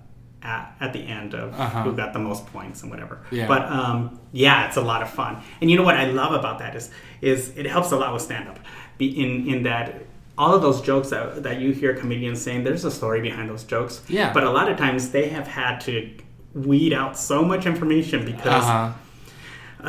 at 0.43 0.74
at 0.80 0.93
the 0.93 1.01
end 1.01 1.34
of 1.34 1.59
Uh-huh. 1.59 1.82
who 1.84 1.93
got 1.95 2.12
the 2.12 2.18
most 2.18 2.47
points 2.47 2.82
and 2.82 2.90
whatever. 2.90 3.20
Yeah. 3.30 3.47
But 3.49 3.62
um, 3.70 4.18
yeah, 4.32 4.66
it's 4.66 4.76
a 4.76 4.82
lot 4.82 5.03
of 5.03 5.11
fun. 5.11 5.36
And 5.61 5.70
you 5.70 5.76
know 5.76 5.84
what 5.84 5.97
I 5.97 6.07
love 6.07 6.32
about 6.32 6.59
that 6.61 6.74
is 6.74 6.90
is 7.20 7.53
it 7.57 7.66
helps 7.66 7.93
a 7.93 7.97
lot 7.97 8.12
with 8.12 8.22
stand 8.22 8.49
up. 8.49 8.59
In 8.99 9.47
in 9.49 9.62
that 9.64 10.03
all 10.38 10.55
of 10.55 10.62
those 10.62 10.80
jokes 10.80 11.11
that, 11.11 11.43
that 11.43 11.61
you 11.61 11.72
hear 11.72 11.95
comedians 11.95 12.40
saying, 12.40 12.64
there's 12.64 12.84
a 12.86 12.90
story 12.90 13.20
behind 13.20 13.51
those 13.51 13.64
jokes. 13.64 14.01
Yeah. 14.09 14.32
But 14.32 14.45
a 14.45 14.51
lot 14.51 14.70
of 14.70 14.78
times 14.78 15.11
they 15.11 15.28
have 15.28 15.47
had 15.47 15.78
to 15.82 16.11
weed 16.55 16.93
out 16.95 17.18
so 17.18 17.45
much 17.45 17.66
information 17.66 18.24
because 18.24 18.64
Uh 18.64 18.88
huh. 18.88 18.93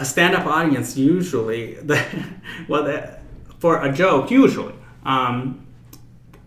a 0.02 0.06
stand-up 0.06 0.46
audience 0.46 0.98
usually, 0.98 1.76
the, 1.76 1.98
well, 2.68 2.84
the, 2.84 3.18
for 3.60 3.82
a 3.84 3.92
joke 3.92 4.32
usually, 4.32 4.74
um, 5.06 5.63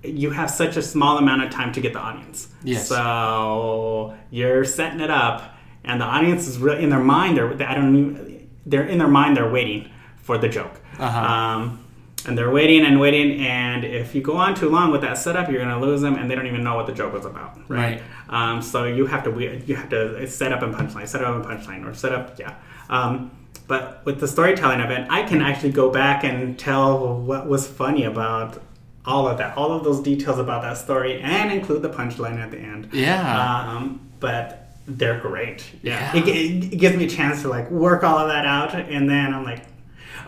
you 0.08 0.30
have 0.30 0.50
such 0.50 0.76
a 0.76 0.82
small 0.82 1.18
amount 1.18 1.42
of 1.42 1.50
time 1.50 1.72
to 1.72 1.80
get 1.80 1.92
the 1.92 1.98
audience. 1.98 2.48
Yes. 2.62 2.88
So 2.88 4.14
you're 4.30 4.64
setting 4.64 5.00
it 5.00 5.10
up, 5.10 5.56
and 5.84 6.00
the 6.00 6.04
audience 6.04 6.46
is 6.46 6.58
really 6.58 6.82
in 6.82 6.90
their 6.90 7.00
mind. 7.00 7.36
They're 7.36 7.52
I 7.68 7.74
don't 7.74 7.96
even, 7.96 8.48
they're 8.64 8.86
in 8.86 8.98
their 8.98 9.08
mind. 9.08 9.36
They're 9.36 9.50
waiting 9.50 9.90
for 10.16 10.38
the 10.38 10.48
joke. 10.48 10.80
Uh-huh. 10.98 11.18
Um, 11.18 11.82
and 12.26 12.36
they're 12.36 12.50
waiting 12.50 12.84
and 12.84 12.98
waiting, 12.98 13.46
and 13.46 13.84
if 13.84 14.14
you 14.14 14.20
go 14.20 14.36
on 14.36 14.54
too 14.54 14.68
long 14.68 14.90
with 14.90 15.02
that 15.02 15.16
setup, 15.16 15.48
you're 15.48 15.62
gonna 15.62 15.80
lose 15.80 16.00
them, 16.00 16.16
and 16.16 16.28
they 16.28 16.34
don't 16.34 16.46
even 16.46 16.64
know 16.64 16.74
what 16.74 16.86
the 16.86 16.92
joke 16.92 17.12
was 17.12 17.24
about, 17.24 17.58
Right. 17.68 18.02
Um, 18.28 18.62
so 18.62 18.84
you 18.84 19.06
have 19.06 19.22
to 19.24 19.62
you 19.66 19.76
have 19.76 19.88
to 19.90 20.26
set 20.26 20.52
up 20.52 20.62
a 20.62 20.68
punchline, 20.68 21.06
set 21.06 21.22
up 21.22 21.44
a 21.44 21.46
punchline, 21.46 21.86
or 21.86 21.94
set 21.94 22.12
up 22.12 22.38
yeah. 22.38 22.54
Um, 22.88 23.30
but 23.68 24.04
with 24.04 24.20
the 24.20 24.28
storytelling 24.28 24.80
event, 24.80 25.08
I 25.10 25.22
can 25.22 25.40
actually 25.40 25.72
go 25.72 25.90
back 25.90 26.24
and 26.24 26.58
tell 26.58 27.16
what 27.20 27.48
was 27.48 27.66
funny 27.66 28.04
about 28.04 28.62
all 29.06 29.28
of 29.28 29.38
that, 29.38 29.56
all 29.56 29.72
of 29.72 29.84
those 29.84 30.00
details 30.00 30.38
about 30.38 30.62
that 30.62 30.76
story, 30.76 31.20
and 31.20 31.52
include 31.52 31.82
the 31.82 31.90
punchline 31.90 32.38
at 32.38 32.50
the 32.50 32.58
end. 32.58 32.88
Yeah. 32.92 33.68
Um, 33.76 34.10
but 34.20 34.68
they're 34.86 35.20
great. 35.20 35.64
Yeah. 35.82 36.14
Yeah. 36.14 36.22
It, 36.22 36.28
it, 36.28 36.72
it 36.74 36.76
gives 36.76 36.96
me 36.96 37.04
a 37.06 37.08
chance 37.08 37.42
to 37.42 37.48
like 37.48 37.70
work 37.70 38.02
all 38.04 38.18
of 38.18 38.28
that 38.28 38.46
out, 38.46 38.74
and 38.74 39.08
then 39.08 39.32
I'm 39.34 39.44
like, 39.44 39.62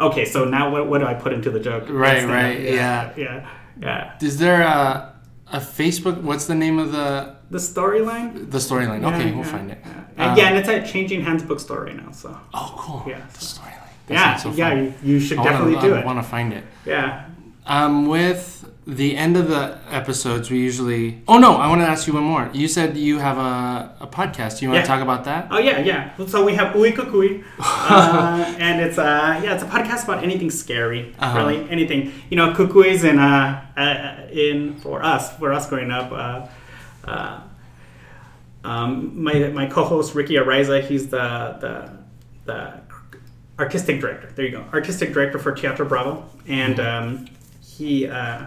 okay, 0.01 0.24
so 0.24 0.45
now 0.45 0.70
what, 0.70 0.89
what 0.89 0.99
do 0.99 1.07
I 1.07 1.14
put 1.14 1.33
into 1.33 1.51
the 1.51 1.61
joke? 1.61 1.85
Right, 1.89 2.24
right, 2.24 2.61
Yeah. 2.61 3.12
Yeah. 3.16 3.49
Yeah. 3.81 4.16
Is 4.20 4.39
there 4.39 4.62
a, 4.62 5.14
a 5.53 5.59
Facebook? 5.59 6.20
What's 6.22 6.47
the 6.47 6.55
name 6.55 6.79
of 6.81 6.91
the 6.93 7.37
The 7.51 7.59
storyline. 7.59 8.51
the 8.51 8.59
storyline? 8.59 9.05
Okay, 9.05 9.29
Yeah, 9.29 9.35
we'll 9.37 9.45
yeah, 9.45 9.53
find 9.53 9.70
it. 9.70 9.79
Yeah. 9.85 10.26
Um, 10.26 10.33
Again, 10.33 10.57
it's 10.57 10.68
a 10.68 10.85
Changing 10.93 11.22
Hands 11.22 11.43
Bookstore 11.43 11.89
now. 11.95 12.11
So 12.11 12.37
Oh, 12.53 12.74
cool. 12.76 13.05
Yeah. 13.07 13.24
The 13.33 13.39
storyline. 13.39 13.74
That 14.09 14.14
yeah, 14.14 14.37
so 14.37 14.51
yeah, 14.53 14.72
you, 14.74 14.95
you 15.03 15.20
should 15.20 15.39
I 15.39 15.45
definitely 15.45 15.74
wanna, 15.76 15.89
do 15.89 15.95
I 15.95 15.99
it. 15.99 16.03
I 16.03 16.07
want 16.07 16.18
to 16.18 16.22
find 16.29 16.53
it. 16.55 16.64
Yeah. 16.87 17.26
Um, 17.69 18.07
with 18.07 18.64
the 18.87 19.14
end 19.14 19.37
of 19.37 19.49
the 19.49 19.79
episodes, 19.91 20.51
we 20.51 20.59
usually. 20.59 21.23
Oh 21.29 21.39
no, 21.39 21.57
I 21.57 21.69
want 21.69 21.83
to 21.83 21.87
ask 21.87 22.07
you 22.07 22.14
one 22.14 22.23
more. 22.25 22.49
You 22.55 22.66
said 22.66 22.97
you 22.97 23.19
have 23.19 23.37
a, 23.37 23.95
a 24.01 24.07
podcast. 24.07 24.62
You 24.62 24.69
want 24.71 24.77
Yeah. 24.79 24.83
to 24.83 24.89
talk 24.89 25.03
about 25.03 25.25
that? 25.25 25.49
Oh 25.51 25.59
yeah, 25.59 25.79
yeah. 25.81 26.27
So 26.27 26.45
we 26.47 26.55
have 26.55 26.75
Ui 26.75 26.93
Kukui, 26.93 27.45
uh, 27.59 28.55
and 28.59 28.81
it's 28.81 28.97
uh 28.97 29.39
yeah, 29.45 29.53
it's 29.55 29.62
a 29.62 29.66
podcast 29.66 30.05
about 30.05 30.25
anything 30.25 30.51
scary, 30.51 31.14
Uh-huh. 31.19 31.39
really 31.39 31.69
anything. 31.69 32.12
You 32.31 32.37
know, 32.39 32.55
Kukui's 32.55 33.05
in 33.05 33.19
uh, 33.19 33.62
uh 33.77 34.33
in 34.33 34.77
for 34.77 35.03
us 35.03 35.37
for 35.37 35.53
us 35.53 35.69
growing 35.69 35.91
up. 35.91 36.11
Uh, 36.11 36.47
uh, 37.07 37.41
um, 38.64 39.23
my 39.23 39.35
my 39.49 39.66
co-host 39.66 40.14
Ricky 40.14 40.35
Ariza, 40.35 40.83
he's 40.83 41.09
the 41.09 41.57
the 41.61 41.91
the 42.47 42.81
artistic 43.59 44.01
director. 44.01 44.31
There 44.35 44.45
you 44.47 44.53
go, 44.53 44.64
artistic 44.73 45.12
director 45.12 45.39
for 45.39 45.53
Teatro 45.53 45.87
Bravo, 45.87 46.25
and 46.47 46.81
um, 46.81 47.27
he. 47.79 48.07
Uh, 48.09 48.45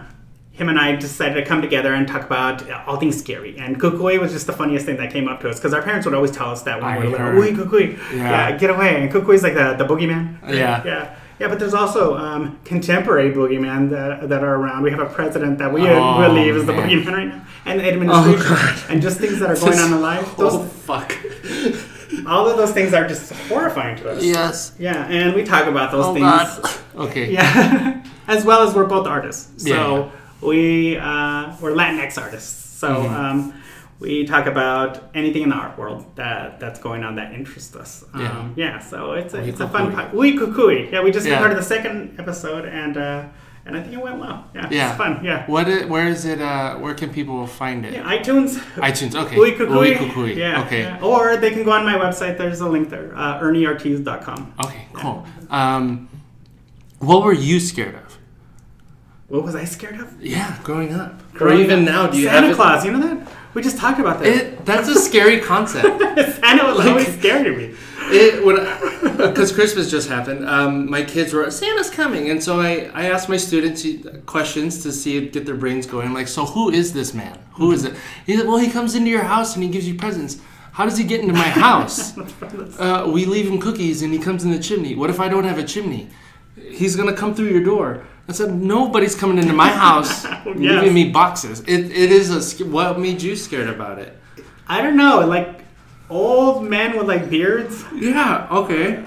him 0.52 0.68
and 0.68 0.78
I 0.78 0.94
decided 0.96 1.34
to 1.42 1.46
come 1.46 1.62
together 1.62 1.94
and 1.94 2.06
talk 2.06 2.24
about 2.26 2.70
all 2.86 2.98
things 2.98 3.18
scary. 3.18 3.56
And 3.58 3.80
Kukui 3.80 4.20
was 4.20 4.32
just 4.32 4.46
the 4.46 4.52
funniest 4.52 4.84
thing 4.84 4.98
that 4.98 5.10
came 5.10 5.26
up 5.26 5.40
to 5.40 5.48
us 5.48 5.56
because 5.58 5.72
our 5.72 5.80
parents 5.80 6.04
would 6.04 6.14
always 6.14 6.30
tell 6.30 6.50
us 6.50 6.60
that 6.64 6.80
when 6.82 7.00
we 7.00 7.06
were 7.08 7.32
little. 7.38 7.42
Ui, 7.42 7.52
Kukui. 7.52 7.96
Yeah. 8.14 8.50
Yeah. 8.50 8.58
get 8.58 8.68
away. 8.68 9.02
And 9.02 9.10
Kukui's 9.10 9.42
like 9.42 9.54
the, 9.54 9.72
the 9.78 9.84
boogeyman. 9.86 10.36
Yeah. 10.46 10.84
Yeah. 10.84 11.16
Yeah, 11.40 11.48
but 11.48 11.58
there's 11.58 11.72
also 11.72 12.16
um, 12.18 12.60
contemporary 12.64 13.32
boogeyman 13.32 13.88
that, 13.90 14.28
that 14.28 14.44
are 14.44 14.54
around. 14.56 14.82
We 14.82 14.90
have 14.90 15.00
a 15.00 15.06
president 15.06 15.56
that 15.58 15.72
we 15.72 15.88
Oh, 15.88 16.20
believe 16.28 16.54
is 16.54 16.66
the 16.66 16.74
man. 16.74 16.88
boogeyman 16.90 17.12
right 17.12 17.28
now, 17.28 17.46
and 17.64 17.80
the 17.80 17.88
administration, 17.88 18.42
God. 18.54 18.82
and 18.90 19.00
just 19.02 19.18
things 19.18 19.40
that 19.40 19.50
are 19.50 19.56
going 19.56 19.78
on 19.78 19.92
in 19.94 20.00
life. 20.02 20.36
Those, 20.36 20.54
oh 20.54 20.62
fuck. 20.64 21.16
All 22.26 22.48
of 22.48 22.56
those 22.56 22.72
things 22.72 22.92
are 22.94 23.06
just 23.06 23.32
horrifying 23.48 23.96
to 23.96 24.10
us. 24.10 24.22
yes. 24.22 24.72
Yeah, 24.78 25.06
and 25.08 25.34
we 25.34 25.44
talk 25.44 25.66
about 25.66 25.90
those 25.92 26.06
Oh 26.06 26.14
things. 26.14 26.24
god. 26.26 26.70
Okay. 27.08 27.32
Yeah, 27.32 28.02
as 28.28 28.44
well 28.44 28.66
as 28.68 28.74
we're 28.74 28.84
both 28.86 29.06
artists. 29.06 29.62
So 29.64 29.70
Yeah. 29.70 30.10
we 30.48 30.96
uh, 30.98 31.56
we're 31.60 31.72
Latinx 31.72 32.20
artists. 32.20 32.78
So 32.78 32.88
Mhm. 32.88 33.10
um, 33.14 33.54
we 33.98 34.24
talk 34.26 34.46
about 34.46 34.98
anything 35.14 35.42
in 35.42 35.48
the 35.48 35.54
art 35.56 35.78
world 35.78 36.04
that 36.16 36.58
that's 36.60 36.80
going 36.80 37.02
on 37.04 37.14
that 37.16 37.32
interests 37.32 37.74
us. 37.76 38.04
Um, 38.12 38.20
Yeah. 38.20 38.44
yeah. 38.56 38.78
So 38.80 39.12
it's 39.12 39.32
a, 39.34 39.40
it's 39.42 39.60
a 39.60 39.68
fun 39.68 39.92
part. 39.92 40.12
We 40.12 40.36
kukui. 40.36 40.90
Yeah, 40.92 41.02
we 41.02 41.10
just 41.12 41.26
Yeah. 41.26 41.34
recorded 41.34 41.56
the 41.56 41.62
second 41.76 42.16
episode 42.18 42.64
and 42.66 42.96
uh, 42.98 43.22
and 43.64 43.76
I 43.76 43.80
think 43.82 43.94
it 43.94 44.02
went 44.02 44.18
well. 44.18 44.44
Yeah, 44.54 44.68
Yeah. 44.70 44.88
it's 44.88 44.98
fun. 44.98 45.24
Yeah. 45.24 45.46
What? 45.46 45.66
Where 45.88 46.06
is 46.08 46.24
it? 46.24 46.40
Uh, 46.40 46.76
where 46.76 46.94
can 46.94 47.10
people 47.10 47.46
find 47.46 47.84
it? 47.86 47.92
Yeah, 47.92 48.02
iTunes. 48.16 48.56
iTunes. 48.90 49.14
Okay. 49.14 49.36
Ui 49.36 49.52
Kukui. 49.52 49.76
Ui 49.76 49.94
Kukui. 49.94 50.36
Yeah, 50.36 50.62
Okay. 50.64 50.82
yeah. 50.82 51.00
Or 51.02 51.36
they 51.36 51.50
can 51.50 51.62
go 51.64 51.72
on 51.72 51.84
my 51.84 51.94
website. 51.94 52.38
There's 52.38 52.60
a 52.60 52.68
link 52.68 52.90
there. 52.90 53.12
Uh, 53.16 53.40
ErnieOrtiz.com. 53.40 54.54
Okay. 54.64 54.86
Cool. 54.92 55.24
Um, 55.50 56.08
what 56.98 57.22
were 57.24 57.32
you 57.32 57.60
scared 57.60 57.94
of? 57.94 58.18
What 59.28 59.44
was 59.44 59.54
I 59.54 59.64
scared 59.64 59.98
of? 59.98 60.20
Yeah, 60.20 60.58
growing 60.62 60.92
up. 60.92 61.14
Growing 61.32 61.58
or 61.58 61.62
even 61.62 61.78
up. 61.80 61.94
now, 61.94 62.06
do 62.08 62.18
you 62.18 62.26
Santa 62.28 62.48
have 62.48 62.56
Claus? 62.56 62.84
You 62.84 62.92
know 62.92 63.00
that? 63.00 63.28
We 63.54 63.62
just 63.62 63.78
talked 63.78 63.98
about 64.00 64.18
that. 64.20 64.28
It, 64.28 64.64
that's 64.66 64.88
a 64.88 64.94
scary 64.98 65.40
concept. 65.52 65.86
Santa 66.40 66.64
was 66.66 66.78
Like- 66.78 66.88
always 66.88 67.18
scary 67.18 67.44
to 67.44 67.56
me. 67.56 67.74
It 68.10 68.44
when 68.44 68.56
because 69.16 69.52
Christmas 69.52 69.90
just 69.90 70.08
happened. 70.08 70.48
Um, 70.48 70.90
my 70.90 71.02
kids 71.02 71.32
were 71.32 71.50
Santa's 71.50 71.90
coming, 71.90 72.30
and 72.30 72.42
so 72.42 72.60
I, 72.60 72.90
I 72.94 73.08
asked 73.10 73.28
my 73.28 73.36
students 73.36 73.86
questions 74.26 74.82
to 74.82 74.92
see 74.92 75.28
get 75.28 75.46
their 75.46 75.54
brains 75.54 75.86
going. 75.86 76.08
I'm 76.08 76.14
like, 76.14 76.28
so 76.28 76.44
who 76.44 76.70
is 76.70 76.92
this 76.92 77.14
man? 77.14 77.38
Who 77.54 77.72
is 77.72 77.84
it? 77.84 77.94
He 78.26 78.36
said, 78.36 78.46
well, 78.46 78.58
he 78.58 78.70
comes 78.70 78.94
into 78.94 79.10
your 79.10 79.22
house 79.24 79.54
and 79.54 79.62
he 79.62 79.70
gives 79.70 79.86
you 79.86 79.94
presents. 79.94 80.40
How 80.72 80.84
does 80.86 80.96
he 80.96 81.04
get 81.04 81.20
into 81.20 81.34
my 81.34 81.48
house? 81.48 82.16
uh, 82.78 83.10
we 83.12 83.26
leave 83.26 83.46
him 83.48 83.60
cookies 83.60 84.02
and 84.02 84.12
he 84.12 84.18
comes 84.18 84.42
in 84.44 84.50
the 84.50 84.58
chimney. 84.58 84.94
What 84.94 85.10
if 85.10 85.20
I 85.20 85.28
don't 85.28 85.44
have 85.44 85.58
a 85.58 85.64
chimney? 85.64 86.08
He's 86.56 86.96
gonna 86.96 87.12
come 87.14 87.34
through 87.34 87.48
your 87.50 87.62
door. 87.62 88.06
I 88.28 88.32
said, 88.32 88.54
nobody's 88.54 89.14
coming 89.14 89.36
into 89.38 89.52
my 89.52 89.68
house 89.68 90.24
Yes. 90.46 90.46
leaving 90.56 90.94
me 90.94 91.10
boxes. 91.10 91.60
It, 91.60 91.90
it 91.90 92.10
is 92.12 92.60
a 92.60 92.64
what 92.64 92.98
made 92.98 93.20
you 93.20 93.36
scared 93.36 93.68
about 93.68 93.98
it? 93.98 94.16
I 94.66 94.80
don't 94.80 94.96
know, 94.96 95.26
like 95.26 95.61
old 96.12 96.64
men 96.64 96.96
with 96.96 97.08
like 97.08 97.28
beards 97.30 97.84
Yeah. 97.94 98.46
Okay. 98.50 99.02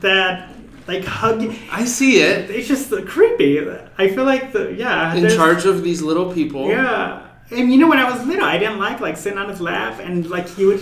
that 0.00 0.48
like 0.86 1.04
hug. 1.04 1.38
I 1.70 1.84
see 1.84 2.20
it. 2.20 2.50
It's 2.50 2.68
just 2.68 2.90
creepy. 3.06 3.60
I 3.98 4.08
feel 4.08 4.24
like 4.24 4.52
the 4.52 4.72
yeah 4.74 5.14
in 5.14 5.20
there's- 5.22 5.36
charge 5.36 5.64
of 5.66 5.82
these 5.82 6.00
little 6.02 6.32
people. 6.32 6.68
Yeah, 6.68 7.22
and 7.50 7.72
you 7.72 7.78
know 7.78 7.88
when 7.88 7.98
I 7.98 8.08
was 8.10 8.24
little, 8.26 8.44
I 8.44 8.58
didn't 8.58 8.78
like 8.78 9.00
like 9.00 9.16
sitting 9.16 9.38
on 9.38 9.48
his 9.48 9.60
lap 9.60 10.00
and 10.00 10.28
like 10.30 10.48
he 10.48 10.64
would 10.64 10.80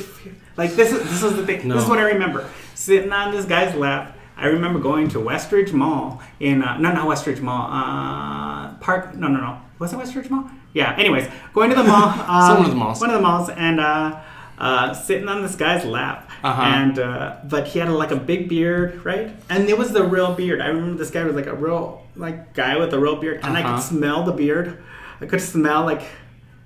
like 0.56 0.72
this 0.72 0.92
is 0.92 1.00
this 1.10 1.22
is 1.22 1.36
the 1.36 1.44
thing. 1.46 1.68
This 1.68 1.82
is 1.84 1.88
what 1.88 1.98
I 1.98 2.06
remember 2.14 2.48
sitting 2.74 3.12
on 3.12 3.32
this 3.32 3.44
guy's 3.46 3.74
lap. 3.74 4.16
I 4.36 4.46
remember 4.46 4.78
going 4.80 5.08
to 5.10 5.18
Westridge 5.20 5.72
Mall 5.72 6.20
in 6.40 6.62
uh, 6.62 6.76
no 6.78 6.92
not 6.92 7.06
Westridge 7.06 7.40
Mall 7.40 7.68
uh, 7.70 8.74
Park 8.80 9.14
no 9.16 9.28
no 9.28 9.40
no 9.40 9.60
was 9.78 9.92
it 9.92 9.96
Westridge 9.98 10.28
Mall 10.28 10.50
yeah 10.72 10.94
anyways 10.98 11.26
going 11.54 11.70
to 11.70 11.76
the 11.76 11.84
mall 11.84 12.08
um, 12.28 12.56
one 12.56 12.64
of 12.66 12.70
the 12.70 12.76
malls. 12.76 13.00
one 13.00 13.10
of 13.10 13.16
the 13.16 13.22
malls 13.22 13.48
and 13.50 13.78
uh, 13.80 14.20
uh, 14.59 14.94
sitting 14.94 15.28
on 15.28 15.42
this 15.42 15.57
guy's 15.57 15.84
lap 15.84 16.30
Uh-huh. 16.42 16.62
and 16.62 16.98
uh, 16.98 17.36
but 17.44 17.66
he 17.68 17.78
had 17.80 17.88
like 17.90 18.11
a 18.12 18.16
big 18.16 18.48
beard 18.48 19.05
right 19.05 19.34
and 19.50 19.68
it 19.68 19.76
was 19.76 19.92
the 19.92 20.05
real 20.05 20.34
beard 20.34 20.61
I 20.61 20.68
remember 20.68 20.96
this 20.98 21.11
guy 21.11 21.24
was 21.24 21.34
like 21.34 21.46
a 21.46 21.55
real 21.55 22.02
like 22.16 22.55
guy 22.55 22.76
with 22.78 22.92
a 22.94 22.98
real 22.98 23.16
beard 23.16 23.40
and 23.42 23.57
I 23.57 23.61
Uh-huh. 23.62 23.76
could 23.76 23.82
smell 23.82 24.22
the 24.24 24.32
beard 24.32 24.78
I 25.20 25.26
could 25.26 25.40
smell 25.40 25.84
like 25.84 26.02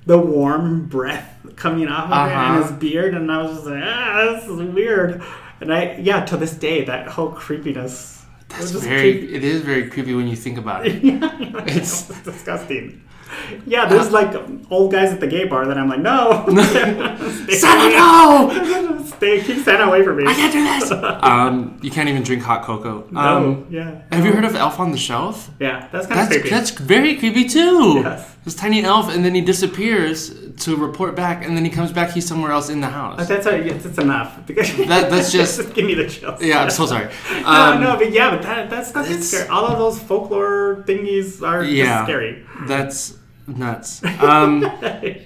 the 0.06 0.18
warm 0.18 0.86
breath 0.86 1.28
coming 1.56 1.88
off 1.88 2.06
of 2.06 2.10
it 2.10 2.32
Uh-huh. 2.34 2.54
and 2.54 2.62
his 2.64 2.72
beard, 2.72 3.12
and 3.14 3.30
I 3.30 3.42
was 3.42 3.52
just 3.56 3.66
like, 3.66 3.82
ah, 3.84 4.32
this 4.32 4.44
is 4.48 4.74
weird. 4.74 5.22
And 5.60 5.70
I, 5.72 5.96
yeah, 6.00 6.24
to 6.24 6.36
this 6.38 6.54
day, 6.54 6.84
that 6.86 7.08
whole 7.08 7.30
creepiness. 7.32 8.24
That's 8.48 8.70
very. 8.70 9.12
creepy. 9.18 9.34
It 9.34 9.44
is 9.44 9.60
very 9.62 9.90
creepy 9.90 10.14
when 10.14 10.26
you 10.26 10.36
think 10.36 10.56
about 10.56 10.86
it. 10.86 10.94
it's 11.76 12.08
disgusting. 12.24 13.02
Yeah, 13.66 13.86
there's 13.86 14.10
like 14.10 14.34
old 14.70 14.92
guys 14.92 15.10
at 15.12 15.20
the 15.20 15.26
gay 15.26 15.44
bar 15.44 15.66
that 15.66 15.76
I'm 15.78 15.88
like, 15.88 16.00
no, 16.00 16.44
stay, 17.44 17.54
Santa, 17.54 17.88
no! 17.96 19.04
stay, 19.06 19.40
keep 19.42 19.58
Santa 19.64 19.84
away 19.84 20.02
from 20.04 20.16
me. 20.16 20.24
I 20.26 20.34
can't 20.34 20.52
do 20.52 20.62
this. 20.64 20.90
um, 20.92 21.78
you 21.82 21.90
can't 21.90 22.08
even 22.08 22.22
drink 22.22 22.42
hot 22.42 22.62
cocoa. 22.64 23.06
No, 23.10 23.20
Um, 23.20 23.66
yeah, 23.70 24.02
have 24.12 24.24
you 24.24 24.32
heard 24.32 24.44
of 24.44 24.54
Elf 24.54 24.78
on 24.80 24.92
the 24.92 24.98
Shelf? 24.98 25.50
yeah, 25.60 25.88
that's 25.92 26.06
kind 26.06 26.20
of 26.20 26.28
creepy. 26.28 26.48
that's 26.50 26.70
very 26.70 27.16
creepy 27.16 27.44
too. 27.48 28.00
Yes. 28.04 28.36
This 28.48 28.54
tiny 28.54 28.82
elf, 28.82 29.14
and 29.14 29.22
then 29.26 29.34
he 29.34 29.42
disappears 29.42 30.34
to 30.64 30.74
report 30.74 31.14
back, 31.14 31.44
and 31.44 31.54
then 31.54 31.66
he 31.66 31.70
comes 31.70 31.92
back. 31.92 32.12
He's 32.12 32.26
somewhere 32.26 32.50
else 32.50 32.70
in 32.70 32.80
the 32.80 32.86
house. 32.86 33.28
that's 33.28 33.44
a, 33.44 33.58
yes, 33.62 33.84
it's 33.84 33.98
enough. 33.98 34.46
That- 34.46 35.10
that's 35.10 35.30
just- 35.30 35.74
give 35.74 35.84
me 35.84 35.92
the 35.92 36.08
chills. 36.08 36.40
Yeah, 36.42 36.62
I'm 36.62 36.70
so 36.70 36.86
sorry. 36.86 37.08
no, 37.30 37.46
Um, 37.46 37.82
no, 37.82 37.96
but 37.98 38.10
yeah, 38.10 38.30
but 38.30 38.40
that, 38.44 38.70
that's 38.70 38.94
not 38.94 39.04
it's- 39.04 39.28
scary. 39.28 39.48
All 39.50 39.66
of 39.66 39.76
those 39.78 39.98
folklore 40.00 40.82
thingies 40.88 41.42
are 41.46 41.62
Yeah. 41.62 41.84
just 41.84 42.04
scary. 42.04 42.42
That's 42.66 43.18
nuts. 43.46 44.00
Um, 44.30 44.62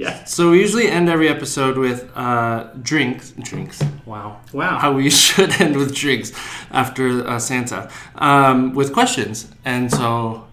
yeah. 0.00 0.24
so 0.24 0.50
we 0.50 0.58
usually 0.58 0.88
end 0.88 1.08
every 1.08 1.28
episode 1.28 1.78
with 1.78 2.10
uh, 2.16 2.64
drinks. 2.82 3.34
Drinks. 3.40 3.80
Wow. 4.04 4.40
Wow. 4.52 4.78
How 4.80 4.92
we 4.94 5.10
should 5.10 5.60
end 5.60 5.76
with 5.76 5.94
drinks 5.94 6.32
after 6.72 7.24
uh, 7.24 7.38
Santa 7.38 7.88
um, 8.16 8.74
with 8.74 8.92
questions, 8.92 9.46
and 9.64 9.92
so 9.92 10.44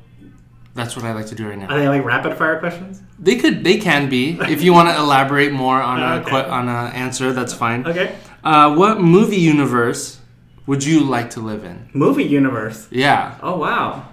that's 0.76 0.96
what 0.96 1.04
I 1.06 1.14
like 1.14 1.26
to 1.28 1.36
do 1.36 1.48
right 1.50 1.58
now. 1.58 1.68
Are 1.68 1.78
they 1.80 1.88
like 1.90 2.04
rapid 2.06 2.38
fire 2.38 2.60
questions? 2.60 3.02
They 3.18 3.36
could, 3.36 3.64
they 3.64 3.78
can 3.78 4.10
be. 4.10 4.38
If 4.42 4.62
you 4.62 4.72
want 4.74 4.90
to 4.90 4.96
elaborate 5.00 5.52
more 5.52 5.82
on 5.82 6.02
a 6.02 6.22
Okay. 6.22 6.30
que- 6.30 6.50
on 6.50 6.68
a 6.70 6.92
answer, 6.96 7.34
that's 7.34 7.54
fine. 7.54 7.86
Okay. 7.86 8.16
Uh, 8.44 8.74
what 8.76 9.02
movie 9.02 9.38
universe 9.38 10.20
would 10.66 10.84
you 10.84 11.02
like 11.02 11.32
to 11.32 11.40
live 11.40 11.64
in? 11.64 11.90
Movie 11.94 12.24
universe. 12.24 12.88
Yeah. 12.92 13.36
Oh 13.42 13.58
wow. 13.58 14.08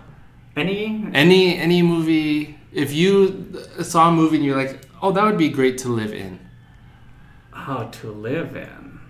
Any? 0.57 1.07
Any 1.12 1.57
any 1.59 1.82
movie 1.82 2.59
if 2.72 2.92
you 2.92 3.62
saw 3.82 4.09
a 4.09 4.12
movie 4.12 4.36
and 4.36 4.44
you're 4.44 4.57
like, 4.57 4.80
"Oh, 5.02 5.12
that 5.12 5.22
would 5.24 5.38
be 5.38 5.48
great 5.50 5.78
to 5.78 5.88
live 5.88 6.12
in." 6.12 6.40
Oh, 7.54 7.88
to 8.00 8.11
live 8.11 8.57
in. 8.57 9.00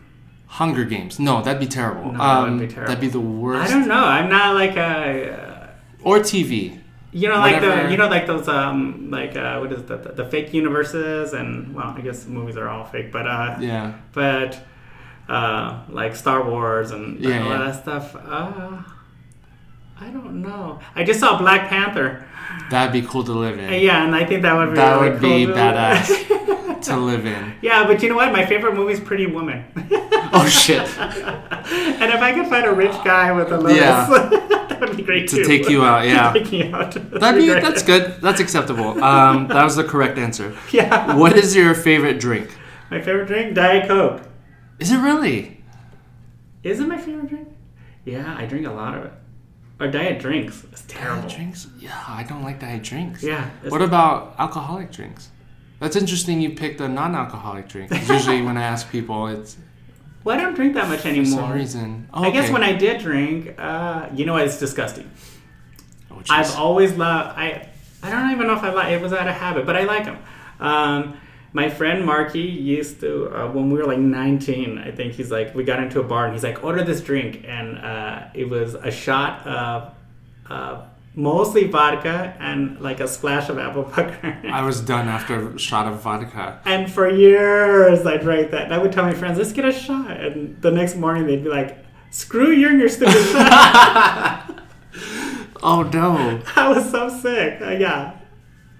Hunger 0.46 0.84
Games. 0.84 1.18
No, 1.18 1.42
that'd 1.42 1.60
be 1.60 1.66
terrible. 1.66 2.12
No, 2.12 2.18
that 2.18 2.40
would 2.42 2.48
um, 2.50 2.58
be 2.58 2.66
terrible. 2.68 2.88
That'd 2.94 3.00
be 3.00 3.08
the 3.08 3.20
worst. 3.20 3.70
I 3.70 3.74
don't 3.78 3.88
know. 3.88 4.04
I'm 4.04 4.28
not 4.28 4.54
like 4.54 4.76
a. 4.76 5.74
Or 6.02 6.18
TV. 6.20 6.80
You 7.12 7.28
know, 7.28 7.36
like 7.36 7.60
the 7.60 7.90
you 7.90 7.96
know, 7.96 8.08
like 8.08 8.26
those 8.26 8.46
um, 8.48 9.10
like 9.10 9.36
uh, 9.36 9.58
what 9.58 9.72
is 9.72 9.80
it, 9.80 9.86
the, 9.86 9.96
the 9.96 10.12
the 10.12 10.24
fake 10.26 10.52
universes 10.52 11.32
and 11.32 11.74
well, 11.74 11.94
I 11.96 12.00
guess 12.02 12.26
movies 12.26 12.56
are 12.56 12.68
all 12.68 12.84
fake, 12.84 13.10
but 13.12 13.26
uh, 13.26 13.56
Yeah. 13.60 13.94
but 14.12 14.58
uh, 15.28 15.80
like 15.88 16.14
Star 16.14 16.44
Wars 16.48 16.90
and 16.90 17.18
Yeah, 17.18 17.42
all 17.42 17.48
yeah. 17.50 17.58
that 17.58 17.82
stuff. 17.82 18.14
Uh, 18.14 18.82
I 19.98 20.08
don't 20.08 20.42
know. 20.42 20.78
I 20.94 21.04
just 21.04 21.20
saw 21.20 21.38
Black 21.38 21.70
Panther. 21.70 22.26
That'd 22.70 22.92
be 22.92 23.00
cool 23.08 23.24
to 23.24 23.32
live 23.32 23.58
in. 23.58 23.72
Yeah, 23.82 24.04
and 24.04 24.14
I 24.14 24.26
think 24.26 24.42
that 24.42 24.52
would 24.54 24.70
be 24.70 24.76
That 24.76 25.00
really 25.00 25.10
would 25.12 25.22
be 25.22 25.46
to- 25.46 25.52
badass 25.52 26.80
to 26.86 26.96
live 26.98 27.24
in. 27.24 27.54
yeah, 27.62 27.86
but 27.86 28.02
you 28.02 28.10
know 28.10 28.16
what? 28.16 28.30
My 28.30 28.44
favorite 28.44 28.74
movie 28.74 28.92
is 28.92 29.00
Pretty 29.00 29.26
Woman. 29.26 29.64
Oh 30.34 30.46
shit. 30.50 30.80
and 30.98 32.12
if 32.12 32.20
I 32.20 32.32
could 32.34 32.46
find 32.48 32.66
a 32.66 32.72
rich 32.72 32.92
guy 33.04 33.32
with 33.32 33.50
a 33.52 33.56
lotus, 33.58 33.78
Yeah. 33.78 34.62
that 34.80 34.88
would 34.88 34.96
be 34.96 35.02
great 35.02 35.28
To 35.28 35.36
too. 35.36 35.44
take 35.44 35.68
you 35.68 35.84
out, 35.84 36.06
yeah. 36.08 36.32
take 36.32 36.50
me 36.50 36.70
out. 36.72 36.92
That'd 37.10 37.40
be 37.40 37.48
that's 37.48 37.82
good. 37.82 38.20
That's 38.20 38.40
acceptable. 38.40 39.02
Um, 39.02 39.48
that 39.48 39.64
was 39.64 39.76
the 39.76 39.84
correct 39.84 40.18
answer. 40.18 40.56
Yeah. 40.72 41.16
What 41.16 41.36
is 41.36 41.54
your 41.56 41.74
favorite 41.74 42.18
drink? 42.20 42.50
My 42.90 43.00
favorite 43.00 43.26
drink, 43.26 43.54
Diet 43.54 43.88
Coke. 43.88 44.22
Is 44.78 44.92
it 44.92 44.98
really? 44.98 45.62
Is 46.62 46.80
it 46.80 46.86
my 46.88 46.98
favorite 46.98 47.28
drink? 47.28 47.48
Yeah, 48.04 48.36
I 48.38 48.46
drink 48.46 48.66
a 48.66 48.70
lot 48.72 48.96
of 48.96 49.04
it. 49.06 49.12
Or 49.80 49.88
diet 49.88 50.18
drinks. 50.20 50.64
It's 50.72 50.82
terrible. 50.88 51.22
Diet 51.22 51.34
drinks? 51.36 51.66
Yeah, 51.78 52.02
I 52.08 52.22
don't 52.24 52.42
like 52.42 52.60
diet 52.60 52.82
drinks. 52.82 53.22
Yeah. 53.22 53.48
What 53.68 53.82
about 53.82 54.34
alcoholic 54.38 54.90
drinks? 54.92 55.30
That's 55.80 55.96
interesting. 55.96 56.40
You 56.40 56.50
picked 56.54 56.80
a 56.80 56.88
non-alcoholic 56.88 57.68
drink. 57.68 57.90
usually, 58.08 58.40
when 58.48 58.56
I 58.56 58.62
ask 58.62 58.90
people, 58.90 59.26
it's 59.28 59.56
well, 60.26 60.36
I 60.36 60.40
don't 60.42 60.54
drink 60.54 60.74
that 60.74 60.88
much 60.88 61.02
for 61.02 61.08
anymore. 61.08 61.40
some 61.40 61.52
reason. 61.52 62.08
Oh, 62.12 62.24
I 62.24 62.30
guess 62.30 62.50
when 62.50 62.64
I 62.64 62.72
did 62.72 63.00
drink, 63.00 63.54
uh, 63.58 64.08
you 64.12 64.26
know 64.26 64.32
what? 64.32 64.44
It's 64.44 64.58
disgusting. 64.58 65.08
Oh. 66.10 66.20
I've 66.28 66.52
always 66.56 66.96
loved. 66.96 67.38
I 67.38 67.68
I 68.02 68.10
don't 68.10 68.32
even 68.32 68.48
know 68.48 68.54
if 68.54 68.62
I 68.64 68.72
like. 68.72 68.88
It 68.88 69.00
was 69.00 69.12
out 69.12 69.28
of 69.28 69.36
habit, 69.36 69.64
but 69.64 69.76
I 69.76 69.84
like 69.84 70.04
them. 70.04 70.18
Um, 70.58 71.20
my 71.52 71.70
friend 71.70 72.04
Marky 72.04 72.40
used 72.40 72.98
to 73.00 73.28
uh, 73.28 73.52
when 73.52 73.70
we 73.70 73.78
were 73.78 73.86
like 73.86 74.00
19. 74.00 74.78
I 74.78 74.90
think 74.90 75.12
he's 75.12 75.30
like 75.30 75.54
we 75.54 75.62
got 75.62 75.80
into 75.80 76.00
a 76.00 76.02
bar 76.02 76.24
and 76.24 76.34
he's 76.34 76.42
like 76.42 76.64
order 76.64 76.82
this 76.82 77.00
drink 77.00 77.44
and 77.46 77.78
uh, 77.78 78.24
it 78.34 78.48
was 78.48 78.74
a 78.74 78.90
shot 78.90 79.46
of 79.46 79.94
uh, 80.50 80.82
mostly 81.16 81.66
vodka 81.66 82.36
and 82.38 82.78
like 82.80 83.00
a 83.00 83.08
splash 83.08 83.48
of 83.48 83.58
apple 83.58 83.82
pucker. 83.84 84.38
I 84.44 84.62
was 84.62 84.80
done 84.80 85.08
after 85.08 85.48
a 85.54 85.58
shot 85.58 85.86
of 85.90 86.00
vodka. 86.02 86.60
And 86.64 86.92
for 86.92 87.08
years, 87.08 88.06
I 88.06 88.18
drank 88.18 88.50
that. 88.52 88.64
And 88.64 88.74
I 88.74 88.78
would 88.78 88.92
tell 88.92 89.04
my 89.04 89.14
friends, 89.14 89.38
let's 89.38 89.52
get 89.52 89.64
a 89.64 89.72
shot. 89.72 90.10
And 90.20 90.60
the 90.62 90.70
next 90.70 90.94
morning, 90.96 91.26
they'd 91.26 91.42
be 91.42 91.48
like, 91.48 91.78
screw 92.10 92.52
you 92.52 92.68
and 92.68 92.78
your 92.78 92.88
stupid 92.90 93.14
shot. 93.32 94.52
Oh 95.62 95.82
no! 95.82 96.40
I 96.54 96.68
was 96.68 96.90
so 96.90 97.08
sick. 97.08 97.60
Uh, 97.60 97.70
yeah. 97.70 98.18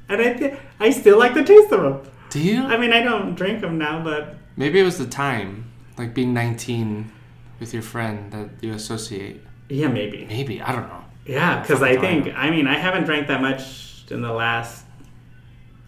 And 0.09 0.21
I, 0.21 0.35
th- 0.35 0.55
I 0.79 0.91
still 0.91 1.19
like 1.19 1.35
the 1.35 1.43
taste 1.43 1.73
of 1.73 1.81
them. 1.81 2.13
Do 2.31 2.39
you? 2.41 2.63
I 2.63 2.77
mean, 2.77 2.93
I 2.93 3.01
don't 3.03 3.35
drink 3.35 3.61
them 3.63 3.77
now, 3.79 4.05
but 4.05 4.37
Maybe 4.57 4.79
it 4.79 4.85
was 4.85 4.99
the 4.99 5.07
time, 5.07 5.73
like 5.99 6.15
being 6.15 6.33
19 6.33 7.11
with 7.59 7.73
your 7.75 7.83
friend 7.83 8.31
that 8.33 8.51
you 8.63 8.73
associate. 8.73 9.41
yeah, 9.69 9.89
maybe. 9.89 10.27
Maybe 10.27 10.61
I 10.63 10.71
don't 10.71 10.87
know. 10.87 11.05
Yeah, 11.27 11.61
because 11.61 11.83
I 11.83 11.97
think, 11.97 12.33
I 12.37 12.51
mean, 12.51 12.67
I 12.67 12.75
haven't 12.79 13.05
drank 13.05 13.29
that 13.29 13.41
much 13.41 14.05
in 14.11 14.23
the 14.23 14.33
last, 14.33 14.85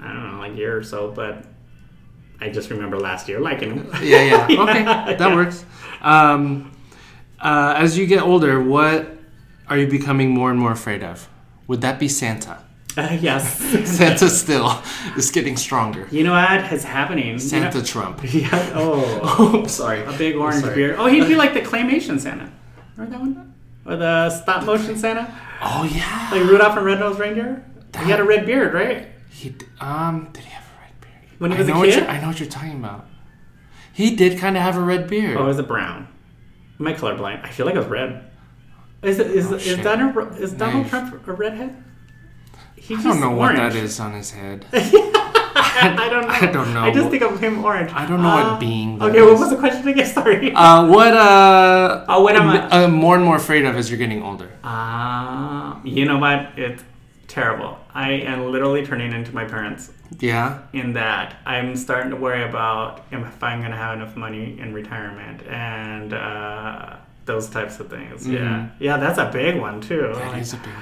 I 0.00 0.08
don't 0.08 0.32
know, 0.32 0.38
like 0.38 0.56
year 0.56 0.76
or 0.76 0.82
so, 0.82 1.10
but 1.10 1.44
I 2.40 2.48
just 2.48 2.70
remember 2.70 2.98
last 2.98 3.28
year 3.28 3.38
liking 3.40 3.76
them. 3.76 3.90
Yeah, 4.02 4.22
yeah. 4.22 4.44
Okay, 4.62 4.82
Yeah, 4.82 5.14
that 5.14 5.34
works. 5.34 5.64
Um, 6.00 6.72
uh, 7.40 7.74
as 7.76 7.96
you 7.96 8.06
get 8.06 8.22
older, 8.22 8.60
what 8.62 9.16
are 9.68 9.76
you 9.78 9.86
becoming 9.86 10.30
more 10.30 10.50
and 10.50 10.58
more 10.58 10.72
afraid 10.72 11.02
of? 11.04 11.28
Would 11.68 11.82
that 11.82 11.98
be 12.00 12.08
Santa? 12.08 12.58
Uh, 12.96 13.16
yes. 13.20 13.58
Santa 13.96 14.28
still 14.28 14.82
is 15.16 15.30
getting 15.30 15.56
stronger. 15.56 16.08
You 16.10 16.24
know 16.24 16.32
what 16.32 16.72
is 16.72 16.82
happening? 16.82 17.28
You 17.28 17.38
Santa 17.38 17.78
know- 17.78 17.84
Trump. 17.84 18.20
yeah. 18.34 18.48
Oh. 18.74 19.20
Oh, 19.38 19.66
sorry. 19.68 20.02
A 20.04 20.12
big 20.18 20.34
orange 20.34 20.64
beard. 20.74 20.96
Oh, 20.98 21.06
he'd 21.06 21.28
be 21.28 21.36
like 21.36 21.54
the 21.54 21.60
claymation 21.60 22.18
Santa. 22.18 22.50
Remember 22.96 23.16
that 23.16 23.20
one? 23.20 23.47
Or 23.88 23.96
the 23.96 24.30
stop 24.30 24.64
motion 24.64 24.96
Santa? 24.98 25.34
Oh 25.62 25.84
yeah. 25.92 26.28
Like 26.30 26.42
Rudolph 26.48 26.76
and 26.76 26.84
Red-Nosed 26.86 27.18
Reindeer? 27.18 27.64
He 28.04 28.10
had 28.10 28.20
a 28.20 28.24
red 28.24 28.46
beard, 28.46 28.74
right? 28.74 29.08
He 29.30 29.54
um 29.80 30.28
did 30.32 30.44
he 30.44 30.50
have 30.50 30.64
a 30.64 30.80
red 30.82 31.00
beard? 31.00 31.14
When 31.38 31.50
he 31.52 31.58
was 31.58 31.66
a 31.68 31.70
know 31.72 31.78
what 31.78 31.88
kid? 31.88 31.94
you're- 32.00 32.06
I 32.08 32.20
know 32.20 32.28
what 32.28 32.38
you're 32.38 32.48
talking 32.48 32.72
about. 32.76 33.06
He 33.92 34.14
did 34.14 34.38
kind 34.38 34.56
of 34.56 34.62
have 34.62 34.76
a 34.76 34.80
red 34.80 35.08
beard. 35.08 35.36
Oh, 35.36 35.44
it 35.44 35.46
was 35.48 35.58
a 35.58 35.62
brown. 35.64 36.06
Am 36.78 36.86
I 36.86 36.92
colorblind? 36.94 37.44
I 37.44 37.48
feel 37.50 37.66
like 37.66 37.74
it 37.74 37.78
was 37.78 37.88
red. 37.88 38.30
Is 39.02 39.18
it, 39.18 39.28
is, 39.28 39.50
Oh, 39.50 39.56
is. 39.56 39.78
Donald, 39.78 40.36
is 40.38 40.52
Donald 40.52 40.86
Trump 40.88 41.26
a 41.26 41.32
redhead? 41.32 41.82
He's 42.76 43.00
I 43.00 43.02
don't 43.02 43.20
know 43.20 43.30
what 43.30 43.56
that 43.56 43.74
is 43.74 43.98
on 44.00 44.12
his 44.12 44.30
head. 44.32 44.66
I 45.80 46.08
don't 46.08 46.22
know. 46.28 46.28
I 46.28 46.46
don't 46.52 46.74
know. 46.74 46.82
I 46.82 46.90
just 46.92 47.10
think 47.10 47.22
of 47.22 47.38
him 47.40 47.64
orange. 47.64 47.90
I 47.92 48.06
don't 48.06 48.22
know 48.22 48.34
what 48.34 48.46
Uh, 48.46 48.58
being 48.58 49.00
Okay, 49.02 49.22
what 49.22 49.38
was 49.38 49.50
the 49.50 49.56
question 49.56 49.86
again? 49.88 50.06
Sorry. 50.18 50.52
Uh, 50.52 50.86
what 50.86 51.14
uh? 51.14 52.04
Oh, 52.08 52.22
what 52.22 52.34
am 52.36 52.48
I- 52.48 52.68
uh, 52.84 52.88
more 52.88 53.14
and 53.16 53.24
more 53.24 53.36
afraid 53.36 53.64
of 53.64 53.76
as 53.76 53.90
you're 53.90 53.98
getting 53.98 54.22
older? 54.22 54.48
Uh, 54.64 55.76
you 55.84 56.04
know 56.04 56.18
what? 56.18 56.40
It's 56.56 56.82
terrible. 57.28 57.78
I 57.94 58.10
am 58.32 58.50
literally 58.52 58.84
turning 58.86 59.12
into 59.12 59.32
my 59.34 59.44
parents. 59.44 59.92
Yeah. 60.20 60.60
in 60.72 60.94
that 60.94 61.36
I'm 61.44 61.76
starting 61.76 62.10
to 62.10 62.16
worry 62.16 62.42
about 62.42 63.04
if 63.12 63.42
I'm 63.42 63.58
going 63.60 63.72
to 63.72 63.76
have 63.76 63.94
enough 63.98 64.16
money 64.16 64.58
in 64.58 64.72
retirement 64.72 65.42
and 65.46 66.14
uh, 66.14 66.96
those 67.26 67.46
types 67.50 67.78
of 67.78 67.90
things. 67.90 68.26
Yeah, 68.26 68.68
yeah, 68.80 68.96
that's 68.96 69.18
a 69.18 69.28
big 69.30 69.60
one 69.60 69.82
too. 69.82 70.00
Mm-hmm. 70.00 70.18
That 70.18 70.32
Like, 70.32 70.40
is 70.42 70.54
a 70.54 70.56
big. 70.56 70.74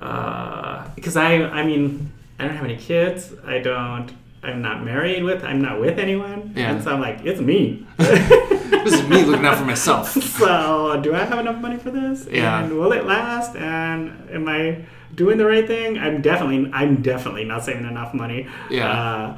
uh, 0.00 0.84
because 0.96 1.16
I, 1.16 1.34
I 1.44 1.62
mean, 1.64 2.10
I 2.38 2.44
don't 2.46 2.56
have 2.56 2.64
any 2.64 2.76
kids. 2.76 3.32
I 3.44 3.58
don't. 3.58 4.10
I'm 4.42 4.60
not 4.60 4.84
married 4.84 5.22
with. 5.22 5.44
I'm 5.44 5.62
not 5.62 5.80
with 5.80 5.98
anyone. 5.98 6.52
Yeah. 6.56 6.72
And 6.72 6.82
so 6.82 6.92
I'm 6.92 7.00
like, 7.00 7.24
it's 7.24 7.40
me. 7.40 7.86
This 8.82 8.94
is 8.94 9.08
me 9.08 9.22
looking 9.24 9.46
out 9.46 9.58
for 9.58 9.64
myself. 9.64 10.10
so 10.38 11.00
do 11.00 11.14
I 11.14 11.24
have 11.24 11.38
enough 11.38 11.60
money 11.60 11.76
for 11.76 11.92
this? 11.92 12.26
Yeah. 12.28 12.64
And 12.64 12.76
will 12.76 12.92
it 12.92 13.04
last? 13.06 13.54
And 13.54 14.28
am 14.28 14.48
I 14.48 14.84
doing 15.14 15.38
the 15.38 15.46
right 15.46 15.64
thing? 15.64 15.98
I'm 15.98 16.20
definitely. 16.20 16.68
I'm 16.72 17.00
definitely 17.00 17.44
not 17.44 17.64
saving 17.64 17.86
enough 17.86 18.12
money. 18.12 18.48
Yeah. 18.70 19.36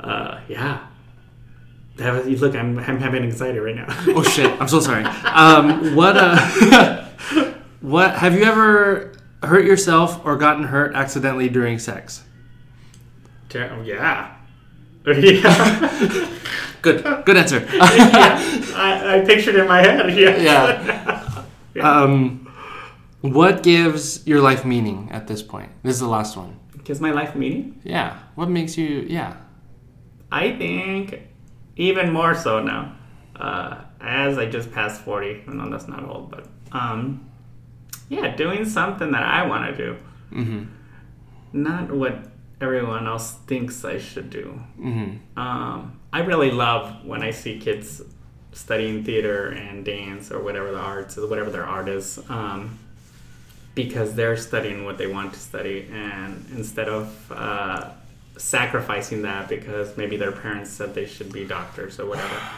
Uh, 0.00 0.04
uh, 0.06 0.40
yeah. 0.46 0.86
Have- 1.98 2.26
Look, 2.26 2.54
I'm, 2.54 2.78
I'm 2.78 3.00
having 3.00 3.24
anxiety 3.24 3.58
right 3.58 3.74
now. 3.74 3.86
Oh 4.08 4.22
shit! 4.22 4.52
I'm 4.60 4.68
so 4.68 4.78
sorry. 4.78 5.02
Um, 5.04 5.96
what 5.96 6.16
uh, 6.16 6.36
what 7.80 8.14
have 8.16 8.34
you 8.34 8.44
ever 8.44 9.14
hurt 9.42 9.64
yourself 9.64 10.24
or 10.24 10.36
gotten 10.36 10.64
hurt 10.64 10.94
accidentally 10.94 11.48
during 11.48 11.78
sex? 11.80 12.22
Ter- 13.48 13.70
oh, 13.76 13.82
yeah. 13.82 14.34
yeah. 15.06 16.28
Good, 16.82 17.02
good 17.24 17.36
answer. 17.36 17.60
yeah. 17.72 18.40
I, 18.74 19.18
I 19.20 19.24
pictured 19.24 19.54
it 19.54 19.60
in 19.60 19.68
my 19.68 19.80
head. 19.80 20.12
Yeah. 20.18 21.44
yeah. 21.74 21.90
Um, 22.02 22.48
what 23.20 23.62
gives 23.62 24.26
your 24.26 24.40
life 24.40 24.64
meaning 24.64 25.08
at 25.12 25.26
this 25.26 25.42
point? 25.42 25.70
This 25.82 25.94
is 25.94 26.00
the 26.00 26.08
last 26.08 26.36
one. 26.36 26.58
Gives 26.84 27.00
my 27.00 27.10
life 27.10 27.34
meaning? 27.34 27.80
Yeah. 27.84 28.18
What 28.34 28.48
makes 28.48 28.76
you? 28.78 29.06
Yeah. 29.08 29.36
I 30.30 30.52
think 30.56 31.20
even 31.76 32.12
more 32.12 32.34
so 32.34 32.62
now, 32.62 32.94
uh, 33.36 33.82
as 34.00 34.38
I 34.38 34.46
just 34.46 34.72
passed 34.72 35.00
40. 35.02 35.44
I 35.48 35.52
know 35.52 35.70
that's 35.70 35.88
not 35.88 36.04
old, 36.04 36.30
but 36.30 36.46
um, 36.72 37.28
yeah, 38.08 38.34
doing 38.36 38.64
something 38.64 39.10
that 39.12 39.22
I 39.22 39.46
want 39.46 39.76
to 39.76 39.84
do, 39.84 39.96
Mm-hmm. 40.32 40.64
not 41.52 41.92
what 41.92 42.18
everyone 42.60 43.06
else 43.06 43.32
thinks 43.46 43.84
I 43.84 43.98
should 43.98 44.30
do. 44.30 44.60
Mm-hmm. 44.78 45.38
Um, 45.38 46.00
I 46.12 46.20
really 46.20 46.50
love 46.50 47.04
when 47.04 47.22
I 47.22 47.30
see 47.30 47.58
kids 47.58 48.02
studying 48.52 49.04
theater 49.04 49.48
and 49.50 49.84
dance 49.84 50.30
or 50.32 50.40
whatever 50.42 50.70
the 50.72 50.78
arts 50.78 51.18
is, 51.18 51.28
whatever 51.28 51.50
their 51.50 51.64
art 51.66 51.88
is, 51.88 52.18
um, 52.30 52.78
because 53.74 54.14
they're 54.14 54.36
studying 54.38 54.84
what 54.86 54.96
they 54.96 55.06
want 55.06 55.34
to 55.34 55.38
study, 55.38 55.86
and 55.92 56.46
instead 56.56 56.88
of 56.88 57.30
uh, 57.30 57.90
sacrificing 58.38 59.22
that 59.22 59.48
because 59.48 59.96
maybe 59.98 60.16
their 60.16 60.32
parents 60.32 60.70
said 60.70 60.94
they 60.94 61.04
should 61.06 61.30
be 61.32 61.44
doctors 61.44 61.98
or 62.00 62.06
whatever. 62.06 62.40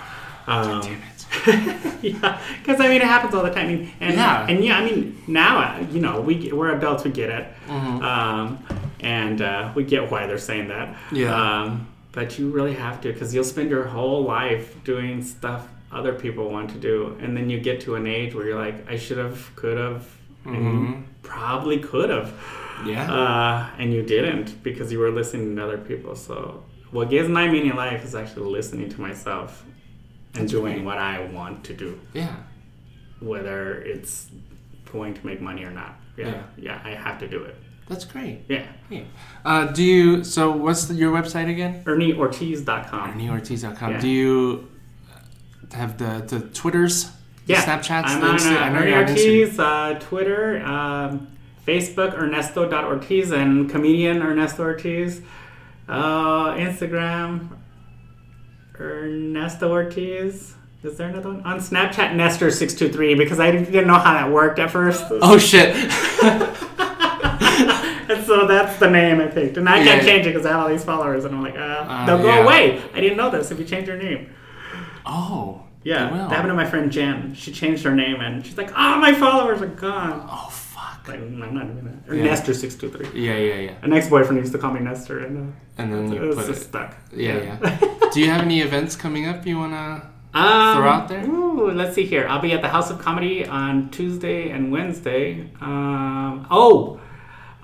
Um, 0.49 0.80
Damn 0.80 1.03
it. 1.46 2.03
yeah, 2.03 2.40
because 2.62 2.80
I 2.80 2.88
mean 2.88 3.03
it 3.03 3.07
happens 3.07 3.34
all 3.34 3.42
the 3.42 3.51
time. 3.51 3.66
I 3.66 3.68
mean, 3.74 3.92
and 4.01 4.14
Yeah. 4.14 4.46
and 4.49 4.64
yeah, 4.64 4.78
I 4.78 4.82
mean 4.86 5.22
now 5.26 5.78
you 5.92 6.01
know 6.01 6.22
we 6.22 6.51
we're 6.51 6.74
adults, 6.74 7.05
we 7.05 7.11
get 7.11 7.28
it, 7.28 7.46
Mhm. 7.68 8.03
um, 8.03 8.59
and 9.01 9.40
uh, 9.42 9.72
we 9.74 9.84
get 9.84 10.11
why 10.11 10.26
they're 10.26 10.38
saying 10.38 10.68
that. 10.68 10.96
Yeah. 11.12 11.34
Um, 11.62 11.88
but 12.12 12.38
you 12.38 12.51
really 12.51 12.74
have 12.74 13.01
to 13.03 13.12
because 13.12 13.34
you'll 13.34 13.44
spend 13.44 13.70
your 13.70 13.84
whole 13.84 14.22
life 14.24 14.82
doing 14.84 15.22
stuff 15.22 15.68
other 15.92 16.12
people 16.14 16.51
want 16.51 16.68
to 16.70 16.78
do, 16.78 17.16
and 17.20 17.34
then 17.36 17.49
you 17.49 17.59
get 17.61 17.80
to 17.82 17.94
an 17.94 18.07
age 18.07 18.34
where 18.34 18.46
you're 18.46 18.59
like, 18.59 18.90
I 18.90 18.96
should 18.99 19.16
have, 19.18 19.51
could 19.57 19.78
have, 19.78 20.07
and 20.44 20.57
Mhm. 20.57 21.03
probably 21.22 21.78
could 21.78 22.11
have, 22.11 22.32
Yeah. 22.84 23.11
uh, 23.11 23.66
and 23.78 23.92
you 23.94 24.03
didn't 24.03 24.62
because 24.62 24.92
you 24.92 24.99
were 24.99 25.11
listening 25.11 25.57
to 25.57 25.64
other 25.64 25.78
people. 25.78 26.14
So 26.14 26.62
what 26.90 27.09
gives 27.09 27.28
my 27.28 27.46
meaning 27.49 27.70
in 27.70 27.76
life 27.76 28.05
is 28.05 28.14
actually 28.14 28.51
listening 28.51 28.90
to 28.90 29.01
myself 29.01 29.64
and 30.34 30.42
That's 30.42 30.53
doing 30.53 30.84
what 30.84 30.99
I 30.99 31.24
want 31.32 31.64
to 31.64 31.72
do, 31.74 31.99
yeah. 32.12 32.34
whether 33.20 33.80
it's 33.82 34.30
going 34.92 35.14
to 35.14 35.26
make 35.26 35.40
money 35.40 35.64
or 35.64 35.70
not. 35.70 35.99
Yeah, 36.16 36.28
Yeah. 36.28 36.42
yeah, 36.57 36.80
I 36.84 36.90
have 36.90 37.18
to 37.20 37.28
do 37.28 37.42
it. 37.44 37.57
That's 37.89 38.05
great. 38.05 38.41
Yeah, 38.49 38.66
Yeah. 38.91 39.03
Uh, 39.45 39.66
do 39.72 39.82
you? 39.82 40.24
So, 40.24 40.51
what's 40.51 40.84
the, 40.86 40.95
your 40.95 41.11
website 41.12 41.49
again? 41.51 41.82
ErnieOrtiz.com. 41.84 43.12
ErnieOrtiz.com. 43.18 43.91
Yeah. 43.93 44.01
Do 44.01 44.09
you 44.09 44.68
have 45.72 45.97
the 45.99 46.22
the 46.26 46.41
Twitters, 46.49 47.05
the 47.47 47.55
Yeah, 47.55 47.62
Snapchats? 47.64 48.05
I'm 48.09 48.22
on 48.24 48.36
Insta- 48.36 48.57
uh, 48.57 48.59
I 48.61 48.68
know 48.70 48.80
Ernie. 48.80 48.93
Ortiz, 48.95 49.59
uh, 49.59 49.99
Twitter, 50.01 50.62
um, 50.64 51.28
Facebook, 51.66 52.14
Ernesto.ortiz, 52.14 53.30
and 53.32 53.70
comedian 53.70 54.22
Ernesto 54.22 54.62
Ortiz. 54.64 55.22
Uh, 55.89 56.53
Instagram, 56.57 57.49
Ernesto 58.78 59.70
Ortiz. 59.70 60.55
Is 60.82 60.97
there 60.97 61.09
another 61.09 61.30
one? 61.30 61.43
On 61.43 61.59
Snapchat, 61.59 62.12
Nestor623, 62.14 63.18
because 63.18 63.41
I 63.41 63.51
didn't 63.51 63.86
know 63.86 63.95
how 63.99 64.12
that 64.14 64.30
worked 64.30 64.59
at 64.61 64.70
first. 64.70 65.05
Oh 65.11 65.36
shit! 65.36 65.74
and 68.29 68.41
so 68.41 68.47
that's 68.47 68.79
the 68.79 68.91
name 68.91 69.20
I 69.20 69.26
picked. 69.26 69.57
And 69.57 69.68
I 69.68 69.83
can't 69.83 70.03
change 70.05 70.26
it 70.26 70.31
because 70.35 70.47
I 70.47 70.51
have 70.51 70.61
all 70.61 70.68
these 70.68 70.85
followers. 70.85 71.24
And 71.24 71.35
I'm 71.35 71.43
like, 71.43 71.57
uh, 71.57 71.59
Uh, 71.89 72.07
they'll 72.07 72.18
go 72.18 72.29
yeah. 72.29 72.45
away. 72.45 72.83
I 72.95 73.01
didn't 73.01 73.16
know 73.16 73.31
this 73.31 73.51
if 73.51 73.59
you 73.59 73.64
change 73.64 73.89
your 73.89 73.97
name. 73.97 74.31
oh. 75.07 75.62
Yeah, 75.85 76.11
that 76.11 76.31
happened 76.33 76.49
to 76.51 76.55
my 76.55 76.66
friend 76.66 76.91
Jen. 76.91 77.35
She 77.35 77.53
changed 77.53 77.85
her 77.85 77.95
name 77.95 78.16
and 78.20 78.45
she's 78.45 78.59
like, 78.59 78.70
"Oh, 78.76 78.99
my 78.99 79.14
followers 79.14 79.62
are 79.62 79.68
gone." 79.68 80.26
Oh 80.29 80.49
fuck. 80.51 81.07
Like, 81.09 81.20
I'm 81.20 81.39
not 81.39 81.51
doing 81.66 81.85
that. 81.85 82.11
Or 82.12 82.14
Yeah. 82.16 82.24
Nestor 82.24 82.53
six 82.53 82.74
two 82.74 82.91
three. 82.91 83.09
Yeah, 83.14 83.37
yeah, 83.39 83.55
yeah. 83.61 83.72
An 83.83 83.93
ex 83.93 84.09
boyfriend 84.09 84.39
used 84.39 84.53
to 84.53 84.59
call 84.59 84.72
me 84.72 84.81
Nestor, 84.81 85.20
and 85.20 85.55
And 85.79 85.93
uh, 85.93 85.97
then 85.97 86.12
it 86.12 86.14
you 86.20 86.29
was 86.29 86.37
put 86.37 86.47
just 86.49 86.62
it. 86.62 86.64
stuck. 86.64 86.95
Yeah, 87.14 87.37
yeah. 87.62 87.79
Do 88.12 88.20
you 88.20 88.29
have 88.29 88.43
any 88.43 88.61
events 88.61 88.97
coming 88.97 89.26
up 89.29 89.47
you 89.47 89.57
wanna? 89.57 90.03
Um, 90.35 90.76
Throw 90.76 90.89
out 90.89 91.09
there? 91.09 91.24
Ooh, 91.24 91.70
let's 91.70 91.95
see 91.95 92.05
here. 92.05 92.26
I'll 92.29 92.43
be 92.43 92.53
at 92.53 92.61
the 92.61 92.68
House 92.68 92.91
of 92.91 92.99
Comedy 92.99 93.47
on 93.47 93.89
Tuesday 93.91 94.51
and 94.51 94.70
Wednesday. 94.72 95.49
Um, 95.62 96.47
oh, 96.51 97.01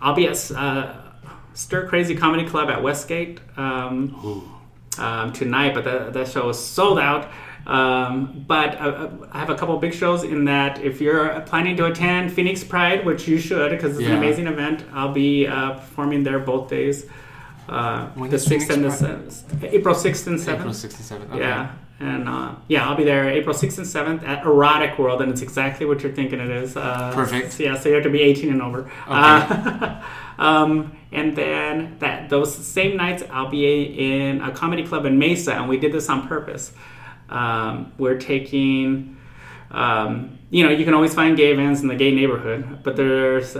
I'll 0.04 0.14
be 0.14 0.26
at 0.28 0.50
uh, 0.52 0.92
Stir 1.54 1.88
Crazy 1.88 2.14
Comedy 2.14 2.44
Club 2.46 2.68
at 2.68 2.82
Westgate 2.82 3.40
um, 3.56 4.60
um, 4.98 5.32
tonight, 5.32 5.72
but 5.74 5.84
that, 5.84 6.12
that 6.12 6.28
show 6.28 6.48
is 6.50 6.58
sold 6.58 6.98
out. 6.98 7.30
Um, 7.66 8.44
but 8.46 8.78
uh, 8.78 9.08
I 9.32 9.38
have 9.38 9.48
a 9.48 9.54
couple 9.54 9.78
big 9.78 9.94
shows 9.94 10.22
in 10.22 10.44
that 10.44 10.82
if 10.82 11.00
you're 11.00 11.40
planning 11.46 11.76
to 11.78 11.86
attend 11.86 12.30
Phoenix 12.34 12.62
Pride, 12.62 13.06
which 13.06 13.26
you 13.26 13.38
should 13.38 13.70
because 13.70 13.92
it's 13.96 14.02
Yeah. 14.06 14.10
an 14.10 14.18
amazing 14.18 14.46
event, 14.46 14.84
I'll 14.92 15.12
be 15.14 15.46
uh, 15.46 15.72
performing 15.72 16.22
there 16.22 16.38
both 16.38 16.68
days. 16.68 17.06
Uh, 17.66 18.10
the 18.16 18.36
6th 18.36 18.68
and 18.68 18.84
the 18.84 18.88
7th. 18.88 19.72
April 19.72 19.94
6th 19.94 20.26
and 20.26 20.38
7th. 20.38 20.54
April 20.58 20.74
sixth 20.74 20.98
and 20.98 21.06
seventh. 21.06 21.30
Okay. 21.30 21.40
Yeah, 21.40 21.70
and 22.04 22.28
uh, 22.28 22.54
yeah, 22.68 22.86
I'll 22.86 22.96
be 22.96 23.04
there 23.04 23.30
April 23.30 23.54
6th 23.54 23.78
and 23.78 23.86
7th 23.86 24.28
at 24.28 24.44
Erotic 24.44 24.98
World, 24.98 25.22
and 25.22 25.32
it's 25.32 25.40
exactly 25.40 25.86
what 25.86 26.02
you're 26.02 26.12
thinking 26.12 26.38
it 26.38 26.50
is. 26.50 26.76
Uh, 26.76 27.10
Perfect. 27.14 27.58
Yeah, 27.58 27.78
so 27.78 27.88
you 27.88 27.94
have 27.94 28.04
to 28.04 28.10
be 28.10 28.20
18 28.20 28.50
and 28.50 28.60
over. 28.60 28.90
Uh, 29.06 30.02
um, 30.38 30.94
and 31.12 31.34
then 31.34 31.96
that 32.00 32.28
those 32.28 32.54
same 32.54 32.98
nights, 32.98 33.22
I'll 33.30 33.48
be 33.48 34.26
in 34.26 34.42
a 34.42 34.52
comedy 34.52 34.86
club 34.86 35.06
in 35.06 35.18
Mesa, 35.18 35.54
and 35.54 35.66
we 35.66 35.78
did 35.78 35.92
this 35.92 36.10
on 36.10 36.28
purpose. 36.28 36.72
Um, 37.30 37.92
we're 37.96 38.18
taking, 38.18 39.16
um, 39.70 40.38
you 40.50 40.62
know, 40.62 40.70
you 40.70 40.84
can 40.84 40.92
always 40.92 41.14
find 41.14 41.38
gay 41.38 41.52
events 41.52 41.80
in 41.80 41.88
the 41.88 41.96
gay 41.96 42.14
neighborhood, 42.14 42.80
but 42.82 42.96
there's 42.96 43.56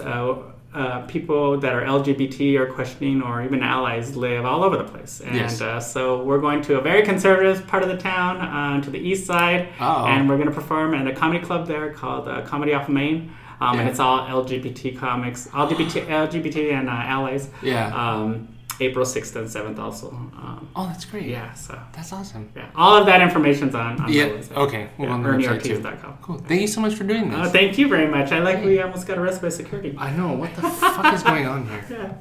uh, 0.74 1.00
people 1.06 1.58
that 1.60 1.72
are 1.72 1.82
LGBT 1.82 2.58
or 2.58 2.66
questioning 2.66 3.22
or 3.22 3.42
even 3.44 3.62
allies 3.62 4.16
live 4.16 4.44
all 4.44 4.64
over 4.64 4.76
the 4.76 4.84
place. 4.84 5.20
And 5.20 5.34
Yes. 5.36 5.60
uh, 5.60 5.78
so 5.80 6.22
we're 6.24 6.40
going 6.40 6.62
to 6.62 6.78
a 6.78 6.80
very 6.80 7.02
conservative 7.02 7.66
part 7.66 7.82
of 7.84 7.88
the 7.88 7.96
town, 7.96 8.38
uh, 8.38 8.80
to 8.82 8.90
the 8.90 8.98
east 8.98 9.24
side, 9.26 9.68
Oh. 9.80 10.04
and 10.06 10.28
we're 10.28 10.36
going 10.36 10.48
to 10.48 10.54
perform 10.54 10.94
at 10.94 11.06
a 11.06 11.12
comedy 11.12 11.44
club 11.44 11.66
there 11.66 11.90
called 11.92 12.26
uh, 12.28 12.42
Comedy 12.42 12.74
Off 12.74 12.88
of 12.88 12.94
Main. 12.94 13.30
Um, 13.60 13.74
Yeah. 13.74 13.80
And 13.82 13.88
it's 13.90 14.00
all 14.00 14.18
LGBT 14.26 14.90
comics, 14.98 15.46
LGBT, 15.52 16.06
LGBT 16.08 16.72
and 16.72 16.88
uh, 16.88 16.92
allies. 16.92 17.48
Yeah. 17.62 17.86
Um, 17.94 18.48
April 18.80 19.04
6th 19.04 19.36
and 19.36 19.46
7th 19.48 19.78
also. 19.78 20.08
Um, 20.10 20.68
oh, 20.74 20.86
that's 20.86 21.04
great. 21.04 21.26
yeah, 21.26 21.52
so 21.54 21.78
That's 21.92 22.12
awesome. 22.12 22.50
yeah, 22.56 22.70
all 22.74 22.96
of 22.96 23.06
that 23.06 23.20
information's 23.22 23.74
on, 23.74 24.00
on 24.00 24.12
Yeah. 24.12 24.28
website. 24.28 24.56
Okay. 24.56 24.88
Well, 24.98 25.08
Yeah, 25.08 25.14
on 25.14 25.22
the 25.22 25.28
website. 25.30 26.20
Cool. 26.22 26.38
Thank 26.38 26.60
you 26.62 26.66
so 26.68 26.80
much 26.80 26.94
for 26.94 27.04
doing 27.04 27.30
this. 27.30 27.38
Uh, 27.38 27.50
thank 27.50 27.78
you 27.78 27.88
very 27.88 28.08
much. 28.08 28.32
I 28.32 28.40
like 28.40 28.64
we 28.64 28.80
almost 28.80 29.06
got 29.06 29.18
arrested 29.18 29.42
by 29.42 29.48
security. 29.50 29.94
I 29.98 30.10
know 30.10 30.32
what 30.32 30.54
the 30.56 30.62
fuck 30.70 31.14
is 31.14 31.22
going 31.22 31.46
on 31.46 31.66
here. 31.68 31.84
Yeah. 31.90 32.14